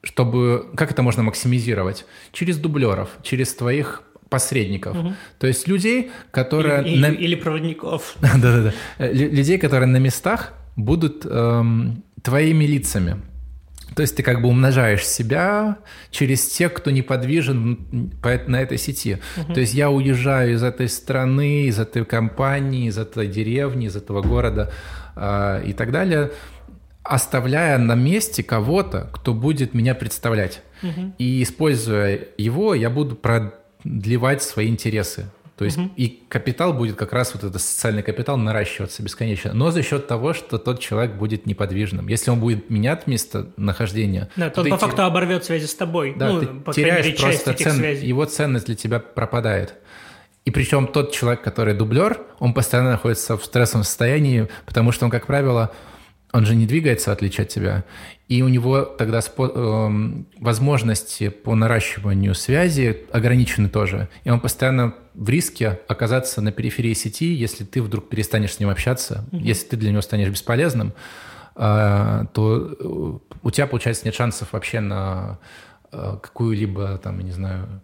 Чтобы... 0.02 0.70
Как 0.76 0.90
это 0.90 1.02
можно 1.02 1.22
максимизировать? 1.22 2.04
Через 2.32 2.58
дублеров, 2.58 3.10
через 3.22 3.54
твоих 3.54 4.02
посредников. 4.28 4.96
Угу. 4.96 5.12
То 5.38 5.46
есть 5.46 5.68
людей, 5.68 6.10
которые... 6.30 6.84
Или, 6.86 7.00
на... 7.00 7.06
или 7.06 7.34
проводников. 7.34 8.16
Да-да-да. 8.20 8.72
Людей, 8.98 9.58
которые 9.58 9.88
на 9.88 9.98
местах 9.98 10.54
будут 10.76 11.26
эм, 11.26 12.02
твоими 12.22 12.64
лицами. 12.64 13.16
То 13.94 14.00
есть 14.02 14.16
ты 14.16 14.22
как 14.22 14.40
бы 14.40 14.48
умножаешь 14.48 15.06
себя 15.06 15.76
через 16.10 16.46
тех, 16.46 16.72
кто 16.72 16.90
неподвижен 16.90 18.10
на 18.46 18.60
этой 18.60 18.78
сети. 18.78 19.18
Угу. 19.36 19.52
То 19.52 19.60
есть 19.60 19.74
я 19.74 19.90
уезжаю 19.90 20.54
из 20.54 20.62
этой 20.62 20.88
страны, 20.88 21.64
из 21.64 21.78
этой 21.78 22.04
компании, 22.04 22.88
из 22.88 22.98
этой 22.98 23.26
деревни, 23.26 23.86
из 23.86 23.96
этого 23.96 24.22
города 24.22 24.72
э, 25.14 25.64
и 25.66 25.72
так 25.74 25.92
далее 25.92 26.30
оставляя 27.02 27.78
на 27.78 27.94
месте 27.94 28.42
кого-то, 28.42 29.08
кто 29.12 29.34
будет 29.34 29.74
меня 29.74 29.94
представлять. 29.94 30.62
Угу. 30.82 31.14
И 31.18 31.42
используя 31.42 32.28
его, 32.38 32.74
я 32.74 32.90
буду 32.90 33.16
продлевать 33.16 34.42
свои 34.42 34.68
интересы. 34.68 35.26
То 35.56 35.66
есть 35.66 35.78
угу. 35.78 35.90
и 35.96 36.22
капитал 36.28 36.72
будет 36.72 36.96
как 36.96 37.12
раз 37.12 37.34
вот 37.34 37.44
этот 37.44 37.60
социальный 37.60 38.02
капитал 38.02 38.36
наращиваться 38.36 39.02
бесконечно, 39.02 39.52
но 39.52 39.70
за 39.70 39.82
счет 39.82 40.08
того, 40.08 40.32
что 40.32 40.58
тот 40.58 40.80
человек 40.80 41.12
будет 41.12 41.46
неподвижным. 41.46 42.08
Если 42.08 42.30
он 42.30 42.40
будет 42.40 42.70
менять 42.70 43.06
место 43.06 43.52
нахождения, 43.56 44.28
да, 44.34 44.48
то, 44.48 44.56
то 44.56 44.62
он 44.62 44.70
по 44.70 44.78
факту 44.78 45.04
оборвет 45.04 45.44
связи 45.44 45.66
с 45.66 45.74
тобой. 45.74 46.14
Да, 46.16 46.32
ну, 46.32 46.40
ты 46.40 46.46
по 46.46 46.72
теряешь 46.72 47.04
мере, 47.04 47.18
просто 47.18 47.54
цен, 47.54 47.80
его 48.00 48.24
ценность 48.24 48.66
для 48.66 48.74
тебя 48.74 48.98
пропадает. 48.98 49.74
И 50.44 50.50
причем 50.50 50.88
тот 50.88 51.12
человек, 51.12 51.42
который 51.42 51.74
дублер, 51.74 52.20
он 52.40 52.54
постоянно 52.54 52.92
находится 52.92 53.36
в 53.36 53.44
стрессовом 53.44 53.84
состоянии, 53.84 54.48
потому 54.66 54.90
что 54.90 55.04
он, 55.04 55.10
как 55.10 55.26
правило, 55.26 55.72
он 56.32 56.46
же 56.46 56.54
не 56.54 56.66
двигается, 56.66 57.12
отличие 57.12 57.44
от 57.44 57.50
тебя. 57.50 57.84
И 58.28 58.42
у 58.42 58.48
него 58.48 58.84
тогда 58.84 59.18
спо- 59.18 59.52
э, 59.54 60.24
возможности 60.40 61.28
по 61.28 61.54
наращиванию 61.54 62.34
связи 62.34 63.04
ограничены 63.12 63.68
тоже. 63.68 64.08
И 64.24 64.30
он 64.30 64.40
постоянно 64.40 64.94
в 65.14 65.28
риске 65.28 65.80
оказаться 65.88 66.40
на 66.40 66.50
периферии 66.50 66.94
сети, 66.94 67.34
если 67.34 67.64
ты 67.64 67.82
вдруг 67.82 68.08
перестанешь 68.08 68.54
с 68.54 68.60
ним 68.60 68.70
общаться, 68.70 69.26
mm-hmm. 69.30 69.40
если 69.40 69.66
ты 69.68 69.76
для 69.76 69.90
него 69.90 70.00
станешь 70.00 70.30
бесполезным, 70.30 70.94
э, 71.54 72.24
то 72.32 73.20
у 73.42 73.50
тебя, 73.50 73.66
получается, 73.66 74.06
нет 74.06 74.14
шансов 74.14 74.52
вообще 74.52 74.80
на 74.80 75.38
э, 75.92 76.16
какую-либо, 76.22 76.96
там, 76.96 77.18
я 77.18 77.24
не 77.24 77.32
знаю, 77.32 77.82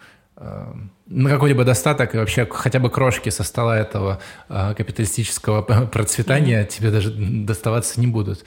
на 1.07 1.31
какой-либо 1.31 1.64
достаток 1.64 2.14
и 2.14 2.18
вообще 2.18 2.46
хотя 2.48 2.79
бы 2.79 2.90
крошки 2.90 3.29
со 3.31 3.42
стола 3.42 3.79
этого 3.79 4.20
э, 4.48 4.74
капиталистического 4.77 5.62
процветания 5.92 6.62
mm-hmm. 6.62 6.68
тебе 6.68 6.90
даже 6.90 7.11
доставаться 7.11 8.01
не 8.01 8.07
будут. 8.07 8.44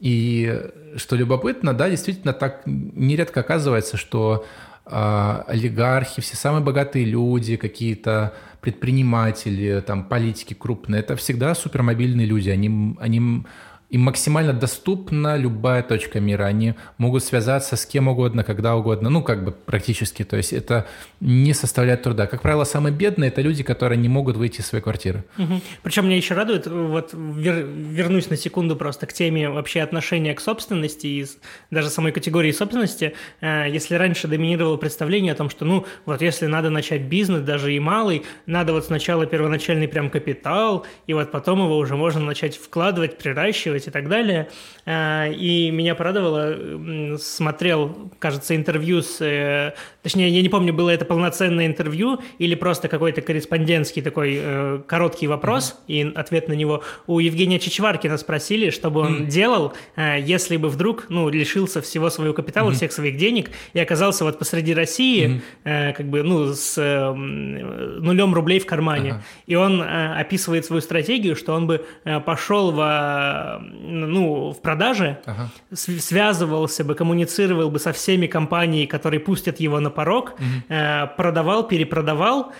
И 0.00 0.62
что 0.96 1.16
любопытно, 1.16 1.74
да, 1.74 1.90
действительно 1.90 2.32
так 2.32 2.62
нередко 2.64 3.40
оказывается, 3.40 3.96
что 3.96 4.46
э, 4.86 5.42
олигархи, 5.46 6.22
все 6.22 6.36
самые 6.36 6.62
богатые 6.62 7.04
люди, 7.04 7.56
какие-то 7.56 8.32
предприниматели, 8.60 9.82
там, 9.86 10.04
политики 10.04 10.54
крупные, 10.54 11.00
это 11.00 11.16
всегда 11.16 11.54
супермобильные 11.54 12.26
люди. 12.26 12.50
Они, 12.50 12.96
они 13.00 13.44
им 13.90 14.02
максимально 14.02 14.52
доступна 14.52 15.36
любая 15.36 15.82
точка 15.82 16.20
мира. 16.20 16.44
Они 16.44 16.74
могут 16.98 17.24
связаться 17.24 17.76
с 17.76 17.86
кем 17.86 18.08
угодно, 18.08 18.44
когда 18.44 18.76
угодно. 18.76 19.08
Ну, 19.08 19.22
как 19.22 19.44
бы 19.44 19.52
практически. 19.52 20.24
То 20.24 20.36
есть 20.36 20.52
это 20.52 20.86
не 21.20 21.54
составляет 21.54 22.02
труда. 22.02 22.26
Как 22.26 22.42
правило, 22.42 22.64
самые 22.64 22.92
бедные– 22.92 23.28
это 23.30 23.40
люди, 23.40 23.62
которые 23.62 23.98
не 23.98 24.08
могут 24.08 24.36
выйти 24.36 24.60
из 24.60 24.66
своей 24.66 24.82
квартиры. 24.82 25.24
Угу. 25.38 25.60
Причем 25.82 26.04
меня 26.04 26.16
еще 26.16 26.34
радует, 26.34 26.66
вот 26.66 27.14
вер, 27.14 27.64
вернусь 27.66 28.28
на 28.28 28.36
секунду 28.36 28.76
просто 28.76 29.06
к 29.06 29.12
теме 29.14 29.48
вообще 29.48 29.80
отношения 29.80 30.34
к 30.34 30.40
собственности 30.40 31.06
и 31.06 31.26
даже 31.70 31.88
самой 31.88 32.12
категории 32.12 32.52
собственности. 32.52 33.14
Э, 33.40 33.64
если 33.68 33.94
раньше 33.94 34.28
доминировало 34.28 34.76
представление 34.76 35.32
о 35.32 35.36
том, 35.36 35.48
что, 35.48 35.64
ну, 35.64 35.86
вот 36.04 36.20
если 36.20 36.46
надо 36.46 36.68
начать 36.68 37.02
бизнес, 37.02 37.40
даже 37.40 37.72
и 37.72 37.80
малый, 37.80 38.22
надо 38.44 38.74
вот 38.74 38.84
сначала 38.84 39.24
первоначальный 39.24 39.88
прям 39.88 40.10
капитал, 40.10 40.84
и 41.06 41.14
вот 41.14 41.30
потом 41.30 41.60
его 41.60 41.78
уже 41.78 41.96
можно 41.96 42.20
начать 42.20 42.56
вкладывать, 42.56 43.16
приращивать, 43.16 43.77
и 43.86 43.90
так 43.90 44.08
далее. 44.08 44.48
А, 44.86 45.26
и 45.28 45.70
меня 45.70 45.94
порадовало, 45.94 47.18
смотрел, 47.18 48.10
кажется, 48.18 48.56
интервью 48.56 49.02
с... 49.02 49.20
Э, 49.20 49.74
точнее, 50.02 50.28
я 50.30 50.42
не 50.42 50.48
помню, 50.48 50.72
было 50.72 50.90
это 50.90 51.04
полноценное 51.04 51.66
интервью 51.66 52.20
или 52.38 52.54
просто 52.54 52.88
какой-то 52.88 53.20
корреспондентский 53.20 54.02
такой 54.02 54.38
э, 54.40 54.80
короткий 54.86 55.26
вопрос 55.26 55.76
mm-hmm. 55.86 56.12
и 56.12 56.14
ответ 56.14 56.48
на 56.48 56.54
него. 56.54 56.82
У 57.06 57.18
Евгения 57.18 57.58
Чичваркина 57.58 58.16
спросили, 58.16 58.70
что 58.70 58.90
бы 58.90 59.00
он 59.00 59.22
mm-hmm. 59.22 59.26
делал, 59.26 59.72
э, 59.96 60.16
если 60.20 60.56
бы 60.56 60.68
вдруг, 60.68 61.06
ну, 61.08 61.28
лишился 61.28 61.80
всего 61.82 62.10
своего 62.10 62.34
капитала, 62.34 62.70
mm-hmm. 62.70 62.74
всех 62.74 62.92
своих 62.92 63.16
денег 63.16 63.50
и 63.72 63.80
оказался 63.80 64.24
вот 64.24 64.38
посреди 64.38 64.74
России, 64.74 65.42
mm-hmm. 65.64 65.92
как 65.92 66.08
бы, 66.08 66.22
ну, 66.22 66.52
с 66.54 66.78
нулем 67.18 68.34
рублей 68.34 68.58
в 68.58 68.66
кармане. 68.66 69.10
Uh-huh. 69.10 69.42
И 69.46 69.54
он 69.54 69.82
описывает 69.82 70.64
свою 70.64 70.80
стратегию, 70.80 71.36
что 71.36 71.54
он 71.54 71.66
бы 71.66 71.84
пошел 72.24 72.72
в 72.72 73.62
ну, 73.70 74.50
в 74.52 74.60
продаже, 74.60 75.18
ага. 75.26 75.50
связывался 75.72 76.84
бы, 76.84 76.94
коммуницировал 76.94 77.70
бы 77.70 77.78
со 77.78 77.92
всеми 77.92 78.26
компаниями, 78.26 78.86
которые 78.86 79.20
пустят 79.20 79.60
его 79.60 79.80
на 79.80 79.90
порог, 79.90 80.34
угу. 80.34 80.74
продавал, 81.16 81.66
перепродавал, 81.68 82.52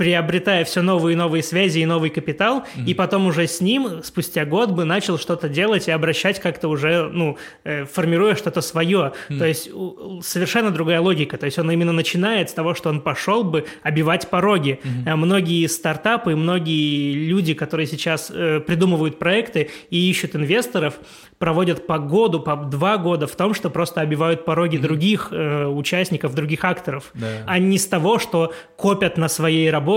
приобретая 0.00 0.64
все 0.64 0.80
новые 0.80 1.12
и 1.12 1.16
новые 1.16 1.42
связи 1.42 1.80
и 1.80 1.84
новый 1.84 2.08
капитал, 2.08 2.60
mm-hmm. 2.60 2.86
и 2.86 2.94
потом 2.94 3.26
уже 3.26 3.46
с 3.46 3.60
ним 3.60 4.02
спустя 4.02 4.46
год 4.46 4.70
бы 4.70 4.86
начал 4.86 5.18
что-то 5.18 5.50
делать 5.50 5.88
и 5.88 5.90
обращать 5.90 6.40
как-то 6.40 6.68
уже, 6.68 7.10
ну, 7.12 7.36
э, 7.64 7.84
формируя 7.84 8.34
что-то 8.34 8.62
свое. 8.62 9.12
Mm-hmm. 9.28 9.38
То 9.38 9.44
есть 9.44 9.70
у, 9.70 10.22
совершенно 10.22 10.70
другая 10.70 11.02
логика. 11.02 11.36
То 11.36 11.44
есть 11.44 11.58
он 11.58 11.70
именно 11.70 11.92
начинает 11.92 12.48
с 12.48 12.54
того, 12.54 12.72
что 12.72 12.88
он 12.88 13.02
пошел 13.02 13.44
бы 13.44 13.66
обивать 13.82 14.30
пороги. 14.30 14.80
Mm-hmm. 14.82 15.16
Многие 15.16 15.66
стартапы, 15.66 16.34
многие 16.34 17.12
люди, 17.12 17.52
которые 17.52 17.86
сейчас 17.86 18.32
э, 18.34 18.60
придумывают 18.60 19.18
проекты 19.18 19.68
и 19.90 20.08
ищут 20.08 20.34
инвесторов, 20.34 20.94
проводят 21.36 21.86
по 21.86 21.98
году, 21.98 22.40
по 22.40 22.56
два 22.56 22.96
года 22.96 23.26
в 23.26 23.36
том, 23.36 23.52
что 23.52 23.68
просто 23.68 24.00
обивают 24.00 24.46
пороги 24.46 24.78
mm-hmm. 24.78 24.80
других 24.80 25.28
э, 25.30 25.66
участников, 25.66 26.34
других 26.34 26.64
акторов, 26.64 27.10
да. 27.12 27.26
а 27.46 27.58
не 27.58 27.76
с 27.76 27.86
того, 27.86 28.18
что 28.18 28.54
копят 28.76 29.18
на 29.18 29.28
своей 29.28 29.70
работе 29.70 29.89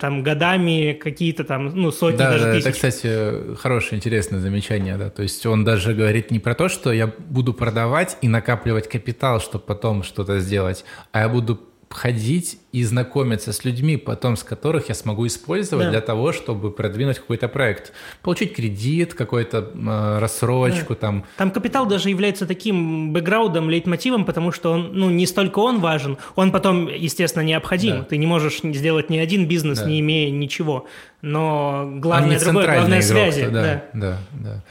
там 0.00 0.22
годами 0.22 0.92
какие-то 0.92 1.44
там, 1.44 1.66
ну, 1.66 1.90
сотни 1.90 2.18
да, 2.18 2.30
даже 2.30 2.44
да, 2.44 2.52
тысяч. 2.52 2.66
Это, 2.66 2.72
кстати, 2.72 3.56
хорошее, 3.56 3.96
интересное 3.96 4.40
замечание, 4.40 4.96
да, 4.96 5.10
то 5.10 5.22
есть 5.22 5.44
он 5.46 5.64
даже 5.64 5.94
говорит 5.94 6.30
не 6.30 6.38
про 6.38 6.54
то, 6.54 6.68
что 6.68 6.92
я 6.92 7.06
буду 7.06 7.52
продавать 7.52 8.16
и 8.22 8.28
накапливать 8.28 8.88
капитал, 8.88 9.40
чтобы 9.40 9.64
потом 9.64 10.02
что-то 10.02 10.40
сделать, 10.40 10.84
а 11.12 11.20
я 11.20 11.28
буду 11.28 11.60
ходить 11.94 12.58
и 12.72 12.82
знакомиться 12.82 13.52
с 13.52 13.64
людьми, 13.64 13.96
потом 13.96 14.36
с 14.36 14.42
которых 14.42 14.88
я 14.88 14.94
смогу 14.94 15.26
использовать 15.26 15.86
да. 15.86 15.90
для 15.92 16.00
того, 16.00 16.32
чтобы 16.32 16.72
продвинуть 16.72 17.18
какой-то 17.18 17.46
проект. 17.46 17.92
Получить 18.22 18.54
кредит, 18.54 19.14
какую-то 19.14 19.70
э, 19.72 20.18
рассрочку 20.18 20.94
да. 20.94 21.00
там. 21.00 21.24
Там 21.36 21.50
капитал 21.52 21.86
даже 21.86 22.10
является 22.10 22.46
таким 22.46 23.12
бэкграундом, 23.12 23.70
лейтмотивом, 23.70 24.24
потому 24.24 24.50
что 24.50 24.72
он, 24.72 24.90
ну, 24.92 25.08
не 25.08 25.26
столько 25.26 25.60
он 25.60 25.78
важен, 25.78 26.18
он 26.34 26.50
потом, 26.50 26.88
естественно, 26.88 27.44
необходим. 27.44 27.98
Да. 27.98 28.04
Ты 28.04 28.16
не 28.16 28.26
можешь 28.26 28.60
сделать 28.62 29.08
ни 29.08 29.18
один 29.18 29.46
бизнес, 29.46 29.78
да. 29.78 29.86
не 29.86 30.00
имея 30.00 30.30
ничего. 30.30 30.86
Но 31.22 31.88
главное 31.94 32.40
другое, 32.40 32.64
главное 32.64 33.00
игрок, 33.00 33.04
связи. 33.04 33.46
Да, 33.46 33.62
да, 33.62 33.84
да, 33.92 34.18
да. 34.32 34.64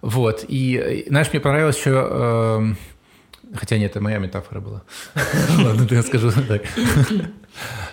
Вот. 0.00 0.44
И, 0.48 1.04
знаешь, 1.08 1.28
мне 1.30 1.40
понравилось 1.40 1.76
еще... 1.76 2.74
Хотя 3.54 3.78
нет, 3.78 3.92
это 3.92 4.00
моя 4.00 4.18
метафора 4.18 4.60
была. 4.60 4.82
Ладно, 5.58 5.86
я 5.90 6.02
скажу 6.02 6.30
так. 6.48 6.62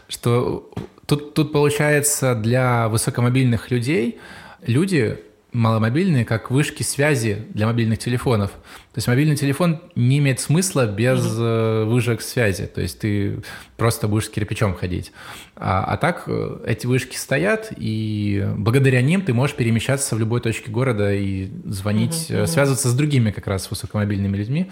Что 0.07 0.71
тут, 1.05 1.33
тут 1.33 1.51
получается 1.51 2.35
для 2.35 2.87
высокомобильных 2.89 3.71
людей 3.71 4.19
люди 4.65 5.19
маломобильные, 5.53 6.23
как 6.23 6.49
вышки 6.49 6.81
связи 6.81 7.45
для 7.49 7.65
мобильных 7.65 7.99
телефонов. 7.99 8.51
То 8.51 8.97
есть 8.97 9.07
мобильный 9.07 9.35
телефон 9.35 9.81
не 9.95 10.19
имеет 10.19 10.39
смысла 10.39 10.87
без 10.87 11.19
mm-hmm. 11.19 11.85
вышек 11.85 12.21
связи. 12.21 12.67
То 12.67 12.81
есть 12.81 12.99
ты 12.99 13.41
просто 13.75 14.07
будешь 14.07 14.25
с 14.25 14.29
кирпичом 14.29 14.75
ходить. 14.75 15.11
А, 15.55 15.83
а 15.83 15.97
так 15.97 16.23
э, 16.27 16.59
эти 16.65 16.87
вышки 16.87 17.17
стоят, 17.17 17.73
и 17.75 18.47
благодаря 18.57 19.01
ним 19.01 19.21
ты 19.21 19.33
можешь 19.33 19.55
перемещаться 19.55 20.15
в 20.15 20.19
любой 20.19 20.39
точке 20.39 20.71
города 20.71 21.13
и 21.13 21.51
звонить, 21.65 22.29
mm-hmm. 22.29 22.47
связываться 22.47 22.89
с 22.89 22.93
другими 22.93 23.31
как 23.31 23.47
раз 23.47 23.69
высокомобильными 23.69 24.37
людьми, 24.37 24.71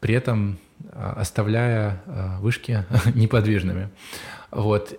при 0.00 0.14
этом 0.14 0.58
оставляя 0.92 2.02
вышки 2.40 2.84
неподвижными. 3.14 3.90
Вот. 4.50 4.98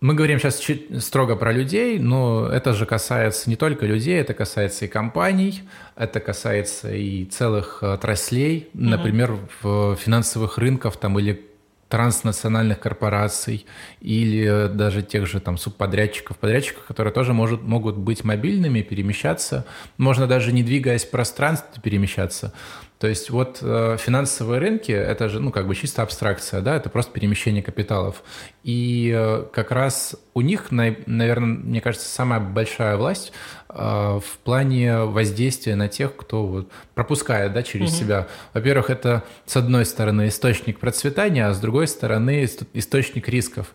Мы 0.00 0.14
говорим 0.14 0.38
сейчас 0.38 0.60
чуть 0.60 1.02
строго 1.02 1.34
про 1.34 1.50
людей, 1.50 1.98
но 1.98 2.46
это 2.46 2.72
же 2.72 2.86
касается 2.86 3.50
не 3.50 3.56
только 3.56 3.84
людей, 3.84 4.20
это 4.20 4.32
касается 4.32 4.84
и 4.84 4.88
компаний, 4.88 5.62
это 5.96 6.20
касается 6.20 6.94
и 6.94 7.24
целых 7.24 7.82
отраслей, 7.82 8.68
например, 8.74 9.36
в 9.60 9.96
финансовых 9.96 10.56
рынках 10.58 10.96
там 10.96 11.18
или 11.18 11.44
транснациональных 11.88 12.78
корпораций 12.78 13.66
или 14.00 14.68
даже 14.68 15.02
тех 15.02 15.26
же 15.26 15.40
там 15.40 15.56
субподрядчиков, 15.56 16.36
подрядчиков, 16.36 16.84
которые 16.84 17.12
тоже 17.12 17.32
может, 17.32 17.62
могут 17.62 17.96
быть 17.96 18.24
мобильными, 18.24 18.82
перемещаться. 18.82 19.66
Можно 19.96 20.26
даже 20.26 20.52
не 20.52 20.62
двигаясь 20.62 21.04
в 21.04 21.10
пространстве 21.10 21.82
перемещаться. 21.82 22.52
То 22.98 23.06
есть 23.06 23.30
вот 23.30 23.58
э, 23.62 23.96
финансовые 23.98 24.58
рынки– 24.58 24.90
это 24.92 25.28
же, 25.28 25.38
ну, 25.38 25.52
как 25.52 25.68
бы 25.68 25.76
чисто 25.76 26.02
абстракция, 26.02 26.60
да, 26.60 26.74
это 26.74 26.90
просто 26.90 27.12
перемещение 27.12 27.62
капиталов. 27.62 28.24
И 28.64 29.12
э, 29.16 29.44
как 29.52 29.70
раз 29.70 30.16
у 30.34 30.40
них, 30.40 30.72
на, 30.72 30.96
наверное, 31.06 31.58
мне 31.58 31.80
кажется, 31.80 32.08
самая 32.08 32.40
большая 32.40 32.96
власть 32.96 33.32
э, 33.68 33.74
в 33.74 34.38
плане 34.42 35.04
воздействия 35.04 35.76
на 35.76 35.86
тех, 35.86 36.16
кто 36.16 36.44
вот 36.44 36.72
пропускает, 36.94 37.52
да, 37.52 37.62
через 37.62 37.90
угу. 37.90 37.98
себя. 37.98 38.26
Во-первых, 38.52 38.90
это, 38.90 39.22
с 39.46 39.56
одной 39.56 39.84
стороны, 39.84 40.26
источник 40.26 40.80
процветания, 40.80 41.46
а 41.46 41.54
с 41.54 41.60
другой 41.60 41.86
стороны, 41.86 42.48
источник 42.74 43.28
рисков. 43.28 43.74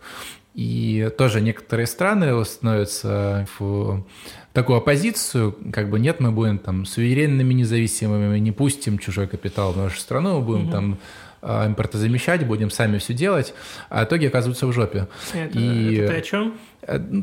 И 0.53 1.09
тоже 1.17 1.39
некоторые 1.39 1.87
страны 1.87 2.43
становятся 2.45 3.47
в 3.57 4.05
такую 4.53 4.77
оппозицию, 4.77 5.57
как 5.73 5.89
бы 5.89 5.99
нет, 5.99 6.19
мы 6.19 6.31
будем 6.31 6.59
там 6.59 6.85
суверенными, 6.85 7.53
независимыми, 7.53 8.37
не 8.39 8.51
пустим 8.51 8.99
чужой 8.99 9.27
капитал 9.27 9.73
в 9.73 9.77
нашу 9.77 9.99
страну, 9.99 10.39
мы 10.39 10.45
будем 10.45 10.63
угу. 10.65 10.71
там 10.71 10.99
а, 11.41 11.67
импортозамещать, 11.67 12.45
будем 12.45 12.69
сами 12.69 12.99
все 12.99 13.13
делать, 13.13 13.53
а 13.89 14.05
в 14.05 14.07
итоге 14.07 14.27
оказываются 14.27 14.67
в 14.67 14.71
жопе. 14.71 15.07
Это, 15.33 15.59
и, 15.59 15.95
это 15.95 16.13
ты 16.13 16.17
о 16.19 16.21
чем? 16.21 16.57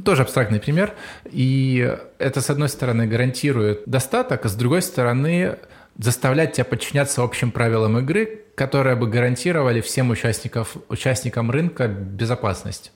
Тоже 0.04 0.22
абстрактный 0.22 0.60
пример. 0.60 0.94
И 1.30 1.96
это, 2.18 2.40
с 2.40 2.50
одной 2.50 2.68
стороны, 2.68 3.06
гарантирует 3.06 3.82
достаток, 3.86 4.44
а 4.44 4.48
с 4.48 4.54
другой 4.54 4.82
стороны, 4.82 5.56
заставлять 5.98 6.52
тебя 6.54 6.64
подчиняться 6.64 7.22
общим 7.22 7.50
правилам 7.50 7.98
игры, 7.98 8.42
которые 8.56 8.96
бы 8.96 9.06
гарантировали 9.06 9.80
всем 9.80 10.10
участников, 10.10 10.76
участникам 10.88 11.50
рынка 11.50 11.88
безопасность. 11.88 12.92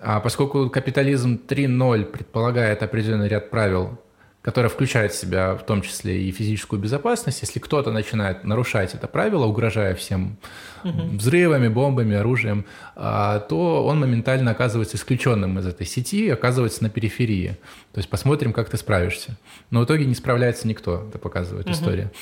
А 0.00 0.20
поскольку 0.20 0.68
капитализм 0.70 1.40
3.0 1.46 2.04
предполагает 2.04 2.82
определенный 2.82 3.28
ряд 3.28 3.50
правил, 3.50 3.98
которые 4.46 4.70
включают 4.70 5.12
в 5.12 5.16
себя 5.16 5.56
в 5.56 5.66
том 5.66 5.82
числе 5.82 6.22
и 6.22 6.30
физическую 6.30 6.80
безопасность, 6.80 7.40
если 7.40 7.58
кто-то 7.58 7.90
начинает 7.90 8.44
нарушать 8.44 8.94
это 8.94 9.08
правило, 9.08 9.44
угрожая 9.44 9.96
всем 9.96 10.38
угу. 10.84 11.16
взрывами, 11.16 11.66
бомбами, 11.66 12.14
оружием, 12.14 12.64
а, 12.94 13.40
то 13.40 13.84
он 13.84 13.98
моментально 13.98 14.52
оказывается 14.52 14.98
исключенным 14.98 15.58
из 15.58 15.66
этой 15.66 15.84
сети 15.84 16.28
оказывается 16.28 16.84
на 16.84 16.90
периферии. 16.90 17.56
То 17.92 17.98
есть 17.98 18.08
посмотрим, 18.08 18.52
как 18.52 18.70
ты 18.70 18.76
справишься. 18.76 19.36
Но 19.70 19.80
в 19.80 19.84
итоге 19.84 20.06
не 20.06 20.14
справляется 20.14 20.68
никто, 20.68 21.06
это 21.08 21.18
показывает 21.18 21.66
угу. 21.66 21.74
история. 21.74 22.12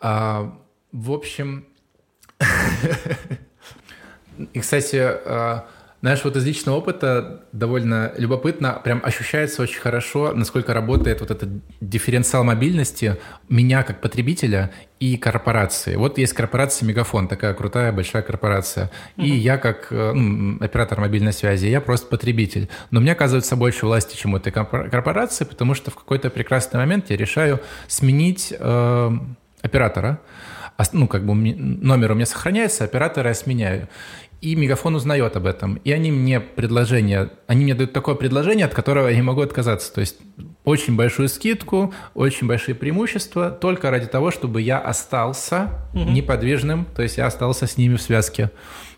А, 0.00 0.54
в 0.92 1.10
общем... 1.10 1.64
И, 4.52 4.60
кстати, 4.60 4.98
а, 5.00 5.64
знаешь, 6.04 6.22
вот 6.22 6.36
из 6.36 6.44
личного 6.44 6.76
опыта 6.76 7.44
довольно 7.52 8.12
любопытно, 8.18 8.78
прям 8.84 9.00
ощущается 9.02 9.62
очень 9.62 9.80
хорошо, 9.80 10.32
насколько 10.34 10.74
работает 10.74 11.20
вот 11.22 11.30
этот 11.30 11.48
дифференциал 11.80 12.44
мобильности 12.44 13.16
меня 13.48 13.82
как 13.84 14.02
потребителя 14.02 14.70
и 15.00 15.16
корпорации. 15.16 15.96
Вот 15.96 16.18
есть 16.18 16.34
корпорация 16.34 16.86
Мегафон, 16.86 17.26
такая 17.26 17.54
крутая 17.54 17.90
большая 17.90 18.20
корпорация. 18.20 18.90
И 19.16 19.22
mm-hmm. 19.22 19.36
я 19.36 19.56
как 19.56 19.86
э, 19.92 20.12
ну, 20.12 20.58
оператор 20.62 21.00
мобильной 21.00 21.32
связи, 21.32 21.68
я 21.68 21.80
просто 21.80 22.06
потребитель. 22.08 22.68
Но 22.90 23.00
мне 23.00 23.12
оказывается 23.12 23.56
больше 23.56 23.86
власти, 23.86 24.14
чем 24.14 24.34
у 24.34 24.36
этой 24.36 24.52
корпорации, 24.52 25.46
потому 25.46 25.72
что 25.72 25.90
в 25.90 25.94
какой-то 25.94 26.28
прекрасный 26.28 26.76
момент 26.76 27.08
я 27.08 27.16
решаю 27.16 27.60
сменить 27.88 28.52
э, 28.58 29.10
оператора 29.62 30.20
ну, 30.92 31.06
как 31.06 31.24
бы 31.24 31.34
номер 31.34 32.12
у 32.12 32.14
меня 32.14 32.26
сохраняется, 32.26 32.84
оператора 32.84 33.28
я 33.28 33.34
сменяю 33.34 33.88
и 34.40 34.56
Мегафон 34.56 34.94
узнает 34.94 35.36
об 35.36 35.46
этом. 35.46 35.76
И 35.84 35.92
они 35.92 36.12
мне 36.12 36.40
предложение, 36.40 37.30
они 37.46 37.64
мне 37.64 37.74
дают 37.74 37.92
такое 37.92 38.14
предложение, 38.14 38.66
от 38.66 38.74
которого 38.74 39.08
я 39.08 39.16
не 39.16 39.22
могу 39.22 39.40
отказаться. 39.40 39.92
То 39.92 40.00
есть 40.00 40.16
очень 40.64 40.96
большую 40.96 41.28
скидку, 41.28 41.94
очень 42.14 42.46
большие 42.46 42.74
преимущества, 42.74 43.50
только 43.50 43.90
ради 43.90 44.06
того, 44.06 44.30
чтобы 44.30 44.60
я 44.60 44.78
остался 44.78 45.70
угу. 45.92 46.10
неподвижным, 46.10 46.86
то 46.94 47.02
есть 47.02 47.18
я 47.18 47.26
остался 47.26 47.66
с 47.66 47.76
ними 47.76 47.96
в 47.96 48.02
связке. 48.02 48.50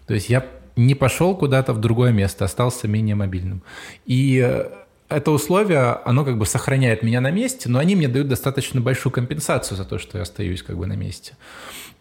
То 0.07 0.14
есть 0.14 0.28
я 0.28 0.47
не 0.76 0.95
пошел 0.95 1.37
куда-то 1.37 1.72
в 1.72 1.80
другое 1.80 2.12
место, 2.12 2.45
остался 2.45 2.87
менее 2.87 3.14
мобильным. 3.14 3.62
И 4.05 4.41
э, 4.45 4.68
это 5.09 5.30
условие, 5.30 5.99
оно 6.05 6.24
как 6.24 6.39
бы 6.39 6.47
сохраняет 6.47 7.03
меня 7.03 7.20
на 7.20 7.30
месте, 7.30 7.68
но 7.68 7.78
они 7.78 7.97
мне 7.97 8.09
дают 8.09 8.28
достаточно 8.28 8.80
большую 8.80 9.12
компенсацию 9.12 9.76
за 9.76 9.84
то, 9.84 9.99
что 9.99 10.18
я 10.18 10.22
остаюсь 10.22 10.62
как 10.62 10.76
бы 10.76 10.87
на 10.87 10.95
месте. 10.95 11.37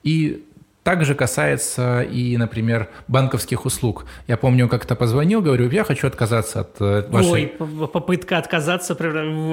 И 0.04 0.46
также 0.86 1.16
касается 1.16 2.04
и, 2.04 2.38
например, 2.38 2.90
банковских 3.08 3.66
услуг. 3.66 4.06
Я 4.28 4.38
помню, 4.38 4.70
как-то 4.70 4.96
позвонил, 4.96 5.42
говорю, 5.42 5.68
я 5.72 5.84
хочу 5.84 6.06
отказаться 6.06 6.60
от 6.60 6.76
э, 6.80 7.08
вашей... 7.10 7.56
Ой, 7.60 7.88
попытка 7.88 8.38
отказаться 8.38 8.96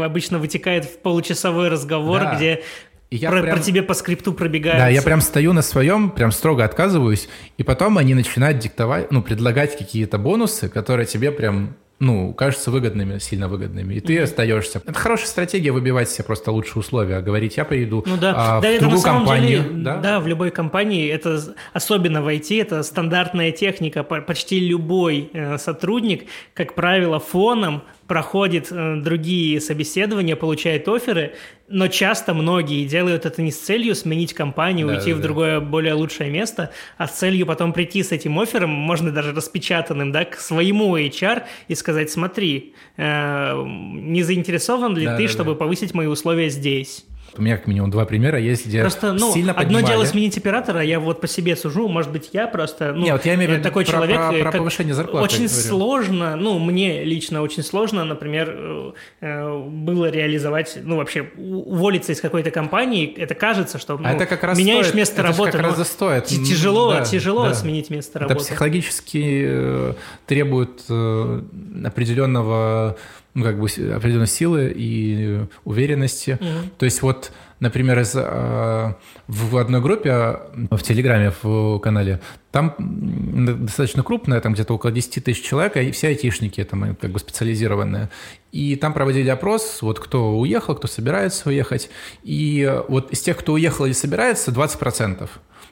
обычно 0.04 0.38
вытекает 0.38 0.84
в 0.84 0.98
получасовой 0.98 1.70
разговор, 1.70 2.20
да. 2.20 2.34
где 2.34 2.62
и 3.08 3.16
я 3.16 3.30
про, 3.30 3.40
прям, 3.40 3.56
про 3.56 3.62
тебе 3.62 3.82
по 3.82 3.94
скрипту 3.94 4.34
пробегают. 4.34 4.78
Да, 4.78 4.88
я 4.88 5.00
прям 5.00 5.22
стою 5.22 5.54
на 5.54 5.62
своем, 5.62 6.10
прям 6.10 6.32
строго 6.32 6.64
отказываюсь, 6.64 7.30
и 7.56 7.62
потом 7.62 7.96
они 7.96 8.12
начинают 8.14 8.58
диктовать, 8.58 9.10
ну, 9.10 9.22
предлагать 9.22 9.78
какие-то 9.78 10.18
бонусы, 10.18 10.68
которые 10.68 11.06
тебе 11.06 11.32
прям 11.32 11.76
ну, 12.02 12.34
кажутся 12.34 12.72
выгодными, 12.72 13.18
сильно 13.20 13.46
выгодными, 13.46 13.94
и 13.94 14.00
ты 14.00 14.16
mm-hmm. 14.16 14.22
остаешься. 14.24 14.82
Это 14.84 14.98
хорошая 14.98 15.28
стратегия 15.28 15.70
выбивать 15.70 16.10
себе 16.10 16.24
просто 16.24 16.50
лучшие 16.50 16.80
условия, 16.80 17.20
говорить, 17.20 17.56
я 17.56 17.64
приеду 17.64 18.02
ну, 18.04 18.16
да. 18.16 18.34
а, 18.36 18.60
да, 18.60 18.68
в 18.68 18.72
это 18.72 18.80
другую 18.80 19.02
компанию. 19.02 19.62
Деле, 19.62 19.84
да? 19.84 19.96
да, 19.98 20.20
в 20.20 20.26
любой 20.26 20.50
компании, 20.50 21.08
это 21.08 21.40
особенно 21.72 22.20
в 22.20 22.26
IT, 22.26 22.60
это 22.60 22.82
стандартная 22.82 23.52
техника. 23.52 24.02
Почти 24.02 24.58
любой 24.58 25.30
э, 25.32 25.58
сотрудник, 25.58 26.24
как 26.54 26.74
правило, 26.74 27.20
фоном 27.20 27.82
проходит 28.06 28.68
э, 28.70 28.96
другие 28.96 29.60
собеседования, 29.60 30.36
получает 30.36 30.88
оферы, 30.88 31.34
но 31.68 31.88
часто 31.88 32.34
многие 32.34 32.84
делают 32.84 33.24
это 33.26 33.40
не 33.42 33.50
с 33.50 33.58
целью 33.58 33.94
сменить 33.94 34.34
компанию, 34.34 34.86
да, 34.86 34.94
уйти 34.94 35.12
да, 35.12 35.18
в 35.18 35.22
другое, 35.22 35.60
более 35.60 35.94
лучшее 35.94 36.30
место, 36.30 36.70
а 36.98 37.06
с 37.06 37.12
целью 37.12 37.46
потом 37.46 37.72
прийти 37.72 38.02
с 38.02 38.12
этим 38.12 38.38
оффером, 38.38 38.70
можно 38.70 39.10
даже 39.10 39.32
распечатанным, 39.32 40.12
да, 40.12 40.24
к 40.24 40.38
своему 40.38 40.96
HR 40.96 41.44
и 41.68 41.74
сказать, 41.74 42.10
смотри, 42.10 42.74
э, 42.96 43.62
не 43.64 44.22
заинтересован 44.22 44.96
ли 44.96 45.06
да, 45.06 45.16
ты, 45.16 45.24
да, 45.24 45.28
чтобы 45.28 45.52
да. 45.52 45.58
повысить 45.58 45.94
мои 45.94 46.06
условия 46.06 46.50
здесь? 46.50 47.06
У 47.36 47.42
меня 47.42 47.56
как 47.56 47.66
минимум 47.66 47.90
два 47.90 48.04
примера 48.04 48.38
есть, 48.38 48.66
где 48.66 48.82
просто, 48.82 49.12
ну, 49.12 49.32
сильно 49.32 49.52
одно 49.52 49.64
поднимали. 49.64 49.86
дело 49.86 50.04
сменить 50.04 50.36
оператора, 50.36 50.82
я 50.82 51.00
вот 51.00 51.20
по 51.20 51.26
себе 51.26 51.56
сужу, 51.56 51.88
может 51.88 52.12
быть, 52.12 52.30
я 52.32 52.46
просто, 52.46 52.92
ну, 52.92 53.04
Нет, 53.04 53.12
вот 53.12 53.24
я 53.24 53.34
имею 53.36 53.50
в 53.50 53.54
виду 53.54 53.62
такой 53.62 53.86
про, 53.86 53.92
человек, 53.92 54.18
про, 54.18 54.50
про 54.50 54.58
повышение 54.58 54.94
зарплаты. 54.94 55.24
Очень 55.24 55.48
сложно, 55.48 56.36
ну, 56.36 56.58
мне 56.58 57.04
лично 57.04 57.40
очень 57.40 57.62
сложно, 57.62 58.04
например, 58.04 58.54
э, 58.54 58.92
э, 59.22 59.64
было 59.66 60.10
реализовать, 60.10 60.78
ну, 60.82 60.96
вообще 60.96 61.30
уволиться 61.36 62.12
из 62.12 62.20
какой-то 62.20 62.50
компании, 62.50 63.14
это 63.16 63.34
кажется, 63.34 63.78
что 63.78 63.96
ну, 63.96 64.06
а 64.06 64.12
это 64.12 64.26
как 64.26 64.44
раз 64.44 64.58
меняешь 64.58 64.86
стоит, 64.86 64.96
место 64.96 65.14
это 65.14 65.22
работы. 65.22 65.52
как 65.52 65.62
раз 65.62 65.88
стоит. 65.88 66.26
Тяжело, 66.26 66.92
да, 66.92 67.04
тяжело 67.04 67.44
да. 67.44 67.54
сменить 67.54 67.88
место 67.88 68.18
работы. 68.18 68.34
Это 68.34 68.44
психологически 68.44 69.44
э, 69.46 69.94
требует 70.26 70.82
определенного 70.90 72.98
ну, 73.34 73.44
как 73.44 73.58
бы 73.58 73.66
определенной 73.66 74.26
силы 74.26 74.72
и 74.74 75.40
уверенности. 75.64 76.38
Mm-hmm. 76.40 76.70
То 76.78 76.84
есть 76.84 77.02
вот 77.02 77.32
например, 77.60 78.00
из, 78.00 78.14
в 78.14 79.56
одной 79.56 79.80
группе 79.80 80.40
в 80.68 80.78
Телеграме, 80.82 81.32
в 81.42 81.78
канале, 81.78 82.20
там 82.52 82.74
достаточно 82.78 84.02
крупная, 84.02 84.40
там 84.40 84.52
где-то 84.52 84.74
около 84.74 84.92
10 84.92 85.24
тысяч 85.24 85.42
человек, 85.42 85.76
и 85.78 85.90
все 85.90 86.08
айтишники, 86.08 86.62
там 86.64 86.94
как 86.96 87.10
бы 87.10 87.18
специализированные. 87.18 88.10
И 88.52 88.76
там 88.76 88.92
проводили 88.92 89.30
опрос, 89.30 89.78
вот 89.80 89.98
кто 89.98 90.38
уехал, 90.38 90.74
кто 90.74 90.86
собирается 90.86 91.48
уехать. 91.48 91.88
И 92.22 92.80
вот 92.88 93.10
из 93.10 93.22
тех, 93.22 93.38
кто 93.38 93.54
уехал 93.54 93.86
или 93.86 93.94
собирается, 93.94 94.50
20%. 94.50 95.28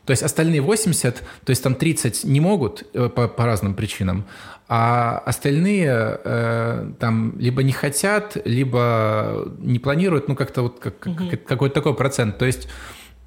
То 0.06 0.10
есть 0.10 0.22
остальные 0.22 0.62
80, 0.62 1.22
то 1.44 1.50
есть 1.50 1.62
там 1.62 1.74
30 1.74 2.24
не 2.24 2.40
могут 2.40 2.84
э, 2.94 3.10
по, 3.10 3.28
по 3.28 3.44
разным 3.44 3.74
причинам, 3.74 4.24
а 4.66 5.18
остальные 5.26 5.90
э, 6.24 6.92
там 6.98 7.38
либо 7.38 7.62
не 7.62 7.72
хотят, 7.72 8.38
либо 8.46 9.52
не 9.58 9.78
планируют, 9.78 10.28
ну 10.28 10.34
как-то 10.34 10.62
вот 10.62 10.80
как, 10.80 11.06
угу. 11.06 11.28
как, 11.30 11.44
какой-то 11.44 11.74
такой 11.74 11.94
процент. 11.94 12.38
То 12.38 12.46
есть 12.46 12.68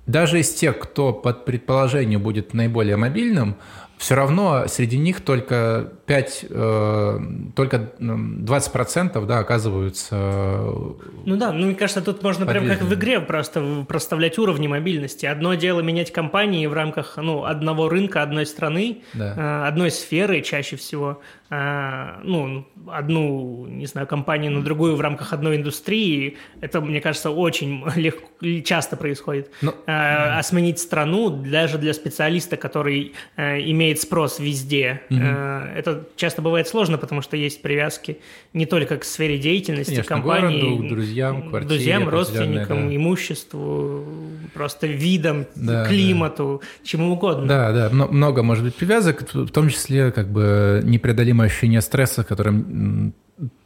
даже 0.06 0.40
из 0.40 0.54
тех, 0.54 0.80
кто 0.80 1.14
под 1.14 1.46
предположением 1.46 2.22
будет 2.22 2.54
наиболее 2.54 2.98
мобильным, 2.98 3.56
все 3.98 4.16
равно 4.16 4.68
среди 4.68 4.98
них 4.98 5.22
только 5.22 5.94
5, 6.14 6.46
э, 6.48 7.20
только 7.56 7.90
20% 8.00 9.26
да, 9.26 9.40
оказываются... 9.40 10.16
Э, 10.16 10.92
ну 11.26 11.38
да, 11.38 11.52
ну 11.52 11.66
мне 11.66 11.76
кажется, 11.76 12.04
тут 12.04 12.22
можно 12.22 12.46
прям 12.46 12.68
как 12.68 12.84
в 12.84 12.94
игре 12.94 13.20
просто 13.20 13.84
проставлять 13.88 14.38
уровни 14.38 14.68
мобильности. 14.68 15.26
Одно 15.26 15.56
дело 15.56 15.80
менять 15.80 16.14
компании 16.14 16.68
в 16.68 16.74
рамках 16.74 17.18
ну, 17.18 17.46
одного 17.46 17.90
рынка, 17.90 18.22
одной 18.22 18.46
страны, 18.46 19.02
да. 19.16 19.64
э, 19.66 19.68
одной 19.68 19.90
сферы 19.90 20.42
чаще 20.42 20.76
всего, 20.76 21.20
ну, 21.50 22.66
одну, 22.88 23.68
не 23.68 23.86
знаю, 23.86 24.08
компанию 24.08 24.52
на 24.52 24.64
другую 24.64 24.96
в 24.96 25.02
рамках 25.02 25.34
одной 25.34 25.58
индустрии. 25.58 26.38
Это, 26.62 26.82
мне 26.82 27.00
кажется, 27.00 27.30
очень 27.30 27.84
легко, 27.96 28.28
часто 28.64 28.98
происходит. 28.98 29.52
Но... 29.62 29.72
Ну, 29.72 29.78
а 29.86 30.42
сменить 30.42 30.80
страну 30.80 31.30
даже 31.30 31.78
для 31.78 31.94
специалиста, 31.94 32.58
который 32.58 33.14
имеет 33.38 34.02
спрос 34.02 34.40
везде, 34.40 35.02
угу. 35.12 35.20
это 35.20 36.03
часто 36.16 36.42
бывает 36.42 36.68
сложно, 36.68 36.98
потому 36.98 37.22
что 37.22 37.38
есть 37.38 37.62
привязки 37.62 38.18
не 38.54 38.66
только 38.66 38.98
к 38.98 39.04
сфере 39.04 39.38
деятельности 39.38 39.92
Конечно, 39.92 40.16
компании, 40.16 40.62
городу, 40.62 40.90
друзьям, 40.90 41.50
квартире, 41.50 41.76
друзьям, 41.76 42.10
родственникам, 42.10 42.90
да. 42.90 42.96
имуществу, 42.96 44.06
просто 44.54 44.88
видам, 44.88 45.46
да, 45.56 45.86
климату, 45.86 46.62
да. 46.62 46.88
чему 46.88 47.14
угодно. 47.14 47.48
Да, 47.48 47.72
да, 47.72 47.90
много 47.90 48.44
может 48.44 48.64
быть 48.64 48.76
привязок, 48.76 49.34
в 49.34 49.50
том 49.50 49.70
числе 49.70 50.12
как 50.12 50.32
бы 50.32 50.82
непреодолимое 50.84 51.48
ощущение 51.48 51.82
стресса, 51.82 52.24
которым 52.24 53.14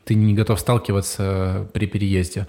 ты 0.05 0.15
не 0.15 0.33
готов 0.33 0.59
сталкиваться 0.59 1.67
при 1.73 1.85
переезде. 1.85 2.47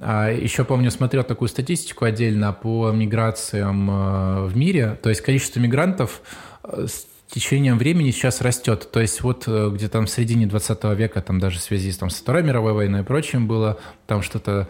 А 0.00 0.30
еще 0.30 0.64
помню, 0.64 0.90
смотрел 0.90 1.24
такую 1.24 1.48
статистику 1.48 2.04
отдельно 2.04 2.52
по 2.52 2.90
миграциям 2.90 3.90
э, 3.90 4.46
в 4.46 4.56
мире. 4.56 4.98
То 5.02 5.08
есть 5.08 5.20
количество 5.20 5.58
мигрантов 5.58 6.22
э, 6.62 6.86
течением 7.30 7.78
времени 7.78 8.10
сейчас 8.10 8.40
растет. 8.40 8.90
То 8.90 9.00
есть 9.00 9.22
вот 9.22 9.44
э, 9.46 9.70
где 9.72 9.88
там 9.88 10.06
в 10.06 10.10
середине 10.10 10.46
20 10.46 10.84
века, 10.96 11.22
там 11.22 11.38
даже 11.38 11.58
в 11.58 11.62
связи 11.62 11.90
с, 11.90 11.98
там, 11.98 12.10
с 12.10 12.16
Второй 12.16 12.42
мировой 12.42 12.72
войной 12.72 13.00
и 13.00 13.04
прочим 13.04 13.46
было, 13.46 13.78
там 14.06 14.22
что-то... 14.22 14.68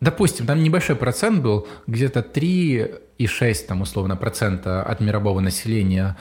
Допустим, 0.00 0.46
там 0.46 0.62
небольшой 0.62 0.96
процент 0.96 1.42
был, 1.42 1.68
где-то 1.86 2.20
3,6 2.20 3.66
там 3.66 3.82
условно 3.82 4.16
процента 4.16 4.82
от 4.82 5.00
мирового 5.00 5.40
населения 5.40 6.16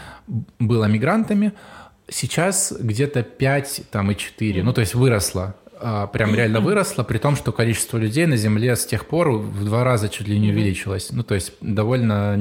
было 0.60 0.86
мигрантами, 0.86 1.54
сейчас 2.10 2.74
где-то 2.78 3.24
5 3.24 3.84
там 3.90 4.12
и 4.12 4.18
4, 4.18 4.64
ну 4.64 4.74
то 4.74 4.82
есть 4.82 4.96
выросло 4.96 5.56
а, 5.82 6.08
прям 6.08 6.36
реально 6.36 6.60
выросло, 6.60 7.04
при 7.04 7.18
том, 7.18 7.36
что 7.36 7.52
количество 7.52 7.98
людей 7.98 8.26
на 8.26 8.36
Земле 8.36 8.76
с 8.76 8.86
тех 8.86 9.06
пор 9.06 9.32
в 9.32 9.64
два 9.64 9.84
раза 9.84 10.10
чуть 10.10 10.28
ли 10.28 10.38
не 10.38 10.52
увеличилось. 10.52 11.10
Ну, 11.12 11.24
то 11.24 11.36
есть 11.36 11.54
довольно 11.62 12.38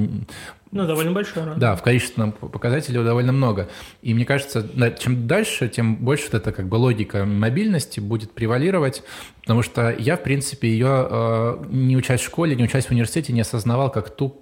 ну, 0.70 0.86
довольно 0.86 1.12
большое. 1.12 1.46
Да, 1.46 1.54
да 1.54 1.76
в 1.76 1.82
количественном 1.82 2.32
показателе 2.32 3.02
довольно 3.02 3.32
много. 3.32 3.68
И 4.02 4.12
мне 4.12 4.24
кажется, 4.24 4.68
чем 4.98 5.26
дальше, 5.26 5.68
тем 5.68 5.96
больше 5.96 6.24
вот 6.24 6.34
эта 6.34 6.52
как 6.52 6.68
бы 6.68 6.76
логика 6.76 7.24
мобильности 7.24 8.00
будет 8.00 8.32
превалировать, 8.32 9.02
потому 9.42 9.62
что 9.62 9.94
я, 9.98 10.16
в 10.16 10.22
принципе, 10.22 10.68
ее 10.68 11.08
э, 11.10 11.64
не 11.70 11.96
учась 11.96 12.20
в 12.20 12.24
школе, 12.24 12.54
не 12.54 12.64
учась 12.64 12.86
в 12.86 12.90
университете, 12.90 13.32
не 13.32 13.40
осознавал 13.40 13.90
как 13.90 14.10
ту, 14.10 14.36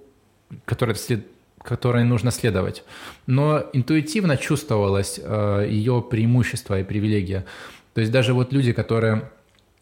которая 0.65 0.95
след 0.95 1.25
которой 1.63 2.05
нужно 2.05 2.31
следовать. 2.31 2.83
Но 3.25 3.65
интуитивно 3.73 4.37
чувствовалось 4.37 5.19
э, 5.21 5.67
ее 5.69 6.01
преимущество 6.09 6.79
и 6.79 6.83
привилегия. 6.83 7.45
То 7.93 8.01
есть 8.01 8.11
даже 8.11 8.33
вот 8.33 8.53
люди, 8.53 8.71
которые 8.71 9.31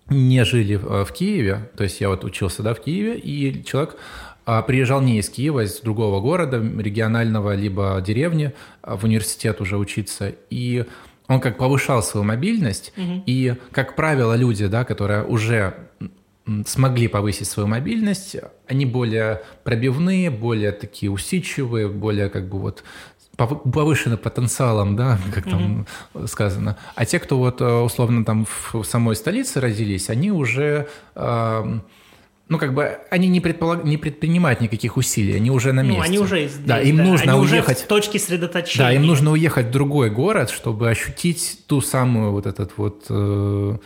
не 0.09 0.45
жили 0.45 0.75
в 0.75 1.11
Киеве, 1.11 1.69
то 1.75 1.83
есть 1.83 1.99
я 1.99 2.09
вот 2.09 2.23
учился 2.23 2.63
да, 2.63 2.73
в 2.73 2.79
Киеве, 2.79 3.17
и 3.17 3.63
человек 3.63 3.97
приезжал 4.45 5.01
не 5.01 5.19
из 5.19 5.29
Киева, 5.29 5.61
а 5.61 5.63
из 5.63 5.79
другого 5.81 6.21
города, 6.21 6.57
регионального, 6.57 7.55
либо 7.55 8.01
деревни, 8.05 8.53
а, 8.81 8.95
в 8.95 9.03
университет 9.03 9.61
уже 9.61 9.77
учиться, 9.77 10.33
и 10.49 10.85
он 11.27 11.39
как 11.39 11.57
повышал 11.57 12.03
свою 12.03 12.23
мобильность, 12.23 12.93
угу. 12.95 13.23
и, 13.25 13.55
как 13.71 13.95
правило, 13.95 14.35
люди, 14.35 14.67
да, 14.67 14.83
которые 14.83 15.23
уже 15.23 15.73
смогли 16.67 17.07
повысить 17.07 17.47
свою 17.47 17.67
мобильность, 17.67 18.35
они 18.67 18.85
более 18.85 19.41
пробивные, 19.63 20.29
более 20.29 20.71
такие 20.71 21.11
усидчивые, 21.11 21.87
более 21.87 22.29
как 22.29 22.47
бы 22.49 22.59
вот 22.59 22.83
повышенным 23.35 24.17
потенциалом, 24.17 24.95
да, 24.95 25.19
как 25.33 25.45
там 25.45 25.87
mm-hmm. 26.13 26.27
сказано. 26.27 26.77
А 26.95 27.05
те, 27.05 27.19
кто 27.19 27.37
вот 27.37 27.61
э, 27.61 27.65
условно 27.65 28.23
там 28.23 28.45
в 28.45 28.83
самой 28.83 29.15
столице 29.15 29.59
родились, 29.59 30.09
они 30.09 30.31
уже 30.31 30.87
ну, 32.47 32.59
как 32.59 32.73
бы 32.75 32.99
они 33.09 33.27
не, 33.27 33.41
предполаг... 33.41 33.83
не 33.83 33.97
предпринимают 33.97 34.61
никаких 34.61 34.97
усилий, 34.97 35.35
они 35.35 35.49
уже 35.49 35.73
на 35.73 35.81
месте. 35.81 35.97
Ну, 35.97 36.03
они 36.03 36.19
уже 36.19 36.47
здесь, 36.47 36.65
да, 36.65 36.79
им 36.79 36.97
да. 36.97 37.03
нужно 37.03 37.33
они 37.33 37.41
уехать. 37.41 37.77
Уже 37.77 37.85
в 37.85 37.87
точке 37.87 38.19
средоточения. 38.19 38.85
Да, 38.85 38.93
им 38.93 39.07
нужно 39.07 39.31
уехать 39.31 39.67
в 39.67 39.71
другой 39.71 40.11
город, 40.11 40.51
чтобы 40.51 40.89
ощутить 40.89 41.61
ту 41.67 41.81
самую 41.81 42.31
вот 42.31 42.45
этот 42.45 42.77
вот 42.77 43.05
э, 43.09 43.77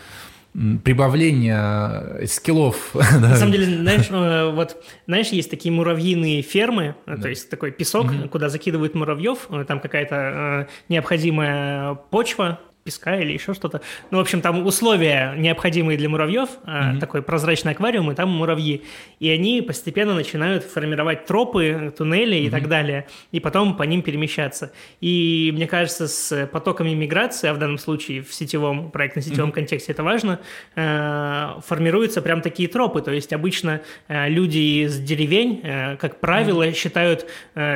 прибавление 0.83 2.27
скиллов. 2.27 2.93
На 2.93 3.35
самом 3.37 3.53
деле, 3.53 3.77
знаешь, 3.77 4.07
э, 4.09 4.51
вот, 4.51 4.83
знаешь, 5.07 5.27
есть 5.27 5.49
такие 5.49 5.71
муравьиные 5.71 6.41
фермы, 6.41 6.95
да. 7.05 7.15
то 7.15 7.29
есть 7.29 7.49
такой 7.49 7.71
песок, 7.71 8.07
угу. 8.07 8.27
куда 8.29 8.49
закидывают 8.49 8.93
муравьев, 8.93 9.47
там 9.67 9.79
какая-то 9.79 10.15
э, 10.15 10.65
необходимая 10.89 11.95
почва, 11.95 12.59
песка 12.83 13.19
или 13.19 13.33
еще 13.33 13.53
что-то. 13.53 13.81
Ну, 14.11 14.17
в 14.17 14.21
общем, 14.21 14.41
там 14.41 14.65
условия 14.65 15.33
необходимые 15.37 15.97
для 15.97 16.09
муравьев, 16.09 16.49
mm-hmm. 16.65 16.99
такой 16.99 17.21
прозрачный 17.21 17.73
аквариум, 17.73 18.11
и 18.11 18.15
там 18.15 18.29
муравьи. 18.29 18.83
И 19.19 19.29
они 19.29 19.61
постепенно 19.61 20.13
начинают 20.13 20.63
формировать 20.63 21.25
тропы, 21.25 21.93
туннели 21.97 22.37
mm-hmm. 22.37 22.47
и 22.47 22.49
так 22.49 22.67
далее, 22.67 23.07
и 23.31 23.39
потом 23.39 23.75
по 23.75 23.83
ним 23.83 24.01
перемещаться. 24.01 24.71
И 25.01 25.51
мне 25.53 25.67
кажется, 25.67 26.07
с 26.07 26.47
потоками 26.47 26.93
миграции, 26.93 27.49
а 27.49 27.53
в 27.53 27.59
данном 27.59 27.77
случае 27.77 28.23
в 28.23 28.33
сетевом, 28.33 28.91
проектно-сетевом 28.91 29.49
mm-hmm. 29.49 29.53
контексте 29.53 29.91
это 29.91 30.03
важно, 30.03 30.39
э, 30.75 31.59
формируются 31.65 32.21
прям 32.21 32.41
такие 32.41 32.69
тропы. 32.69 33.01
То 33.01 33.11
есть 33.11 33.33
обычно 33.33 33.81
э, 34.07 34.29
люди 34.29 34.83
из 34.85 34.99
деревень, 34.99 35.61
э, 35.63 35.97
как 35.97 36.19
правило, 36.19 36.67
mm-hmm. 36.67 36.73
считают 36.73 37.25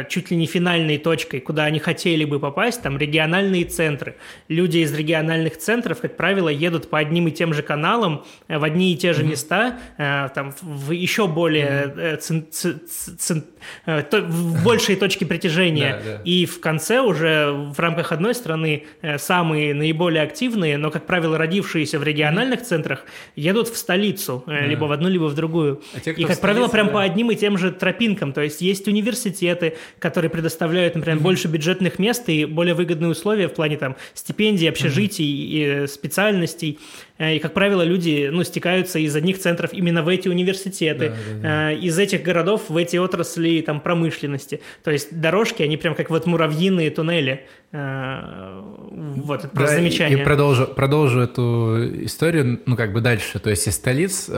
чуть 0.10 0.32
ли 0.32 0.38
не 0.38 0.46
финальной 0.46 0.98
точкой, 0.98 1.40
куда 1.40 1.66
они 1.66 1.80
хотели 1.80 2.26
бы 2.26 2.40
попасть, 2.40 2.82
там 2.82 2.98
региональные 2.98 3.66
центры. 3.66 4.16
Люди 4.48 4.80
из 4.80 4.94
региональных 5.04 5.58
центров, 5.58 6.00
как 6.02 6.16
правило, 6.16 6.50
едут 6.50 6.90
по 6.90 6.98
одним 6.98 7.28
и 7.28 7.32
тем 7.32 7.54
же 7.54 7.62
каналам 7.62 8.24
э, 8.48 8.58
в 8.58 8.64
одни 8.64 8.94
и 8.94 8.98
те 8.98 9.14
же 9.14 9.24
mm-hmm. 9.24 9.30
места, 9.30 9.80
э, 9.98 10.30
там, 10.34 10.54
в 10.62 10.92
еще 10.92 11.28
более 11.28 11.86
mm-hmm. 11.86 12.18
цен, 12.18 12.46
цен, 12.52 12.80
цен, 13.20 13.44
в 13.86 14.64
большей 14.64 14.96
точке 14.96 15.26
притяжения. 15.26 16.22
И 16.24 16.46
в 16.46 16.60
конце 16.60 17.00
уже 17.00 17.52
в 17.52 17.80
рамках 17.80 18.12
одной 18.12 18.34
страны 18.36 18.86
самые 19.18 19.74
наиболее 19.74 20.24
активные, 20.24 20.78
но, 20.78 20.92
как 20.92 21.06
правило, 21.06 21.38
родившиеся 21.38 22.00
в 22.00 22.04
региональных 22.04 22.62
центрах, 22.62 23.06
едут 23.36 23.68
в 23.68 23.78
столицу, 23.78 24.44
либо 24.48 24.86
в 24.86 24.92
одну, 24.92 25.10
либо 25.10 25.26
в 25.26 25.36
другую. 25.36 25.82
А 25.96 26.00
те, 26.00 26.12
и, 26.12 26.24
как 26.24 26.40
правило, 26.40 26.68
прям 26.68 26.90
по 26.90 27.02
одним 27.02 27.32
и 27.32 27.36
тем 27.36 27.58
же 27.58 27.72
тропинкам. 27.72 28.34
То 28.34 28.42
есть 28.42 28.62
есть 28.62 28.88
университеты, 28.88 29.78
которые 30.00 30.30
предоставляют, 30.30 30.96
например, 30.96 31.20
больше 31.20 31.48
бюджетных 31.48 32.00
мест 32.00 32.30
и 32.30 32.46
более 32.46 32.74
выгодные 32.74 33.10
условия 33.10 33.48
в 33.48 33.54
плане 33.54 33.78
там 33.78 33.96
стипендий, 34.14 34.70
общежитий, 34.70 34.83
общежитий 34.84 35.84
и 35.84 35.88
специальностей. 35.88 36.80
Э, 37.18 37.36
и, 37.36 37.40
как 37.40 37.54
правило, 37.54 37.84
люди 37.84 38.30
ну, 38.32 38.44
стекаются 38.44 39.00
из 39.00 39.16
одних 39.16 39.40
центров 39.40 39.74
именно 39.74 40.04
в 40.04 40.08
эти 40.08 40.28
университеты, 40.28 41.10
да, 41.10 41.16
да, 41.16 41.42
да. 41.42 41.72
Э, 41.72 41.76
из 41.76 41.98
этих 41.98 42.24
городов 42.24 42.64
в 42.70 42.78
эти 42.78 42.98
отрасли 42.98 43.62
там, 43.62 43.82
промышленности. 43.82 44.62
То 44.84 44.92
есть 44.92 45.20
дорожки, 45.20 45.64
они 45.64 45.78
прям 45.78 45.96
как 45.96 46.10
вот 46.10 46.26
муравьиные 46.26 46.90
туннели. 46.92 47.46
Э, 47.72 48.62
вот, 48.92 49.40
это 49.40 49.50
просто 49.50 49.76
да, 49.76 49.82
замечание. 49.82 50.20
И 50.20 50.24
продолжу, 50.24 50.68
продолжу 50.68 51.20
эту 51.20 52.06
историю, 52.06 52.62
ну, 52.66 52.76
как 52.76 52.94
бы 52.94 53.02
дальше. 53.02 53.40
То 53.40 53.50
есть 53.50 53.68
из 53.68 53.76
столиц 53.76 54.30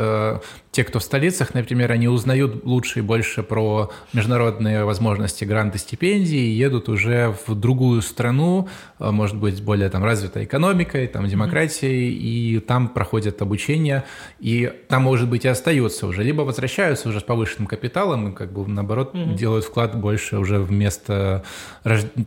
те, 0.75 0.83
кто 0.83 0.99
в 0.99 1.03
столицах, 1.03 1.53
например, 1.53 1.93
они 1.93 2.09
узнают 2.09 2.65
лучше 2.65 2.99
и 2.99 3.01
больше 3.01 3.43
про 3.43 3.91
международные 4.11 4.83
возможности, 4.83 5.45
гранты, 5.45 5.77
стипендии, 5.77 6.37
и 6.37 6.49
едут 6.49 6.89
уже 6.89 7.33
в 7.47 7.55
другую 7.55 8.01
страну, 8.01 8.67
э, 8.99 9.09
может 9.09 9.37
быть, 9.37 9.63
более 9.63 9.87
там 9.89 10.03
развитой 10.03 10.43
экономикой, 10.43 11.07
там 11.07 11.27
демократией, 11.27 12.11
и 12.11 12.59
там 12.59 12.89
проходят 12.89 13.41
обучение, 13.41 14.03
и 14.41 14.69
там, 14.89 15.03
может 15.03 15.29
быть, 15.29 15.45
и 15.45 15.47
остаются 15.47 16.07
уже, 16.07 16.23
либо 16.23 16.41
возвращаются 16.41 17.07
уже 17.07 17.21
с 17.21 17.23
повышенным 17.23 17.67
капиталом, 17.67 18.31
и 18.31 18.35
как 18.35 18.51
бы 18.51 18.67
наоборот 18.67 19.15
mm-hmm. 19.15 19.35
делают 19.35 19.63
вклад 19.63 19.97
больше 19.97 20.37
уже 20.39 20.59
в 20.59 20.73
место, 20.73 21.45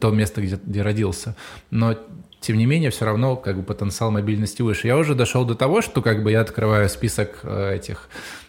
то 0.01 0.11
место, 0.11 0.41
где, 0.41 0.59
где 0.65 0.81
родился. 0.81 1.37
Но 1.71 1.99
тем 2.41 2.57
не 2.57 2.67
менее, 2.67 2.91
все 2.91 3.05
равно 3.05 3.37
как 3.37 3.57
бы 3.57 3.63
потенциал 3.63 4.11
мобильности 4.11 4.63
выше. 4.63 4.87
Я 4.87 4.97
уже 4.97 5.15
дошел 5.15 5.45
до 5.45 5.55
того, 5.55 5.83
что 5.83 6.03
как 6.03 6.23
бы 6.23 6.31
я 6.31 6.41
открываю 6.41 6.89
список 6.89 7.41
э, 7.43 7.77
этих 7.77 8.09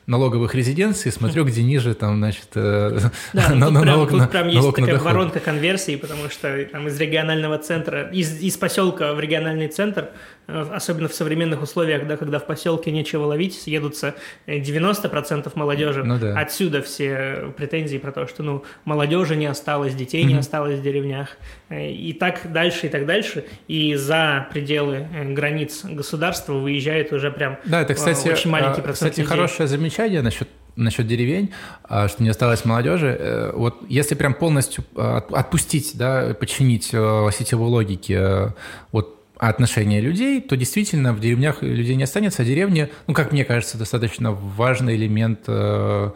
налоговых 0.10 0.56
резиденций, 0.56 1.12
смотрю, 1.12 1.46
где 1.46 1.64
ниже 1.64 1.94
там, 1.94 2.18
значит, 2.18 2.50
э, 2.56 3.00
да, 3.34 3.50
на, 3.56 3.68
тут, 3.68 3.86
налог, 3.86 4.10
прям, 4.10 4.22
тут 4.22 4.32
прям 4.32 4.48
есть 4.48 4.76
такая 4.76 4.94
доход. 4.94 5.06
воронка 5.06 5.40
конверсии, 5.40 5.96
потому 5.96 6.30
что 6.30 6.66
там 6.66 6.88
из 6.88 7.00
регионального 7.00 7.60
центра, 7.60 8.10
из, 8.12 8.42
из 8.42 8.58
поселка 8.58 9.14
в 9.14 9.20
региональный 9.20 9.68
центр 9.68 10.10
Э, 10.50 10.66
особенно 10.74 11.08
в 11.08 11.14
современных 11.14 11.62
условиях, 11.62 12.08
да, 12.08 12.18
когда 12.18 12.40
в 12.40 12.46
поселке 12.46 12.92
нечего 12.92 13.26
ловить, 13.26 13.54
съедутся 13.54 14.16
90% 14.48 15.46
э, 15.46 15.50
молодежи. 15.54 16.04
Ну, 16.04 16.18
да. 16.18 16.40
Отсюда 16.40 16.82
все 16.82 17.54
претензии 17.56 17.98
про 17.98 18.12
то, 18.12 18.28
что 18.28 18.42
ну, 18.42 18.64
молодежи 18.84 19.36
не 19.36 19.46
осталось, 19.46 19.94
детей 19.94 20.24
не 20.24 20.36
осталось 20.36 20.80
в 20.80 20.82
деревнях. 20.82 21.38
И 21.70 22.16
так 22.20 22.52
дальше, 22.52 22.88
и 22.88 22.90
так 22.90 23.06
дальше. 23.06 23.46
И 23.68 23.94
за 23.96 24.48
пределы 24.52 25.08
границ 25.34 25.86
государства 25.86 26.54
выезжает 26.54 27.14
уже 27.14 27.32
прям 27.32 27.58
да, 27.66 27.82
это, 27.82 27.94
кстати, 27.94 28.28
очень 28.30 28.50
маленький 28.50 28.82
процент 28.82 29.12
Кстати, 29.12 29.20
людей. 29.20 29.30
хорошее 29.30 29.68
замечание 29.68 29.99
насчет 30.22 30.48
насчет 30.76 31.08
деревень, 31.08 31.50
а, 31.84 32.08
что 32.08 32.24
не 32.24 32.30
осталось 32.30 32.64
молодежи. 32.64 33.52
Вот 33.54 33.80
если 33.90 34.16
прям 34.16 34.34
полностью 34.34 34.86
отпустить, 34.96 35.92
да, 35.96 36.34
подчинить 36.34 36.86
сетевой 36.86 37.68
логике 37.68 38.54
вот 38.94 39.20
отношения 39.40 40.02
людей, 40.02 40.42
то 40.42 40.58
действительно 40.58 41.14
в 41.14 41.22
деревнях 41.22 41.64
людей 41.64 41.96
не 41.96 42.04
останется, 42.04 42.42
а 42.42 42.46
деревня, 42.46 42.90
ну, 43.08 43.14
как 43.14 43.32
мне 43.32 43.46
кажется, 43.46 43.78
достаточно 43.78 44.32
важный 44.32 44.98
элемент 44.98 45.40
э, 45.48 46.12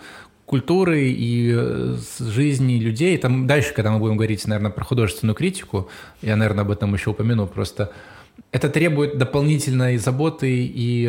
культуры 0.46 1.08
и 1.08 1.54
э, 1.56 1.96
жизни 2.20 2.74
людей. 2.80 3.18
Там 3.18 3.48
дальше, 3.48 3.74
когда 3.74 3.92
мы 3.92 4.00
будем 4.00 4.18
говорить, 4.18 4.46
наверное, 4.46 4.72
про 4.72 4.84
художественную 4.84 5.36
критику, 5.36 5.90
я, 6.22 6.36
наверное, 6.36 6.66
об 6.66 6.72
этом 6.72 6.94
еще 6.94 7.12
упомяну, 7.12 7.48
просто 7.48 7.94
это 8.52 8.68
требует 8.68 9.18
дополнительной 9.18 9.98
заботы 9.98 10.50
и 10.52 11.08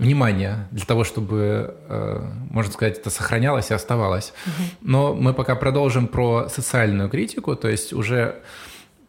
внимания 0.00 0.66
для 0.70 0.86
того, 0.86 1.04
чтобы, 1.04 1.74
э, 1.88 2.26
можно 2.50 2.72
сказать, 2.72 2.98
это 2.98 3.10
сохранялось 3.10 3.70
и 3.70 3.74
оставалось. 3.74 4.32
Но 4.80 5.14
мы 5.14 5.34
пока 5.34 5.54
продолжим 5.54 6.06
про 6.06 6.48
социальную 6.48 7.10
критику, 7.10 7.54
то 7.54 7.68
есть 7.68 7.92
уже, 7.92 8.34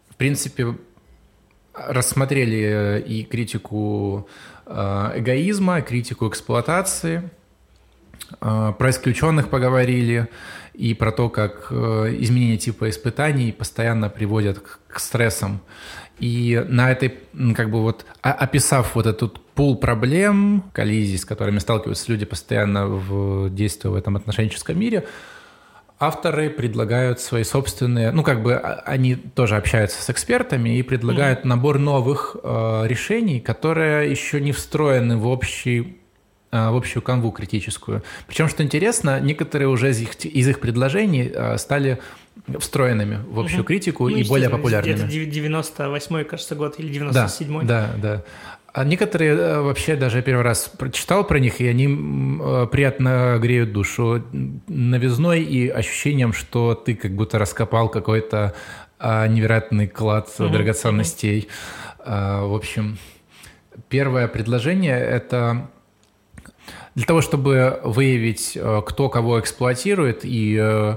в 0.09 0.15
принципе, 0.15 0.75
рассмотрели 1.73 2.59
э, 2.59 3.01
и 3.01 3.23
критику 3.23 4.27
э, 4.65 5.11
эгоизма, 5.15 5.81
критику 5.81 6.27
эксплуатации, 6.27 7.29
про 8.39 8.89
исключенных 8.89 9.49
поговорили, 9.49 10.29
и 10.73 10.93
про 10.93 11.11
то, 11.11 11.27
как 11.27 11.69
изменение 11.69 12.57
типа 12.57 12.89
испытаний 12.89 13.51
постоянно 13.51 14.09
приводят 14.09 14.59
к 14.87 14.99
стрессам. 14.99 15.59
И 16.19 16.63
на 16.69 16.91
этой, 16.91 17.19
как 17.53 17.69
бы 17.69 17.81
вот, 17.81 18.05
описав 18.21 18.95
вот 18.95 19.05
этот 19.05 19.40
пул 19.55 19.77
проблем, 19.77 20.63
коллизий, 20.73 21.17
с 21.17 21.25
которыми 21.25 21.59
сталкиваются 21.59 22.11
люди 22.11 22.25
постоянно 22.25 22.87
в 22.87 23.49
действии 23.49 23.89
в 23.89 23.95
этом 23.95 24.15
отношенческом 24.15 24.79
мире, 24.79 25.05
авторы 26.01 26.49
предлагают 26.49 27.19
свои 27.19 27.43
собственные, 27.43 28.11
ну 28.11 28.23
как 28.23 28.41
бы 28.41 28.55
а, 28.55 28.81
они 28.85 29.15
тоже 29.15 29.55
общаются 29.55 30.01
с 30.01 30.09
экспертами 30.09 30.77
и 30.77 30.81
предлагают 30.81 31.41
mm-hmm. 31.41 31.47
набор 31.47 31.77
новых 31.77 32.35
э, 32.41 32.83
решений, 32.87 33.39
которые 33.39 34.09
еще 34.09 34.41
не 34.41 34.51
встроены 34.51 35.17
в 35.17 35.27
общий 35.27 35.97
э, 36.51 36.69
в 36.69 36.75
общую 36.75 37.03
канву 37.03 37.31
критическую. 37.31 38.01
Причем, 38.27 38.47
что 38.49 38.63
интересно, 38.63 39.19
некоторые 39.19 39.67
уже 39.67 39.91
из 39.91 40.01
их, 40.01 40.25
из 40.25 40.47
их 40.47 40.59
предложений 40.59 41.33
э, 41.35 41.57
стали 41.59 41.99
встроенными 42.59 43.19
в 43.27 43.39
общую 43.39 43.59
угу. 43.59 43.67
критику 43.67 44.09
ну, 44.09 44.17
и 44.17 44.23
более 44.27 44.49
популярными. 44.49 44.95
Это 44.95 45.07
98 45.07 46.23
кажется, 46.23 46.55
год 46.55 46.79
или 46.79 46.91
97-й. 46.91 47.65
Да, 47.65 47.91
да, 47.97 48.15
да. 48.15 48.23
А 48.73 48.85
некоторые 48.85 49.33
э, 49.33 49.61
вообще 49.61 49.97
даже 49.97 50.21
первый 50.21 50.43
раз 50.43 50.69
прочитал 50.69 51.25
про 51.25 51.39
них, 51.39 51.59
и 51.59 51.67
они 51.67 51.87
э, 51.87 52.67
приятно 52.71 53.37
греют 53.37 53.73
душу 53.73 54.23
новизной 54.67 55.41
и 55.43 55.67
ощущением, 55.67 56.31
что 56.31 56.73
ты 56.73 56.95
как 56.95 57.11
будто 57.11 57.37
раскопал 57.37 57.89
какой-то 57.89 58.53
а, 58.97 59.27
невероятный 59.27 59.87
клад 59.87 60.27
mm-hmm. 60.27 60.49
драгоценностей. 60.51 61.49
Mm-hmm. 62.05 62.47
В 62.47 62.55
общем, 62.55 62.97
первое 63.89 64.27
предложение– 64.27 64.99
это 64.99 65.69
для 66.95 67.05
того, 67.05 67.21
чтобы 67.21 67.81
выявить, 67.83 68.53
э, 68.55 68.81
кто 68.85 69.09
кого 69.09 69.39
эксплуатирует 69.39 70.21
и 70.23 70.95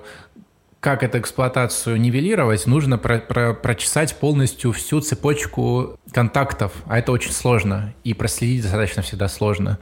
как 0.84 1.02
эту 1.02 1.18
эксплуатацию 1.18 1.98
нивелировать, 1.98 2.66
нужно 2.66 2.98
про 2.98 3.18
про 3.18 3.54
прочесать 3.54 4.14
полностью 4.16 4.70
всю 4.72 5.00
цепочку 5.00 5.98
контактов, 6.12 6.72
а 6.84 6.98
это 6.98 7.10
очень 7.10 7.32
сложно, 7.32 7.94
и 8.04 8.12
проследить 8.12 8.64
достаточно 8.64 9.00
всегда 9.00 9.28
сложно. 9.28 9.78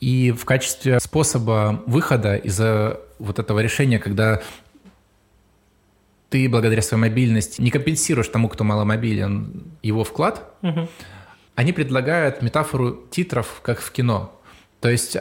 И 0.00 0.32
в 0.32 0.44
качестве 0.44 1.00
способа 1.00 1.82
выхода 1.86 2.36
из 2.36 2.60
вот 3.18 3.38
этого 3.38 3.60
решения, 3.60 3.98
когда 3.98 4.42
ты 6.28 6.46
благодаря 6.50 6.82
своей 6.82 7.00
мобильности 7.00 7.62
не 7.62 7.70
компенсируешь 7.70 8.28
тому, 8.28 8.50
кто 8.50 8.64
маломобилен, 8.64 9.62
его 9.82 10.04
вклад, 10.04 10.54
угу. 10.60 10.90
они 11.54 11.72
предлагают 11.72 12.42
метафору 12.42 13.06
титров, 13.10 13.60
как 13.62 13.80
в 13.80 13.90
кино. 13.92 14.38
То 14.80 14.90
есть 14.90 15.16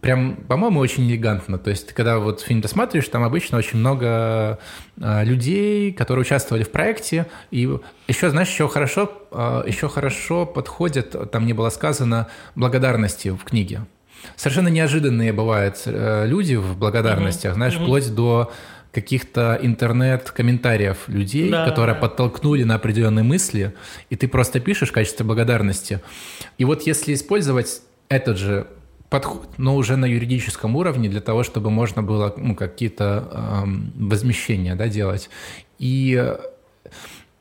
прям, 0.00 0.36
по-моему, 0.36 0.80
очень 0.80 1.08
элегантно. 1.08 1.58
То 1.58 1.70
есть, 1.70 1.92
когда 1.92 2.18
вот 2.18 2.40
фильм 2.40 2.60
досматриваешь, 2.60 3.08
там 3.08 3.24
обычно 3.24 3.58
очень 3.58 3.78
много 3.78 4.58
э, 5.00 5.24
людей, 5.24 5.92
которые 5.92 6.22
участвовали 6.22 6.62
в 6.62 6.70
проекте. 6.70 7.26
И 7.50 7.68
еще, 8.06 8.30
знаешь, 8.30 8.48
еще 8.48 8.68
хорошо, 8.68 9.10
э, 9.30 9.64
еще 9.66 9.88
хорошо 9.88 10.46
подходят, 10.46 11.30
там 11.30 11.46
не 11.46 11.52
было 11.52 11.70
сказано, 11.70 12.28
благодарности 12.54 13.28
в 13.28 13.44
книге. 13.44 13.82
Совершенно 14.36 14.68
неожиданные 14.68 15.32
бывают 15.32 15.82
э, 15.84 16.26
люди 16.26 16.54
в 16.54 16.76
благодарностях, 16.76 17.52
mm-hmm. 17.52 17.54
знаешь, 17.54 17.74
mm-hmm. 17.74 17.82
вплоть 17.82 18.14
до 18.14 18.52
каких-то 18.92 19.58
интернет-комментариев 19.60 21.08
людей, 21.08 21.50
да, 21.50 21.66
которые 21.66 21.94
да. 21.94 22.00
подтолкнули 22.00 22.64
на 22.64 22.76
определенные 22.76 23.22
мысли, 23.22 23.74
и 24.10 24.16
ты 24.16 24.28
просто 24.28 24.60
пишешь 24.60 24.88
в 24.88 24.92
качестве 24.92 25.26
благодарности. 25.26 26.00
И 26.56 26.64
вот 26.64 26.82
если 26.82 27.14
использовать 27.14 27.82
этот 28.08 28.38
же 28.38 28.66
подход, 29.10 29.48
но 29.56 29.76
уже 29.76 29.96
на 29.96 30.06
юридическом 30.06 30.76
уровне 30.76 31.08
для 31.08 31.20
того, 31.20 31.42
чтобы 31.42 31.70
можно 31.70 32.02
было 32.02 32.34
ну, 32.36 32.54
какие-то 32.54 33.28
э, 33.30 33.64
возмещения 33.96 34.74
да, 34.76 34.88
делать. 34.88 35.30
И 35.78 36.36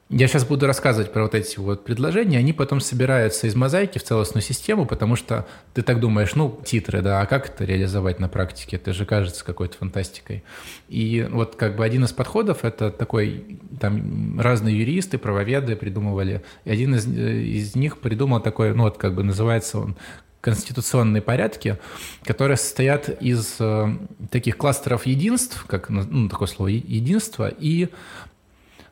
я 0.10 0.28
сейчас 0.28 0.46
буду 0.46 0.68
рассказывать 0.68 1.12
про 1.12 1.24
вот 1.24 1.36
эти 1.36 1.60
вот 1.60 1.84
предложения, 1.84 2.38
они 2.38 2.54
потом 2.54 2.80
собираются 2.80 3.46
из 3.46 3.56
мозаики 3.56 3.98
в 3.98 4.04
целостную 4.04 4.42
систему, 4.42 4.86
потому 4.86 5.18
что 5.18 5.46
ты 5.74 5.82
так 5.82 6.00
думаешь, 6.00 6.34
ну, 6.34 6.62
титры, 6.66 7.02
да, 7.02 7.20
а 7.20 7.26
как 7.26 7.50
это 7.50 7.66
реализовать 7.66 8.18
на 8.20 8.30
практике? 8.30 8.78
Это 8.78 8.94
же 8.94 9.06
кажется 9.06 9.44
какой-то 9.44 9.78
фантастикой. 9.78 10.46
И 10.88 11.28
вот 11.30 11.58
как 11.58 11.76
бы 11.76 11.84
один 11.84 12.06
из 12.06 12.14
подходов, 12.14 12.64
это 12.64 12.90
такой, 12.90 13.60
там 13.82 14.40
разные 14.40 14.78
юристы, 14.78 15.18
правоведы 15.18 15.76
придумывали, 15.76 16.42
и 16.64 16.72
один 16.72 16.96
из, 16.96 17.06
э, 17.06 17.42
из 17.42 17.76
них 17.76 17.98
придумал 17.98 18.40
такой, 18.40 18.74
ну, 18.74 18.84
вот 18.84 18.98
как 18.98 19.14
бы 19.14 19.24
называется 19.24 19.80
он 19.80 19.98
конституционные 20.42 21.22
порядки, 21.22 21.78
которые 22.24 22.58
состоят 22.58 23.10
из 23.22 23.58
э, 23.60 23.88
таких 24.32 24.58
кластеров 24.58 25.06
единств, 25.06 25.66
как 25.68 25.90
ну, 25.90 26.30
такое 26.30 26.48
слово 26.48 26.70
единство, 26.70 27.48
и 27.48 27.90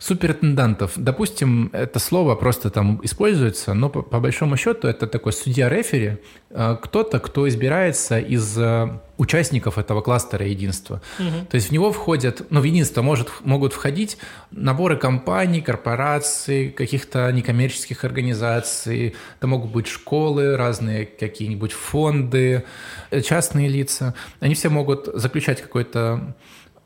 суперинтендантов. 0.06 0.91
Допустим, 0.95 1.72
это 1.74 1.97
слово 1.99 2.36
просто 2.36 2.70
там 2.70 2.99
используется, 3.03 3.74
но 3.74 3.89
по, 3.89 4.03
по 4.03 4.20
большому 4.20 4.56
счету 4.56 4.88
это 4.88 5.08
такой 5.08 5.34
судья-рефери, 5.34 6.18
э, 6.51 6.78
кто-то, 6.80 7.20
кто 7.20 7.47
избирается 7.47 8.20
из 8.20 8.56
э, 8.56 8.99
участников 9.18 9.80
этого 9.80 10.01
кластера 10.01 10.45
единства. 10.45 11.01
Угу. 11.18 11.47
То 11.49 11.56
есть 11.56 11.70
в 11.70 11.72
него 11.72 11.91
входят, 11.91 12.45
ну, 12.51 12.62
в 12.62 12.64
единство 12.66 13.01
может, 13.01 13.32
могут 13.43 13.74
входить 13.74 14.18
наборы 14.51 14.95
компаний, 14.97 15.62
корпораций, 15.62 16.70
каких-то 16.70 17.32
некоммерческих 17.32 18.03
организаций, 18.03 19.16
это 19.39 19.47
могут 19.47 19.72
быть 19.72 19.88
школы, 19.88 20.56
разные 20.56 21.08
какие-нибудь 21.08 21.72
фонды, 21.72 22.64
э, 23.10 23.22
частные 23.22 23.70
лица. 23.70 24.14
Они 24.39 24.53
все 24.53 24.70
могут 24.70 25.10
заключать 25.16 25.64
какой-то 25.64 26.36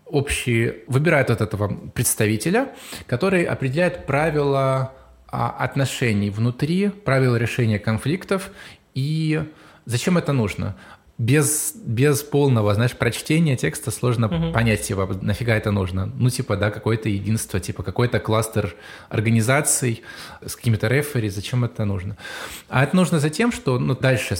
общие, 0.09 0.83
выбирают 0.87 1.29
от 1.29 1.41
этого 1.41 1.67
представителя, 1.93 2.69
который 3.07 3.43
определяет 3.43 4.05
правила 4.05 4.93
а, 5.27 5.49
отношений 5.51 6.29
внутри, 6.29 6.89
правила 6.89 7.35
решения 7.35 7.79
конфликтов 7.79 8.51
и 8.95 9.43
зачем 9.85 10.17
это 10.17 10.33
нужно. 10.33 10.75
Без, 11.19 11.73
без 11.75 12.23
полного, 12.23 12.73
знаешь, 12.73 12.93
прочтения 12.93 13.57
текста 13.57 13.91
сложно 13.91 14.27
угу. 14.27 14.53
понять, 14.53 14.83
типа, 14.83 15.19
нафига 15.21 15.53
это 15.53 15.69
нужно. 15.69 16.05
Ну, 16.05 16.29
типа, 16.29 16.55
да, 16.55 16.71
какое-то 16.71 17.09
единство, 17.09 17.59
типа, 17.59 17.83
какой-то 17.83 18.21
кластер 18.21 18.73
организаций 19.09 20.01
с 20.43 20.55
какими-то 20.55 20.87
рефери, 20.87 21.27
зачем 21.29 21.65
это 21.65 21.83
нужно? 21.83 22.15
А 22.69 22.85
это 22.85 22.95
нужно 22.95 23.19
за 23.19 23.29
тем, 23.29 23.51
что, 23.51 23.77
ну, 23.79 23.95
дальше, 23.95 24.35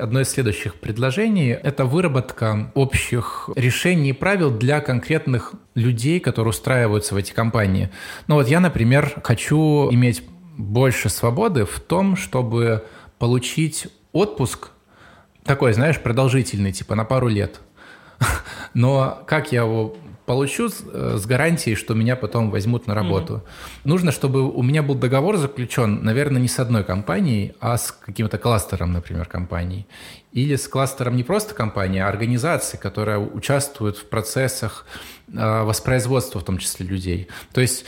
одно 0.00 0.20
из 0.20 0.28
следующих 0.28 0.74
предложений– 0.74 1.58
это 1.62 1.84
выработка 1.84 2.72
общих 2.74 3.48
решений 3.54 4.10
и 4.10 4.12
правил 4.12 4.50
для 4.50 4.80
конкретных 4.80 5.52
людей, 5.76 6.18
которые 6.18 6.50
устраиваются 6.50 7.14
в 7.14 7.18
эти 7.18 7.32
компании. 7.32 7.90
Ну, 8.26 8.34
вот 8.34 8.48
я, 8.48 8.58
например, 8.58 9.12
хочу 9.22 9.88
иметь 9.92 10.24
больше 10.58 11.08
свободы 11.08 11.64
в 11.66 11.78
том, 11.78 12.16
чтобы 12.16 12.84
получить 13.20 13.86
отпуск 14.12 14.70
такой, 15.46 15.72
знаешь, 15.72 16.00
продолжительный, 16.00 16.72
типа 16.72 16.94
на 16.94 17.04
пару 17.04 17.28
лет. 17.28 17.60
Но 18.74 19.22
как 19.26 19.52
я 19.52 19.62
его 19.62 19.96
получу 20.26 20.68
с, 20.68 20.82
э, 20.92 21.16
с 21.16 21.24
гарантией, 21.24 21.76
что 21.76 21.94
меня 21.94 22.16
потом 22.16 22.50
возьмут 22.50 22.86
на 22.86 22.94
работу. 22.94 23.34
Mm-hmm. 23.34 23.80
Нужно, 23.84 24.12
чтобы 24.12 24.50
у 24.50 24.62
меня 24.62 24.82
был 24.82 24.96
договор 24.96 25.36
заключен, 25.36 26.02
наверное, 26.02 26.42
не 26.42 26.48
с 26.48 26.58
одной 26.58 26.84
компанией, 26.84 27.54
а 27.60 27.78
с 27.78 27.92
каким-то 27.92 28.36
кластером, 28.36 28.92
например, 28.92 29.26
компаний. 29.26 29.86
Или 30.32 30.56
с 30.56 30.68
кластером 30.68 31.16
не 31.16 31.22
просто 31.22 31.54
компании, 31.54 32.00
а 32.00 32.08
организации, 32.08 32.76
которая 32.76 33.18
участвует 33.18 33.96
в 33.96 34.08
процессах 34.08 34.84
э, 35.28 35.62
воспроизводства, 35.62 36.40
в 36.40 36.44
том 36.44 36.58
числе 36.58 36.86
людей. 36.86 37.28
То 37.54 37.60
есть 37.60 37.84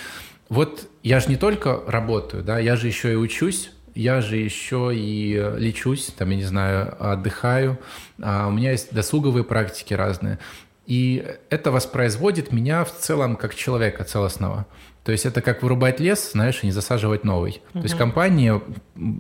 вот 0.48 0.88
я 1.02 1.20
же 1.20 1.28
не 1.28 1.36
только 1.36 1.80
работаю, 1.86 2.42
да, 2.42 2.58
я 2.58 2.76
же 2.76 2.86
еще 2.86 3.12
и 3.12 3.16
учусь, 3.16 3.70
я 3.98 4.20
же 4.20 4.36
еще 4.36 4.92
и 4.94 5.34
э, 5.36 5.58
лечусь, 5.58 6.12
там, 6.16 6.30
я 6.30 6.36
не 6.36 6.44
знаю, 6.44 6.94
отдыхаю, 7.00 7.78
а 8.22 8.46
у 8.46 8.52
меня 8.52 8.70
есть 8.70 8.94
досуговые 8.94 9.42
практики 9.42 9.92
разные. 9.92 10.38
И 10.86 11.26
это 11.50 11.72
воспроизводит 11.72 12.52
меня 12.52 12.84
в 12.84 12.92
целом 12.96 13.34
как 13.34 13.56
человека 13.56 14.04
целостного. 14.04 14.66
То 15.02 15.10
есть 15.10 15.26
это 15.26 15.40
как 15.42 15.62
вырубать 15.62 15.98
лес, 15.98 16.30
знаешь, 16.32 16.60
и 16.62 16.66
не 16.66 16.72
засаживать 16.72 17.24
новый. 17.24 17.60
Угу. 17.70 17.80
То 17.80 17.82
есть 17.82 17.96
компания 17.96 18.62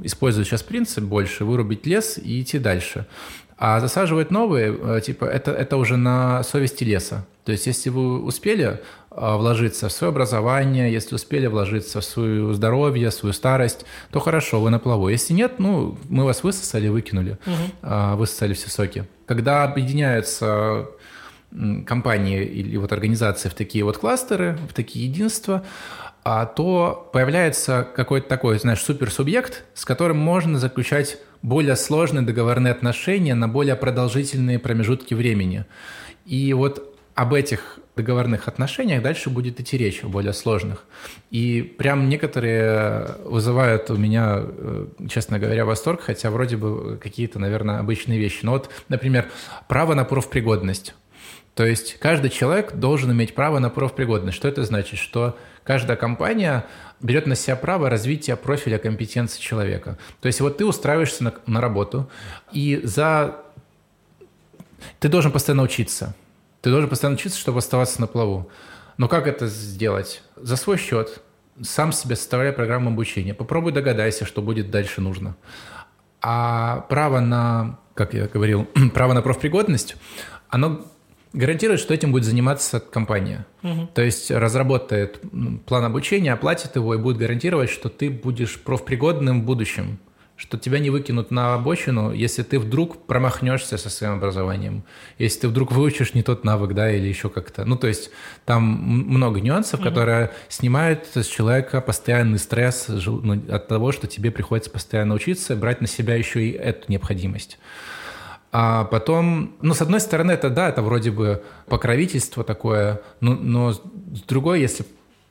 использует 0.04 0.46
сейчас 0.46 0.62
принцип 0.62 1.02
больше 1.02 1.44
вырубить 1.44 1.84
лес 1.84 2.16
и 2.16 2.40
идти 2.40 2.60
дальше. 2.60 3.06
А 3.56 3.80
засаживать 3.80 4.30
новые, 4.30 4.78
э, 4.80 5.00
типа, 5.00 5.24
это, 5.24 5.50
это 5.50 5.76
уже 5.76 5.96
на 5.96 6.44
совести 6.44 6.84
леса. 6.84 7.26
То 7.44 7.50
есть 7.50 7.66
если 7.66 7.90
вы 7.90 8.22
успели 8.22 8.80
вложиться 9.20 9.88
в 9.88 9.92
свое 9.92 10.10
образование, 10.10 10.92
если 10.92 11.14
успели 11.14 11.46
вложиться 11.46 12.00
в 12.00 12.04
свое 12.04 12.54
здоровье, 12.54 13.10
свою 13.10 13.32
старость, 13.32 13.84
то 14.10 14.20
хорошо, 14.20 14.60
вы 14.60 14.70
на 14.70 14.78
плаву. 14.78 15.08
Если 15.08 15.32
нет, 15.32 15.58
ну, 15.58 15.98
мы 16.08 16.24
вас 16.24 16.42
высосали, 16.42 16.88
выкинули, 16.88 17.38
угу. 17.46 18.16
высосали 18.16 18.54
все 18.54 18.70
соки. 18.70 19.06
Когда 19.26 19.64
объединяются 19.64 20.86
компании 21.86 22.44
или 22.44 22.76
вот 22.76 22.92
организации 22.92 23.48
в 23.48 23.54
такие 23.54 23.84
вот 23.84 23.98
кластеры, 23.98 24.58
в 24.68 24.74
такие 24.74 25.06
единства, 25.06 25.64
а, 26.24 26.44
то 26.44 27.08
появляется 27.12 27.88
какой-то 27.96 28.28
такой, 28.28 28.58
знаешь, 28.58 28.82
суперсубъект, 28.82 29.64
с 29.74 29.84
которым 29.84 30.18
можно 30.18 30.58
заключать 30.58 31.18
более 31.40 31.76
сложные 31.76 32.22
договорные 32.22 32.72
отношения 32.72 33.34
на 33.34 33.48
более 33.48 33.76
продолжительные 33.76 34.58
промежутки 34.58 35.14
времени. 35.14 35.64
И 36.26 36.52
вот 36.52 36.94
об 37.14 37.32
этих 37.32 37.78
договорных 37.98 38.48
отношениях 38.48 39.02
дальше 39.02 39.28
будет 39.28 39.60
идти 39.60 39.76
речь, 39.76 40.04
о 40.04 40.08
более 40.08 40.32
сложных. 40.32 40.84
И 41.30 41.62
прям 41.62 42.08
некоторые 42.08 43.16
вызывают 43.24 43.90
у 43.90 43.96
меня, 43.96 44.38
э, 44.40 44.86
честно 45.10 45.38
говоря, 45.38 45.64
восторг, 45.64 46.00
хотя 46.00 46.30
вроде 46.30 46.56
бы 46.56 46.96
какие-то, 46.96 47.38
наверное, 47.38 47.80
обычные 47.80 48.18
вещи. 48.18 48.40
Но 48.42 48.52
вот, 48.52 48.70
например, 48.88 49.28
право 49.66 49.94
на 49.94 50.04
профпригодность. 50.04 50.94
То 51.54 51.66
есть 51.66 51.98
каждый 51.98 52.30
человек 52.30 52.74
должен 52.74 53.10
иметь 53.10 53.34
право 53.34 53.58
на 53.58 53.68
профпригодность. 53.68 54.36
Что 54.36 54.46
это 54.46 54.62
значит? 54.62 55.00
Что 55.00 55.36
каждая 55.64 55.96
компания 55.96 56.64
берет 57.00 57.26
на 57.26 57.34
себя 57.34 57.56
право 57.56 57.90
развития 57.90 58.36
профиля 58.36 58.78
компетенции 58.78 59.40
человека. 59.40 59.98
То 60.20 60.28
есть 60.28 60.40
вот 60.40 60.58
ты 60.58 60.64
устраиваешься 60.64 61.24
на, 61.24 61.34
на 61.46 61.60
работу, 61.60 62.08
и 62.52 62.80
за... 62.84 63.42
Ты 65.00 65.08
должен 65.08 65.32
постоянно 65.32 65.64
учиться– 65.64 66.14
ты 66.60 66.70
должен 66.70 66.88
постоянно 66.88 67.16
учиться, 67.16 67.38
чтобы 67.38 67.58
оставаться 67.58 68.00
на 68.00 68.06
плаву. 68.06 68.50
Но 68.96 69.08
как 69.08 69.26
это 69.26 69.46
сделать? 69.46 70.22
За 70.36 70.56
свой 70.56 70.76
счет. 70.76 71.22
Сам 71.62 71.92
себе 71.92 72.16
составляй 72.16 72.52
программу 72.52 72.90
обучения. 72.90 73.34
Попробуй 73.34 73.72
догадайся, 73.72 74.24
что 74.24 74.42
будет 74.42 74.70
дальше 74.70 75.00
нужно. 75.00 75.36
А 76.20 76.80
право 76.88 77.20
на, 77.20 77.78
как 77.94 78.14
я 78.14 78.26
говорил, 78.26 78.68
право 78.94 79.12
на 79.12 79.22
профпригодность, 79.22 79.96
оно 80.48 80.84
гарантирует, 81.32 81.80
что 81.80 81.94
этим 81.94 82.12
будет 82.12 82.24
заниматься 82.24 82.80
компания. 82.80 83.46
Угу. 83.62 83.90
То 83.94 84.02
есть 84.02 84.30
разработает 84.30 85.20
план 85.66 85.84
обучения, 85.84 86.32
оплатит 86.32 86.76
его 86.76 86.94
и 86.94 86.98
будет 86.98 87.18
гарантировать, 87.18 87.70
что 87.70 87.88
ты 87.88 88.10
будешь 88.10 88.60
профпригодным 88.60 89.42
в 89.42 89.44
будущем 89.44 89.98
что 90.38 90.56
тебя 90.56 90.78
не 90.78 90.88
выкинут 90.88 91.32
на 91.32 91.54
обочину, 91.54 92.12
если 92.12 92.44
ты 92.44 92.60
вдруг 92.60 93.06
промахнешься 93.06 93.76
со 93.76 93.90
своим 93.90 94.14
образованием, 94.14 94.84
если 95.18 95.40
ты 95.40 95.48
вдруг 95.48 95.72
выучишь 95.72 96.14
не 96.14 96.22
тот 96.22 96.44
навык, 96.44 96.74
да, 96.74 96.90
или 96.92 97.08
еще 97.08 97.28
как-то. 97.28 97.64
Ну, 97.64 97.76
то 97.76 97.88
есть 97.88 98.10
там 98.44 98.62
много 98.62 99.40
нюансов, 99.40 99.80
угу. 99.80 99.88
которые 99.88 100.30
снимают 100.48 101.08
с 101.12 101.26
человека 101.26 101.80
постоянный 101.80 102.38
стресс 102.38 102.86
ну, 102.88 103.42
от 103.52 103.66
того, 103.66 103.90
что 103.90 104.06
тебе 104.06 104.30
приходится 104.30 104.70
постоянно 104.70 105.14
учиться, 105.14 105.56
брать 105.56 105.80
на 105.80 105.88
себя 105.88 106.14
еще 106.14 106.44
и 106.44 106.52
эту 106.52 106.90
необходимость. 106.90 107.58
А 108.52 108.84
потом, 108.84 109.56
ну, 109.60 109.74
с 109.74 109.82
одной 109.82 110.00
стороны, 110.00 110.30
это 110.30 110.50
да, 110.50 110.68
это 110.68 110.82
вроде 110.82 111.10
бы 111.10 111.42
покровительство 111.66 112.44
такое, 112.44 113.02
но, 113.20 113.34
но 113.34 113.72
с 113.72 113.80
другой, 114.26 114.60
если 114.60 114.86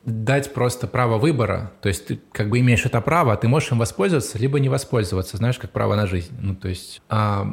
дать 0.07 0.53
просто 0.53 0.87
право 0.87 1.17
выбора, 1.17 1.73
то 1.81 1.89
есть 1.89 2.07
ты 2.07 2.19
как 2.31 2.49
бы 2.49 2.59
имеешь 2.59 2.85
это 2.85 3.01
право, 3.01 3.33
а 3.33 3.35
ты 3.35 3.49
можешь 3.49 3.73
им 3.73 3.77
воспользоваться, 3.77 4.39
либо 4.39 4.57
не 4.57 4.69
воспользоваться, 4.69 5.35
знаешь, 5.35 5.57
как 5.57 5.71
право 5.71 5.95
на 5.95 6.07
жизнь. 6.07 6.33
Ну, 6.39 6.55
то 6.55 6.69
есть 6.69 7.01
а, 7.09 7.45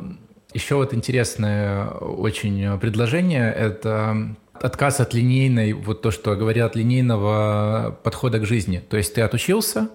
еще 0.53 0.77
вот 0.77 0.95
интересное 0.95 1.89
очень 1.89 2.79
предложение– 2.79 3.53
это 3.59 4.37
отказ 4.53 5.01
от 5.01 5.15
линейной, 5.15 5.73
вот 5.73 6.01
то, 6.01 6.13
что 6.13 6.37
говорят, 6.37 6.77
линейного 6.77 7.99
подхода 8.05 8.39
к 8.39 8.47
жизни. 8.47 8.79
То 8.79 8.97
есть 8.97 9.15
ты 9.15 9.23
отучился, 9.23 9.89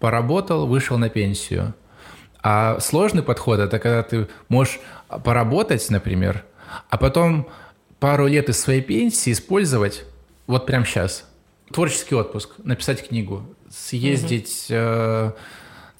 поработал, 0.00 0.66
вышел 0.66 0.98
на 0.98 1.10
пенсию. 1.10 1.74
А 2.42 2.80
сложный 2.80 3.22
подход– 3.22 3.60
это 3.60 3.78
когда 3.78 4.02
ты 4.02 4.26
можешь 4.48 4.80
поработать, 5.22 5.88
например, 5.90 6.42
а 6.88 6.98
потом 6.98 7.48
пару 8.00 8.26
лет 8.26 8.48
из 8.48 8.58
своей 8.58 8.82
пенсии 8.82 9.30
использовать 9.30 10.04
вот 10.48 10.66
прямо 10.66 10.84
сейчас– 10.84 11.24
творческий 11.72 12.14
отпуск, 12.14 12.50
написать 12.64 13.06
книгу, 13.06 13.44
съездить 13.70 14.66
э, 14.70 15.32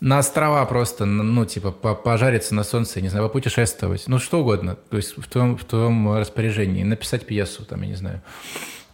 на 0.01 0.19
острова 0.19 0.65
просто, 0.65 1.05
ну, 1.05 1.45
типа, 1.45 1.71
пожариться 1.71 2.55
на 2.55 2.65
солнце, 2.65 3.01
не 3.01 3.09
знаю, 3.09 3.27
попутешествовать, 3.27 4.05
ну, 4.07 4.19
что 4.19 4.41
угодно, 4.41 4.77
то 4.89 4.97
есть 4.97 5.17
в 5.17 5.29
твоем, 5.29 5.57
в 5.57 5.65
твоем 5.65 6.17
распоряжении, 6.17 6.83
написать 6.83 7.27
пьесу, 7.27 7.65
там, 7.65 7.83
я 7.83 7.89
не 7.89 7.95
знаю, 7.95 8.23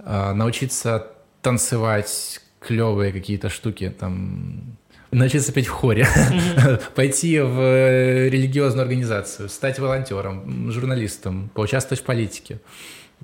э, 0.00 0.32
научиться 0.32 1.08
танцевать 1.42 2.40
клевые 2.60 3.12
какие-то 3.12 3.48
штуки, 3.48 3.94
там, 3.98 4.76
научиться 5.12 5.52
петь 5.52 5.68
в 5.68 5.72
хоре, 5.72 6.02
mm-hmm. 6.02 6.82
пойти 6.94 7.38
в 7.40 7.60
э, 7.60 8.28
религиозную 8.28 8.82
организацию, 8.82 9.48
стать 9.48 9.78
волонтером, 9.78 10.70
журналистом, 10.72 11.50
поучаствовать 11.54 12.02
в 12.02 12.04
политике 12.04 12.60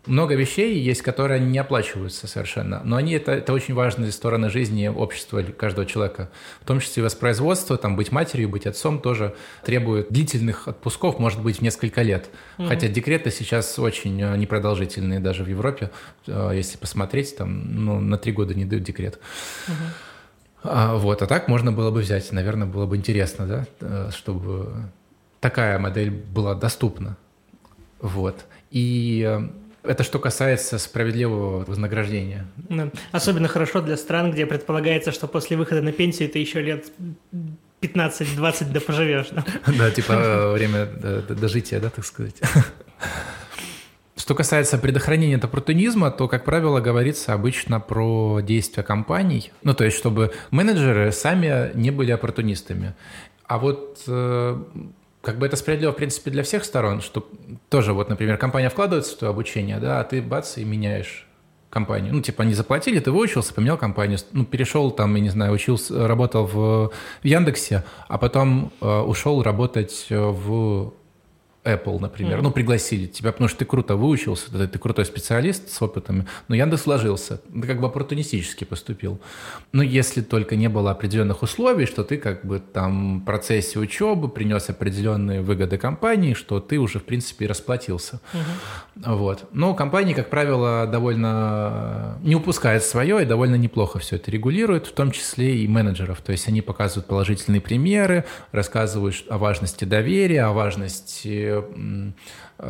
много 0.07 0.35
вещей 0.35 0.79
есть, 0.81 1.03
которые 1.03 1.39
не 1.41 1.59
оплачиваются 1.59 2.27
совершенно, 2.27 2.83
но 2.85 2.97
они 2.97 3.13
это, 3.13 3.33
это 3.33 3.53
очень 3.53 3.75
важные 3.75 4.11
стороны 4.11 4.51
жизни 4.51 4.89
общества 4.89 5.43
каждого 5.43 5.87
человека. 5.87 6.29
В 6.61 6.67
том 6.67 6.81
числе 6.81 7.05
воспроизводство, 7.05 7.77
там, 7.79 7.95
быть 7.95 8.11
матерью, 8.11 8.49
быть 8.49 8.67
отцом 8.67 9.01
тоже 9.01 9.35
требует 9.65 10.09
длительных 10.11 10.67
отпусков, 10.67 11.19
может 11.21 11.41
быть, 11.41 11.59
в 11.59 11.63
несколько 11.63 12.03
лет. 12.03 12.31
Угу. 12.59 12.69
Хотя 12.69 12.89
декреты 12.89 13.31
сейчас 13.31 13.79
очень 13.79 14.21
э, 14.21 14.37
непродолжительные 14.37 15.21
даже 15.21 15.45
в 15.45 15.49
Европе. 15.49 15.91
Э, 16.27 16.51
если 16.53 16.79
посмотреть, 16.79 17.37
там, 17.37 17.85
ну, 17.85 18.01
на 18.01 18.19
три 18.19 18.33
года 18.33 18.55
не 18.55 18.65
дают 18.65 18.83
декрет. 18.83 19.21
Угу. 19.69 19.75
А, 20.65 20.97
вот, 20.97 21.23
а 21.23 21.27
так 21.27 21.47
можно 21.47 21.71
было 21.71 21.91
бы 21.91 22.01
взять, 22.01 22.31
наверное, 22.33 22.67
было 22.67 22.87
бы 22.87 22.97
интересно, 22.97 23.47
да, 23.47 23.67
э, 23.81 24.11
чтобы 24.13 24.91
такая 25.41 25.79
модель 25.79 26.11
была 26.11 26.55
доступна. 26.55 27.17
Вот. 28.01 28.47
И 28.71 29.39
это 29.83 30.05
что 30.05 30.19
касается 30.19 30.79
справедливого 30.79 31.65
вознаграждения. 31.65 32.47
Особенно 33.11 33.49
хорошо 33.49 33.81
для 33.81 33.97
стран, 33.97 34.33
где 34.33 34.47
предполагается, 34.47 35.13
что 35.13 35.27
после 35.27 35.57
выхода 35.57 35.83
на 35.83 35.93
пенсию 35.93 36.29
ты 36.29 36.39
еще 36.39 36.61
лет 36.61 36.87
15-20 37.81 38.73
да 38.73 38.81
поживешь. 38.81 39.29
Да, 39.31 39.45
да 39.79 39.91
типа 39.91 40.13
э, 40.13 40.53
время 40.53 40.87
дожития, 40.87 41.81
да, 41.81 41.91
так 41.91 42.05
сказать. 42.05 42.41
Что 44.17 44.37
касается 44.37 44.79
предохранения 44.79 45.35
от 45.37 45.45
оппортунизма, 45.45 46.13
то, 46.13 46.29
как 46.29 46.45
правило, 46.45 46.81
говорится 46.81 47.33
обычно 47.33 47.81
про 47.81 48.41
действия 48.41 48.85
компаний. 48.85 49.51
Ну, 49.65 49.75
то 49.75 49.85
есть, 49.85 49.97
чтобы 49.97 50.33
менеджеры 50.53 51.11
сами 51.11 51.73
не 51.75 51.91
были 51.91 52.13
оппортунистами. 52.13 52.95
А 53.47 53.59
вот 53.59 54.05
э, 54.07 54.63
как 55.23 55.39
бы 55.39 55.47
это 55.47 55.57
справедливо, 55.57 55.93
в 55.93 55.97
принципе, 55.97 56.31
для 56.31 56.43
всех 56.43 56.65
сторон, 56.65 57.01
что 57.01 57.27
тоже 57.69 57.93
вот, 57.93 58.09
например, 58.09 58.37
компания 58.37 58.69
вкладывается 58.69 59.15
в 59.15 59.19
твое 59.19 59.31
обучение, 59.31 59.79
да, 59.79 60.01
а 60.01 60.05
ты 60.05 60.21
бац 60.21 60.59
и 60.59 60.65
меняешь 60.65 61.27
компанию. 61.71 62.13
Ну, 62.13 62.21
типа, 62.21 62.43
они 62.43 62.53
заплатили, 62.53 62.99
ты 62.99 63.11
выучился, 63.11 63.55
поменял 63.55 63.79
компанию, 63.79 64.19
ну, 64.33 64.45
перешел 64.45 64.91
там, 64.91 65.15
я 65.15 65.23
не 65.23 65.31
знаю, 65.31 65.53
учился, 65.53 66.07
работал 66.07 66.45
в, 66.45 66.91
в 67.23 67.25
Яндексе, 67.25 67.85
а 68.09 68.19
потом 68.19 68.73
э, 68.81 69.01
ушел 69.01 69.43
работать 69.43 70.07
в 70.11 70.93
Apple, 71.65 72.01
например, 72.01 72.39
mm-hmm. 72.39 72.43
ну, 72.43 72.51
пригласили 72.51 73.07
тебя, 73.07 73.31
потому 73.31 73.47
что 73.49 73.61
ты 73.61 73.65
круто 73.65 73.95
выучился, 73.95 74.51
ты, 74.51 74.67
ты 74.67 74.79
крутой 74.81 75.05
специалист 75.05 75.71
с 75.71 75.81
опытом, 75.81 76.27
но 76.49 76.57
Яндекс 76.57 76.83
сложился, 76.83 77.37
ты 77.39 77.63
как 77.63 77.81
бы 77.81 77.87
оппортунистически 77.87 78.65
поступил. 78.65 79.21
Ну, 79.71 79.83
если 79.83 80.23
только 80.23 80.57
не 80.57 80.69
было 80.69 80.91
определенных 80.91 81.43
условий, 81.43 81.87
что 81.87 82.03
ты 82.03 82.17
как 82.17 82.45
бы 82.45 82.59
там 82.59 83.21
в 83.21 83.25
процессе 83.25 83.79
учебы 83.79 84.29
принес 84.29 84.69
определенные 84.71 85.41
выгоды 85.41 85.79
компании, 85.79 86.35
что 86.35 86.59
ты 86.59 86.79
уже, 86.79 86.99
в 86.99 87.05
принципе, 87.05 87.47
расплатился. 87.47 88.21
Mm-hmm. 88.33 89.17
Вот. 89.17 89.45
Но 89.53 89.75
компании, 89.75 90.15
как 90.15 90.31
правило, 90.31 90.89
довольно 90.89 92.19
не 92.23 92.35
упускают 92.35 92.83
свое 92.83 93.23
и 93.23 93.25
довольно 93.25 93.55
неплохо 93.55 94.01
все 94.01 94.17
это 94.17 94.33
регулируют, 94.33 94.89
в 94.89 94.93
том 94.93 95.13
числе 95.13 95.59
и 95.59 95.69
менеджеров. 95.69 96.21
То 96.23 96.33
есть 96.33 96.49
они 96.49 96.61
показывают 96.61 97.07
положительные 97.07 97.61
примеры, 97.61 98.25
рассказывают 98.51 99.25
о 99.29 99.39
важности 99.39 99.85
доверия, 99.85 100.43
о 100.43 100.53
важности 100.53 101.52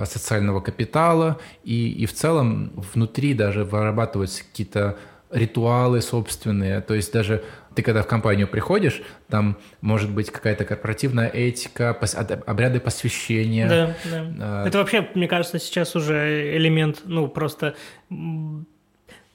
социального 0.05 0.61
капитала, 0.61 1.39
и, 1.65 1.91
и 1.93 2.07
в 2.07 2.13
целом 2.13 2.73
внутри 2.95 3.35
даже 3.35 3.65
вырабатываются 3.65 4.45
какие-то 4.45 4.97
ритуалы 5.31 6.03
собственные, 6.03 6.83
то 6.83 6.95
есть 6.95 7.13
даже 7.13 7.43
ты 7.75 7.83
когда 7.83 8.03
в 8.03 8.07
компанию 8.07 8.47
приходишь, 8.47 9.03
там 9.29 9.57
может 9.81 10.11
быть 10.11 10.31
какая-то 10.31 10.65
корпоративная 10.65 11.29
этика, 11.29 11.99
обряды 12.47 12.81
посвящения. 12.81 13.69
Да, 13.69 13.97
да. 14.11 14.35
А... 14.41 14.67
Это 14.67 14.79
вообще, 14.79 15.09
мне 15.15 15.27
кажется, 15.27 15.59
сейчас 15.59 15.97
уже 15.97 16.57
элемент, 16.57 17.03
ну, 17.05 17.29
просто 17.29 17.75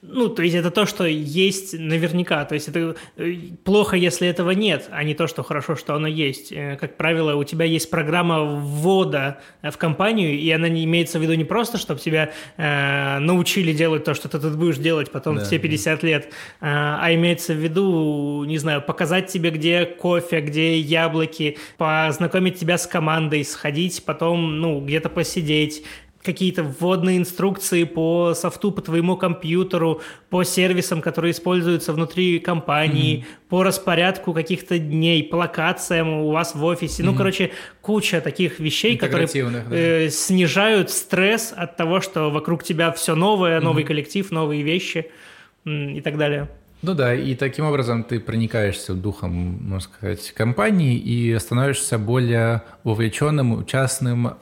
ну, 0.00 0.28
то 0.28 0.42
есть 0.42 0.54
это 0.54 0.70
то, 0.70 0.86
что 0.86 1.04
есть 1.06 1.76
наверняка. 1.76 2.44
То 2.44 2.54
есть 2.54 2.68
это 2.68 2.94
э, 3.16 3.34
плохо, 3.64 3.96
если 3.96 4.28
этого 4.28 4.52
нет, 4.52 4.88
а 4.92 5.02
не 5.02 5.14
то, 5.14 5.26
что 5.26 5.42
хорошо, 5.42 5.74
что 5.74 5.94
оно 5.96 6.06
есть. 6.06 6.52
Э, 6.52 6.76
как 6.80 6.96
правило, 6.96 7.34
у 7.34 7.42
тебя 7.42 7.64
есть 7.64 7.90
программа 7.90 8.44
ввода 8.44 9.40
в 9.60 9.76
компанию, 9.76 10.38
и 10.38 10.48
она 10.52 10.68
не 10.68 10.84
имеется 10.84 11.18
в 11.18 11.22
виду 11.22 11.34
не 11.34 11.44
просто, 11.44 11.78
чтобы 11.78 11.98
тебя 11.98 12.30
э, 12.56 13.18
научили 13.18 13.72
делать 13.72 14.04
то, 14.04 14.14
что 14.14 14.28
ты 14.28 14.38
тут 14.38 14.56
будешь 14.56 14.78
делать 14.78 15.10
потом 15.10 15.36
да. 15.36 15.44
все 15.44 15.58
50 15.58 16.02
лет, 16.04 16.26
э, 16.26 16.30
а 16.60 17.12
имеется 17.14 17.52
в 17.52 17.56
виду, 17.56 18.44
не 18.44 18.58
знаю, 18.58 18.82
показать 18.82 19.26
тебе, 19.26 19.50
где 19.50 19.84
кофе, 19.84 20.40
где 20.40 20.78
яблоки, 20.78 21.58
познакомить 21.76 22.56
тебя 22.56 22.78
с 22.78 22.86
командой, 22.86 23.44
сходить 23.44 24.04
потом, 24.04 24.60
ну, 24.60 24.80
где-то 24.80 25.08
посидеть, 25.08 25.82
какие-то 26.28 26.62
вводные 26.62 27.16
инструкции 27.16 27.84
по 27.84 28.34
софту, 28.34 28.70
по 28.70 28.82
твоему 28.82 29.16
компьютеру, 29.16 30.02
по 30.28 30.44
сервисам, 30.44 31.00
которые 31.00 31.30
используются 31.30 31.94
внутри 31.94 32.38
компании, 32.38 33.16
mm-hmm. 33.16 33.48
по 33.48 33.62
распорядку 33.62 34.34
каких-то 34.34 34.78
дней, 34.78 35.24
по 35.24 35.36
локациям 35.36 36.08
у 36.10 36.30
вас 36.30 36.54
в 36.54 36.62
офисе. 36.62 37.02
Mm-hmm. 37.02 37.06
Ну, 37.06 37.14
короче, 37.14 37.50
куча 37.80 38.20
таких 38.20 38.60
вещей, 38.60 38.98
которые 38.98 39.26
да. 39.26 39.64
э, 39.70 40.10
снижают 40.10 40.90
стресс 40.90 41.54
от 41.56 41.78
того, 41.78 42.02
что 42.02 42.30
вокруг 42.30 42.62
тебя 42.62 42.92
все 42.92 43.14
новое, 43.14 43.58
новый 43.60 43.84
mm-hmm. 43.84 43.86
коллектив, 43.86 44.30
новые 44.30 44.62
вещи 44.62 45.10
и 45.64 46.00
так 46.02 46.18
далее. 46.18 46.48
Ну 46.80 46.94
да, 46.94 47.12
и 47.12 47.34
таким 47.34 47.64
образом 47.64 48.04
ты 48.04 48.20
проникаешься 48.20 48.94
духом, 48.94 49.32
можно 49.32 49.80
сказать, 49.80 50.32
компании 50.32 50.96
и 50.96 51.36
становишься 51.40 51.98
более 51.98 52.62
вовлеченным, 52.84 53.52
участным. 53.58 54.34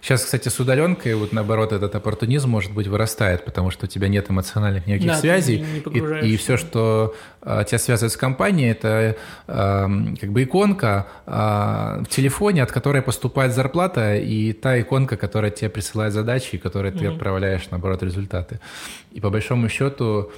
Сейчас, 0.00 0.24
кстати, 0.24 0.48
с 0.48 0.58
удаленкой, 0.58 1.14
вот 1.14 1.32
наоборот, 1.32 1.72
этот 1.72 1.94
оппортунизм, 1.94 2.48
может 2.48 2.72
быть, 2.72 2.86
вырастает, 2.86 3.44
потому 3.44 3.70
что 3.70 3.84
у 3.84 3.88
тебя 3.88 4.08
нет 4.08 4.30
эмоциональных 4.30 4.86
никаких 4.86 5.08
да, 5.08 5.16
связей. 5.16 5.64
И, 5.92 6.32
и 6.32 6.36
все, 6.38 6.56
что 6.56 7.14
а, 7.33 7.33
тебя 7.44 7.78
связывает 7.78 8.12
с 8.12 8.16
компанией, 8.16 8.70
это 8.70 9.16
а, 9.46 9.88
как 10.20 10.32
бы 10.32 10.42
иконка 10.42 11.06
а, 11.26 12.02
в 12.02 12.08
телефоне, 12.08 12.62
от 12.62 12.72
которой 12.72 13.02
поступает 13.02 13.52
зарплата, 13.52 14.16
и 14.16 14.52
та 14.52 14.80
иконка, 14.80 15.16
которая 15.16 15.50
тебе 15.50 15.68
присылает 15.70 16.12
задачи, 16.12 16.56
и 16.56 16.58
которой 16.58 16.92
ты 16.92 17.06
отправляешь, 17.06 17.68
наоборот, 17.70 18.02
результаты. 18.02 18.60
И 19.12 19.20
по 19.20 19.30
большому 19.30 19.68
счету, 19.68 20.32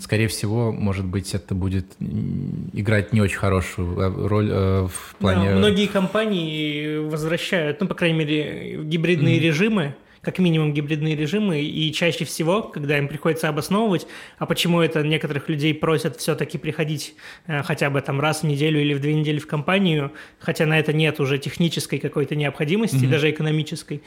скорее 0.00 0.28
всего, 0.28 0.72
может 0.72 1.04
быть, 1.04 1.34
это 1.34 1.54
будет 1.54 1.86
играть 2.72 3.12
не 3.12 3.20
очень 3.20 3.38
хорошую 3.38 3.98
э, 3.98 4.26
роль 4.26 4.50
э, 4.50 4.88
в 4.88 5.14
плане... 5.16 5.50
Да, 5.50 5.56
многие 5.56 5.86
компании 5.86 6.98
возвращают, 6.98 7.80
ну, 7.80 7.86
по 7.86 7.94
крайней 7.94 8.18
мере, 8.18 8.80
гибридные 8.82 9.38
mm-hmm. 9.38 9.42
режимы, 9.42 9.94
как 10.22 10.38
минимум 10.38 10.72
гибридные 10.72 11.16
режимы, 11.16 11.60
и 11.60 11.92
чаще 11.92 12.24
всего, 12.24 12.62
когда 12.62 12.96
им 12.96 13.08
приходится 13.08 13.48
обосновывать, 13.48 14.06
а 14.38 14.46
почему 14.46 14.80
это 14.80 15.02
некоторых 15.02 15.48
людей 15.48 15.74
просят 15.74 16.16
все-таки 16.16 16.58
приходить 16.58 17.16
э, 17.48 17.64
хотя 17.64 17.90
бы 17.90 18.00
там 18.00 18.20
раз 18.20 18.42
в 18.42 18.44
неделю 18.44 18.80
или 18.80 18.94
в 18.94 19.00
две 19.00 19.14
недели 19.14 19.40
в 19.40 19.48
компанию, 19.48 20.12
хотя 20.38 20.64
на 20.64 20.78
это 20.78 20.92
нет 20.92 21.18
уже 21.18 21.38
технической 21.38 21.98
какой-то 21.98 22.36
необходимости, 22.36 22.96
mm-hmm. 22.96 23.10
даже 23.10 23.30
экономической, 23.30 24.02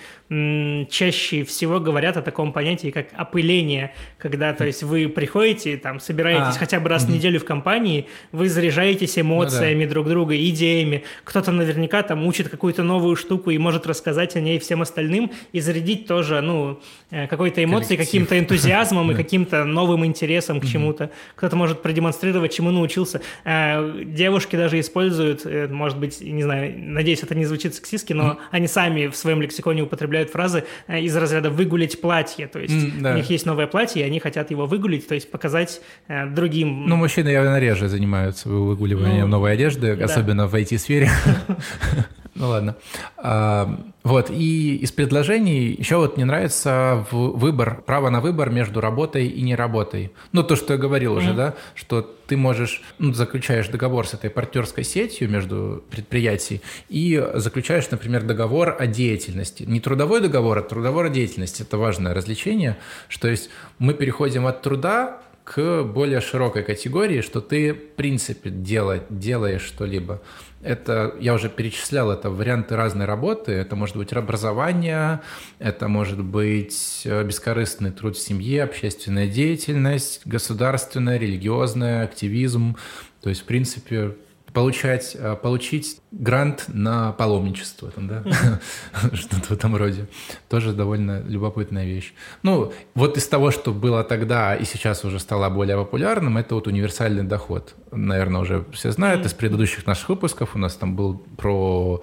чаще 0.90 1.44
всего 1.44 1.82
говорят 1.82 2.16
о 2.16 2.22
таком 2.22 2.54
понятии, 2.54 2.92
как 2.92 3.08
опыление, 3.14 3.94
когда, 4.18 4.54
то 4.54 4.66
есть, 4.66 4.84
вы 4.84 5.10
приходите, 5.10 5.76
там, 5.76 6.00
собираетесь 6.00 6.56
а, 6.56 6.60
хотя 6.60 6.80
бы 6.80 6.88
раз 6.88 7.04
mm-hmm. 7.04 7.08
в 7.08 7.10
неделю 7.10 7.40
в 7.42 7.46
компании, 7.46 8.08
вы 8.32 8.48
заряжаетесь 8.48 9.20
эмоциями 9.20 9.84
ну, 9.84 9.90
да. 9.90 9.94
друг 9.94 10.08
друга, 10.08 10.38
идеями, 10.38 11.04
кто-то 11.26 11.52
наверняка 11.52 12.04
там 12.04 12.26
учит 12.26 12.48
какую-то 12.48 12.84
новую 12.84 13.18
штуку 13.18 13.50
и 13.50 13.58
может 13.58 13.86
рассказать 13.86 14.38
о 14.38 14.40
ней 14.40 14.60
всем 14.60 14.82
остальным 14.82 15.32
и 15.52 15.60
зарядить 15.60 16.05
тоже, 16.08 16.42
ну, 16.42 16.80
э, 17.12 17.28
какой-то 17.28 17.64
эмоцией, 17.64 17.98
каким-то 17.98 18.38
энтузиазмом 18.38 19.12
и 19.12 19.16
каким-то 19.16 19.66
новым 19.66 20.06
интересом 20.06 20.60
к 20.60 20.66
чему-то. 20.66 21.12
Кто-то 21.36 21.56
может 21.56 21.82
продемонстрировать, 21.82 22.54
чему 22.54 22.72
научился. 22.72 23.22
Э, 23.44 24.04
девушки 24.04 24.56
даже 24.56 24.80
используют, 24.80 25.46
э, 25.46 25.68
может 25.68 25.98
быть, 25.98 26.22
не 26.22 26.44
знаю, 26.44 26.74
надеюсь, 26.78 27.24
это 27.24 27.36
не 27.36 27.46
звучит 27.46 27.76
сексистски, 27.76 28.14
но 28.14 28.38
они 28.52 28.68
сами 28.68 29.08
в 29.08 29.16
своем 29.16 29.42
лексиконе 29.42 29.84
употребляют 29.84 30.30
фразы 30.30 30.64
из 30.88 31.16
разряда 31.16 31.50
«выгулить 31.50 32.02
платье». 32.02 32.48
То 32.48 32.60
есть 32.60 32.74
у 32.74 33.14
них 33.14 33.30
есть 33.30 33.46
новое 33.46 33.68
платье, 33.68 34.02
и 34.02 34.06
они 34.06 34.20
хотят 34.20 34.52
его 34.52 34.66
выгулить, 34.66 35.08
то 35.08 35.16
есть 35.16 35.30
показать 35.32 35.82
другим. 36.08 36.88
Ну, 36.88 36.96
мужчины 36.96 37.30
явно 37.30 37.60
реже 37.60 37.88
занимаются 37.88 38.50
выгуливанием 38.50 39.30
ну, 39.30 39.38
новой 39.38 39.54
одежды, 39.54 39.92
особенно 39.92 40.48
в 40.48 40.56
IT-сфере. 40.56 41.10
Ну 42.36 42.50
ладно. 42.50 42.76
А, 43.16 43.80
вот, 44.04 44.30
и 44.30 44.76
из 44.76 44.92
предложений 44.92 45.78
еще 45.80 45.96
вот 45.96 46.18
мне 46.18 46.26
нравится 46.26 47.06
выбор, 47.12 47.82
право 47.86 48.10
на 48.10 48.20
выбор 48.20 48.50
между 48.50 48.82
работой 48.82 49.28
и 49.28 49.42
не 49.42 49.56
работой. 49.56 50.12
Ну, 50.34 50.44
то, 50.44 50.58
что 50.58 50.74
я 50.74 50.80
говорил 50.80 51.16
mm-hmm. 51.16 51.18
уже, 51.18 51.34
да, 51.34 51.56
что 51.76 52.02
ты 52.02 52.36
можешь, 52.36 52.82
ну, 53.00 53.14
заключаешь 53.14 53.70
договор 53.70 54.06
с 54.06 54.14
этой 54.14 54.30
партнерской 54.30 54.84
сетью 54.84 55.30
между 55.30 55.82
предприятий 55.90 56.62
и 56.90 57.26
заключаешь, 57.36 57.90
например, 57.90 58.24
договор 58.24 58.76
о 58.78 58.86
деятельности. 58.86 59.64
Не 59.64 59.80
трудовой 59.80 60.20
договор, 60.20 60.58
а 60.58 60.62
трудовой 60.62 61.08
о 61.08 61.10
деятельности. 61.10 61.62
Это 61.62 61.78
важное 61.78 62.14
развлечение, 62.14 62.76
что 63.08 63.30
есть 63.30 63.50
мы 63.80 63.94
переходим 63.94 64.46
от 64.46 64.62
труда 64.62 65.22
к 65.46 65.84
более 65.84 66.22
широкой 66.22 66.64
категории, 66.64 67.22
что 67.22 67.40
ты, 67.40 67.74
в 67.74 67.96
принципе, 67.96 68.50
делать, 68.50 69.04
делаешь 69.10 69.62
что-либо. 69.62 70.22
Это, 70.62 71.14
я 71.20 71.34
уже 71.36 71.48
перечислял, 71.48 72.10
это 72.12 72.30
варианты 72.32 72.76
разной 72.76 73.06
работы. 73.06 73.52
Это 73.52 73.76
может 73.76 73.98
быть 73.98 74.12
образование, 74.14 75.22
это 75.60 75.88
может 75.88 76.24
быть 76.24 77.04
э, 77.06 77.24
бескорыстный 77.24 77.92
труд 77.92 78.18
в 78.18 78.20
семье, 78.20 78.64
общественная 78.64 79.28
деятельность, 79.28 80.22
государственная, 80.26 81.18
религиозная, 81.18 82.04
активизм. 82.04 82.78
То 83.22 83.30
есть, 83.30 83.42
в 83.42 83.46
принципе, 83.46 84.16
получать, 84.56 85.18
э, 85.20 85.36
получить 85.36 86.00
грант 86.12 86.66
на 86.70 87.12
паломничество, 87.12 87.92
там, 87.92 88.08
да? 88.08 88.24
что-то 89.14 89.48
в 89.48 89.52
этом 89.52 89.76
роде. 89.76 90.08
Тоже 90.50 90.72
довольно 90.72 91.22
любопытная 91.28 91.86
вещь. 91.86 92.14
Ну, 92.42 92.72
вот 92.96 93.18
из 93.18 93.28
того, 93.28 93.52
что 93.52 93.74
было 93.74 94.04
тогда 94.04 94.56
и 94.56 94.64
сейчас 94.64 95.04
уже 95.04 95.20
стало 95.20 95.50
более 95.50 95.78
популярным, 95.78 96.38
это 96.38 96.56
вот 96.56 96.68
универсальный 96.68 97.24
доход. 97.24 97.76
Наверное, 97.92 98.42
уже 98.42 98.66
все 98.72 98.92
знают 98.92 99.26
из 99.26 99.34
предыдущих 99.34 99.86
наших 99.86 100.08
выпусков. 100.10 100.56
У 100.56 100.58
нас 100.58 100.74
там 100.76 100.96
был 100.96 101.18
про 101.38 102.02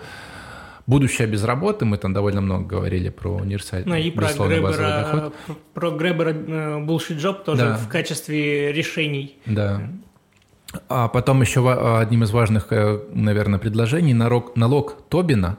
будущее 0.86 1.26
без 1.28 1.44
работы, 1.44 1.86
мы 1.86 1.96
там 1.96 2.12
довольно 2.12 2.42
много 2.42 2.66
говорили 2.66 3.08
про 3.08 3.30
универсальный 3.36 3.88
ну, 3.88 3.94
и 3.94 4.10
про 4.10 4.26
Гребера, 4.26 5.08
доход. 5.10 5.34
Про 5.72 5.90
Гребера 5.92 6.30
э, 6.30 6.84
Bullshit 6.84 7.16
Job 7.16 7.44
тоже 7.44 7.62
да. 7.62 7.76
в 7.76 7.88
качестве 7.88 8.72
решений. 8.72 9.38
Да. 9.46 9.88
А 10.88 11.08
потом 11.08 11.40
еще 11.42 12.00
одним 12.00 12.24
из 12.24 12.30
важных, 12.30 12.66
э, 12.70 13.00
наверное, 13.12 13.58
предложений 13.58 14.14
налог, 14.14 14.56
налог 14.56 14.96
Тобина. 15.08 15.58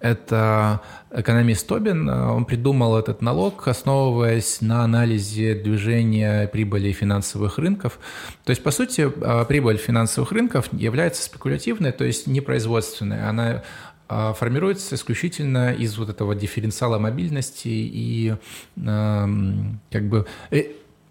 Это 0.00 0.80
экономист 1.10 1.66
Тобин, 1.66 2.08
э, 2.08 2.30
он 2.30 2.44
придумал 2.44 2.96
этот 2.96 3.22
налог, 3.22 3.66
основываясь 3.68 4.60
на 4.60 4.84
анализе 4.84 5.54
движения 5.54 6.48
прибыли 6.48 6.92
финансовых 6.92 7.58
рынков. 7.58 7.98
То 8.44 8.50
есть, 8.50 8.62
по 8.62 8.70
сути, 8.70 9.10
э, 9.14 9.44
прибыль 9.46 9.76
финансовых 9.76 10.32
рынков 10.32 10.68
является 10.72 11.22
спекулятивной, 11.22 11.92
то 11.92 12.04
есть 12.04 12.26
непроизводственной. 12.26 13.28
Она 13.28 13.62
а, 14.08 14.34
формируется 14.34 14.94
исключительно 14.94 15.72
из 15.72 15.98
вот 15.98 16.08
этого 16.08 16.36
дифференциала 16.36 16.98
мобильности 17.00 17.66
и 17.66 18.36
как 18.76 20.08
бы 20.08 20.26
э, 20.52 20.66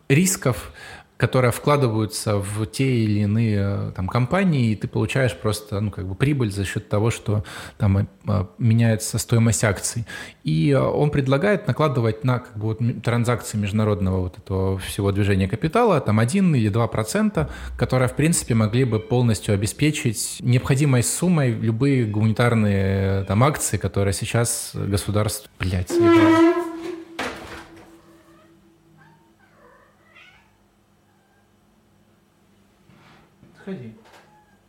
рисков, 0.08 0.72
которые 1.18 1.52
вкладываются 1.52 2.38
в 2.38 2.66
те 2.66 3.04
или 3.04 3.22
иные 3.22 3.92
там, 3.96 4.08
компании, 4.08 4.72
и 4.72 4.76
ты 4.76 4.88
получаешь 4.88 5.36
просто 5.36 5.80
ну, 5.80 5.92
как 5.92 6.08
бы 6.08 6.16
прибыль 6.16 6.52
за 6.52 6.66
счет 6.66 6.90
того, 6.90 7.10
что 7.10 7.44
там 7.78 7.98
э, 7.98 8.46
меняется 8.58 9.18
стоимость 9.18 9.64
акций. 9.64 10.06
И 10.44 10.74
он 10.74 11.12
предлагает 11.12 11.68
накладывать 11.68 12.24
на 12.24 12.40
как 12.40 12.58
бы, 12.58 12.68
вот, 12.68 12.82
транзакции 13.04 13.58
международного 13.58 14.22
вот 14.22 14.38
этого 14.38 14.78
всего 14.80 15.12
движения 15.12 15.48
капитала 15.48 16.02
там 16.02 16.20
1 16.20 16.56
или 16.56 16.70
2 16.70 16.88
процента, 16.88 17.50
которые, 17.78 18.10
в 18.10 18.16
принципе, 18.16 18.54
могли 18.54 18.84
бы 18.84 19.00
полностью 19.00 19.54
обеспечить 19.54 20.38
необходимой 20.42 21.04
суммой 21.04 21.52
любые 21.52 22.06
гуманитарные 22.06 23.24
там, 23.24 23.44
акции, 23.44 23.78
которые 23.78 24.14
сейчас 24.14 24.72
государство... 24.74 25.50
Блядь, 25.60 25.90
Сходи. 25.90 26.55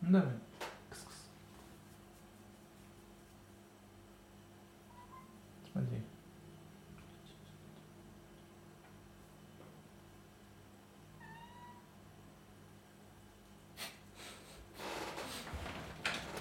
Давай. 0.09 0.35
Кс 0.89 1.01
-кс. 1.01 1.15
Смотри. 5.73 6.01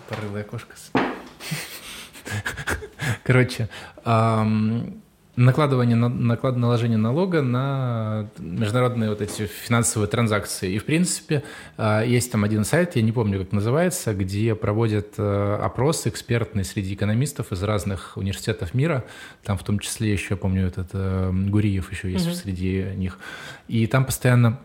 Порылая 0.08 0.44
кошка. 0.44 0.76
Короче, 3.24 3.68
эм, 4.06 5.02
накладывание, 5.36 5.96
наклад, 5.96 6.56
наложение 6.56 6.98
налога 6.98 7.42
на 7.42 8.30
международные 8.40 9.10
вот 9.10 9.22
эти 9.22 9.46
финансовые 9.46 10.08
транзакции. 10.08 10.74
И, 10.74 10.78
в 10.78 10.86
принципе, 10.86 11.44
а, 11.78 12.04
есть 12.04 12.32
там 12.32 12.44
один 12.44 12.64
сайт, 12.64 12.96
я 12.96 13.02
не 13.02 13.12
помню, 13.12 13.40
как 13.40 13.52
называется, 13.52 14.14
где 14.14 14.56
проводят 14.56 15.16
э, 15.18 15.60
опросы 15.62 16.10
экспертные 16.10 16.64
среди 16.64 16.94
экономистов 16.94 17.52
из 17.52 17.62
разных 17.64 18.18
университетов 18.18 18.74
мира. 18.74 19.04
Там 19.44 19.58
в 19.58 19.64
том 19.64 19.80
числе 19.80 20.14
еще, 20.14 20.28
я 20.32 20.38
помню, 20.38 20.68
этот 20.68 20.90
э, 20.94 21.32
Гуриев 21.32 21.92
еще 21.92 22.12
есть 22.12 22.28
угу. 22.28 22.36
среди 22.36 22.86
них. 22.96 23.20
И 23.68 23.88
там 23.88 24.06
постоянно 24.06 24.60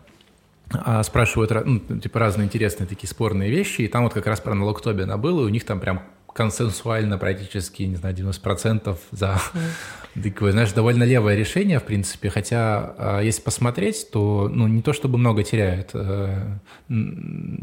а, 0.73 1.03
спрашивают 1.03 1.51
ну, 1.65 1.79
типа 1.99 2.19
разные 2.19 2.45
интересные 2.45 2.87
такие 2.87 3.09
спорные 3.09 3.49
вещи, 3.49 3.81
и 3.81 3.87
там 3.87 4.03
вот 4.03 4.13
как 4.13 4.25
раз 4.27 4.39
про 4.39 4.53
налог 4.53 4.81
Тобина 4.81 5.17
было, 5.17 5.41
и 5.41 5.45
у 5.45 5.49
них 5.49 5.65
там 5.65 5.79
прям 5.79 6.03
консенсуально 6.33 7.17
практически, 7.17 7.83
не 7.83 7.95
знаю, 7.95 8.15
90% 8.15 8.97
за 9.11 9.41
такое, 10.23 10.51
знаешь, 10.51 10.71
довольно 10.73 11.03
левое 11.03 11.35
решение, 11.35 11.79
в 11.79 11.83
принципе, 11.83 12.29
хотя 12.29 12.93
а, 12.97 13.19
если 13.21 13.41
посмотреть, 13.41 14.11
то, 14.11 14.49
ну, 14.51 14.67
не 14.67 14.81
то 14.81 14.93
чтобы 14.93 15.17
много 15.17 15.43
теряют 15.43 15.91
э, 15.93 16.57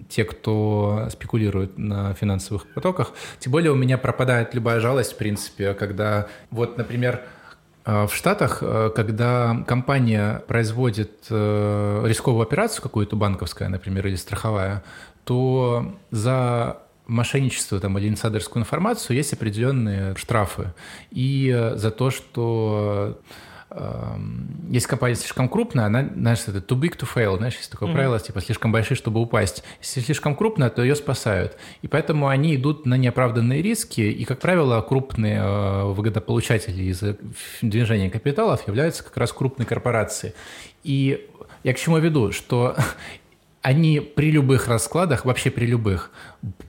те, 0.09 0.25
кто 0.25 1.09
спекулирует 1.11 1.79
на 1.79 2.15
финансовых 2.15 2.67
потоках, 2.75 3.13
тем 3.39 3.53
более 3.53 3.73
у 3.73 3.77
меня 3.77 3.99
пропадает 3.99 4.55
любая 4.55 4.81
жалость, 4.81 5.13
в 5.13 5.17
принципе, 5.17 5.75
когда, 5.75 6.29
вот, 6.51 6.79
например, 6.79 7.23
э, 7.85 8.07
в 8.07 8.15
Штатах, 8.15 8.59
э, 8.63 8.91
когда 8.95 9.65
компания 9.67 10.43
производит 10.47 11.27
рисковую 11.31 12.43
операцию 12.43 12.83
какую-то 12.83 13.17
банковская, 13.17 13.69
например, 13.69 14.07
или 14.07 14.17
страховая, 14.17 14.83
то 15.25 15.95
за 16.11 16.79
мошенничество 17.09 17.81
там, 17.81 17.99
или 17.99 18.09
инсайдерскую 18.09 18.63
информацию 18.63 19.17
есть 19.17 19.33
определенные 19.33 20.15
штрафы. 20.17 20.73
И 21.11 21.53
э, 21.53 21.77
за 21.77 21.91
то, 21.91 22.11
что 22.11 23.19
э, 23.71 24.17
если 24.71 24.89
компания 24.89 25.17
слишком 25.17 25.49
крупная, 25.49 25.87
она, 25.87 26.07
знаешь, 26.15 26.41
это 26.47 26.59
too 26.59 26.79
big 26.79 26.97
to 26.99 27.09
fail, 27.13 27.39
знаешь, 27.39 27.57
есть 27.57 27.71
такое 27.71 27.89
mm-hmm. 27.89 27.93
правило, 27.95 28.21
типа 28.21 28.41
слишком 28.43 28.73
большие, 28.73 28.97
чтобы 28.97 29.21
упасть. 29.21 29.65
Если 29.81 30.01
слишком 30.01 30.37
крупная, 30.37 30.69
то 30.69 30.83
ее 30.83 30.95
спасают. 30.95 31.57
И 31.81 31.89
поэтому 31.89 32.29
они 32.29 32.55
идут 32.55 32.85
на 32.85 32.97
неоправданные 32.97 33.63
риски, 33.63 34.03
и, 34.03 34.25
как 34.25 34.39
правило, 34.39 34.81
крупные 34.83 35.41
э, 35.41 35.85
выгодополучатели 35.85 36.83
из 36.85 37.03
движения 37.63 38.11
капиталов 38.11 38.69
являются 38.69 39.03
как 39.03 39.17
раз 39.17 39.33
крупные 39.33 39.67
корпорации. 39.67 40.35
И 40.85 41.27
я 41.65 41.73
к 41.73 41.79
чему 41.79 41.99
веду, 41.99 42.33
что 42.33 42.77
они 43.63 44.01
при 44.01 44.31
любых 44.31 44.69
раскладах, 44.69 45.25
вообще 45.25 45.51
при 45.51 45.67
любых, 45.67 46.11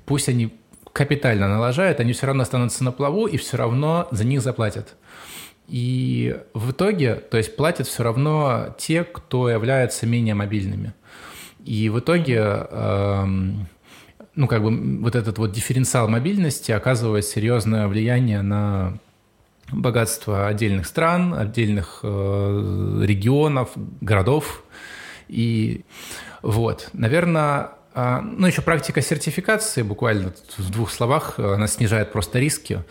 пусть 0.06 0.30
они 0.30 0.54
капитально 0.94 1.48
налажают, 1.48 2.00
они 2.00 2.14
все 2.14 2.28
равно 2.28 2.44
останутся 2.44 2.84
на 2.84 2.92
плаву 2.92 3.28
и 3.28 3.38
все 3.38 3.58
равно 3.58 4.08
за 4.12 4.26
них 4.26 4.42
заплатят. 4.42 4.96
И 5.68 6.36
в 6.54 6.72
итоге, 6.72 7.16
то 7.16 7.38
есть 7.38 7.56
платят 7.56 7.88
все 7.88 8.04
равно 8.04 8.76
те, 8.80 9.04
кто 9.04 9.50
являются 9.50 10.08
менее 10.08 10.34
мобильными. 10.34 10.94
И 11.64 11.90
в 11.90 12.00
итоге, 12.00 12.38
эм, 12.72 13.68
ну 14.36 14.48
как 14.48 14.64
бы 14.64 15.02
вот 15.02 15.16
этот 15.16 15.38
вот 15.38 15.52
дифференциал 15.52 16.08
мобильности 16.08 16.72
оказывает 16.72 17.26
серьезное 17.26 17.88
влияние 17.88 18.42
на 18.42 18.98
богатство 19.72 20.48
отдельных 20.48 20.88
стран, 20.88 21.36
отдельных 21.36 22.00
э, 22.02 23.04
регионов, 23.06 23.70
городов. 24.02 24.64
И 25.28 25.86
вот, 26.42 26.90
наверное, 26.94 27.72
а, 27.94 28.22
ну, 28.22 28.48
еще 28.48 28.62
практика 28.62 29.02
сертификации, 29.02 29.82
буквально 29.82 30.34
в 30.58 30.70
двух 30.72 30.92
словах, 30.92 31.40
она 31.40 31.68
снижает 31.68 32.12
просто 32.12 32.40
риски. 32.40 32.84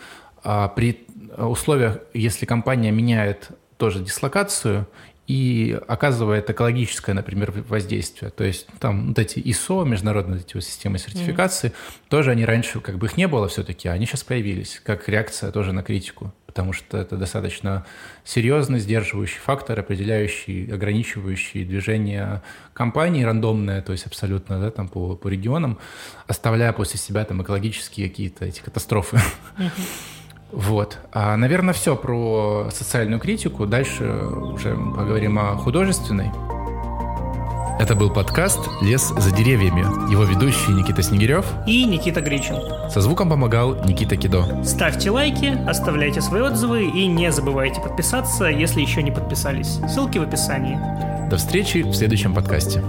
А 0.45 0.69
при 0.69 1.07
условиях, 1.37 1.99
если 2.15 2.47
компания 2.47 2.91
меняет 2.91 3.51
тоже 3.77 4.01
дислокацию 4.01 4.87
и 5.27 5.79
оказывает 5.87 6.49
экологическое, 6.49 7.15
например, 7.15 7.53
воздействие. 7.69 8.31
То 8.31 8.45
есть 8.45 8.67
там 8.81 9.09
вот 9.09 9.19
эти 9.19 9.39
ISO, 9.39 9.87
международные 9.87 10.41
эти 10.41 10.55
вот 10.55 10.65
системы 10.65 10.99
сертификации, 10.99 11.69
mm-hmm. 11.69 12.09
тоже 12.09 12.31
они 12.31 12.47
раньше, 12.47 12.81
как 12.81 12.97
бы 12.97 13.07
их 13.07 13.17
не 13.19 13.29
было 13.29 13.47
все-таки, 13.49 13.89
а 13.89 13.93
они 13.93 14.07
сейчас 14.07 14.25
появились, 14.25 14.81
как 14.83 15.09
реакция 15.09 15.53
тоже 15.53 15.73
на 15.73 15.83
критику 15.83 16.33
потому 16.59 16.73
что 16.73 16.99
это 16.99 17.17
достаточно 17.17 17.87
серьезный 18.25 18.81
сдерживающий 18.81 19.39
фактор, 19.39 19.79
определяющий, 19.79 20.69
ограничивающий 20.69 21.65
движение 21.65 22.43
компании 22.73 23.23
рандомное, 23.23 23.81
то 23.81 23.93
есть 23.93 24.07
абсолютно 24.07 24.59
да, 24.59 24.73
там 24.73 24.89
по, 24.89 25.15
по 25.15 25.29
регионам, 25.29 25.79
оставляя 26.27 26.73
после 26.73 26.99
себя 26.99 27.25
там 27.25 27.43
экологические 27.43 28.09
какие-то 28.09 28.45
эти 28.45 28.61
катастрофы. 28.61 29.21
Вот. 30.51 30.99
А, 31.13 31.37
наверное, 31.37 31.75
все 31.75 31.95
про 31.95 32.71
социальную 32.73 33.21
критику. 33.21 33.67
Дальше 33.67 34.05
уже 34.05 34.75
поговорим 34.75 35.39
о 35.39 35.57
художественной. 35.57 36.33
Это 37.79 37.95
был 37.95 38.11
подкаст 38.11 38.59
«Лес 38.83 39.13
за 39.17 39.31
деревьями». 39.31 39.83
Его 40.11 40.25
ведущий 40.25 40.73
Никита 40.73 41.01
Снегирев 41.01 41.47
и 41.65 41.85
Никита 41.85 42.21
Гричин. 42.21 42.57
Со 42.91 43.01
звуком 43.01 43.31
помогал 43.31 43.77
Никита 43.85 44.17
Кидо. 44.17 44.65
Ставьте 44.65 45.13
лайки, 45.13 45.57
оставляйте 45.69 46.21
свои 46.21 46.43
отзывы 46.43 46.87
и 46.87 47.07
не 47.07 47.31
забывайте 47.31 47.81
подписаться, 47.81 48.47
если 48.47 48.81
еще 48.81 49.03
не 49.03 49.13
подписались. 49.13 49.79
Ссылки 49.89 50.19
в 50.19 50.23
описании. 50.23 50.77
До 51.31 51.37
встречи 51.37 51.83
в 51.83 51.95
следующем 51.95 52.35
подкасте. 52.35 52.83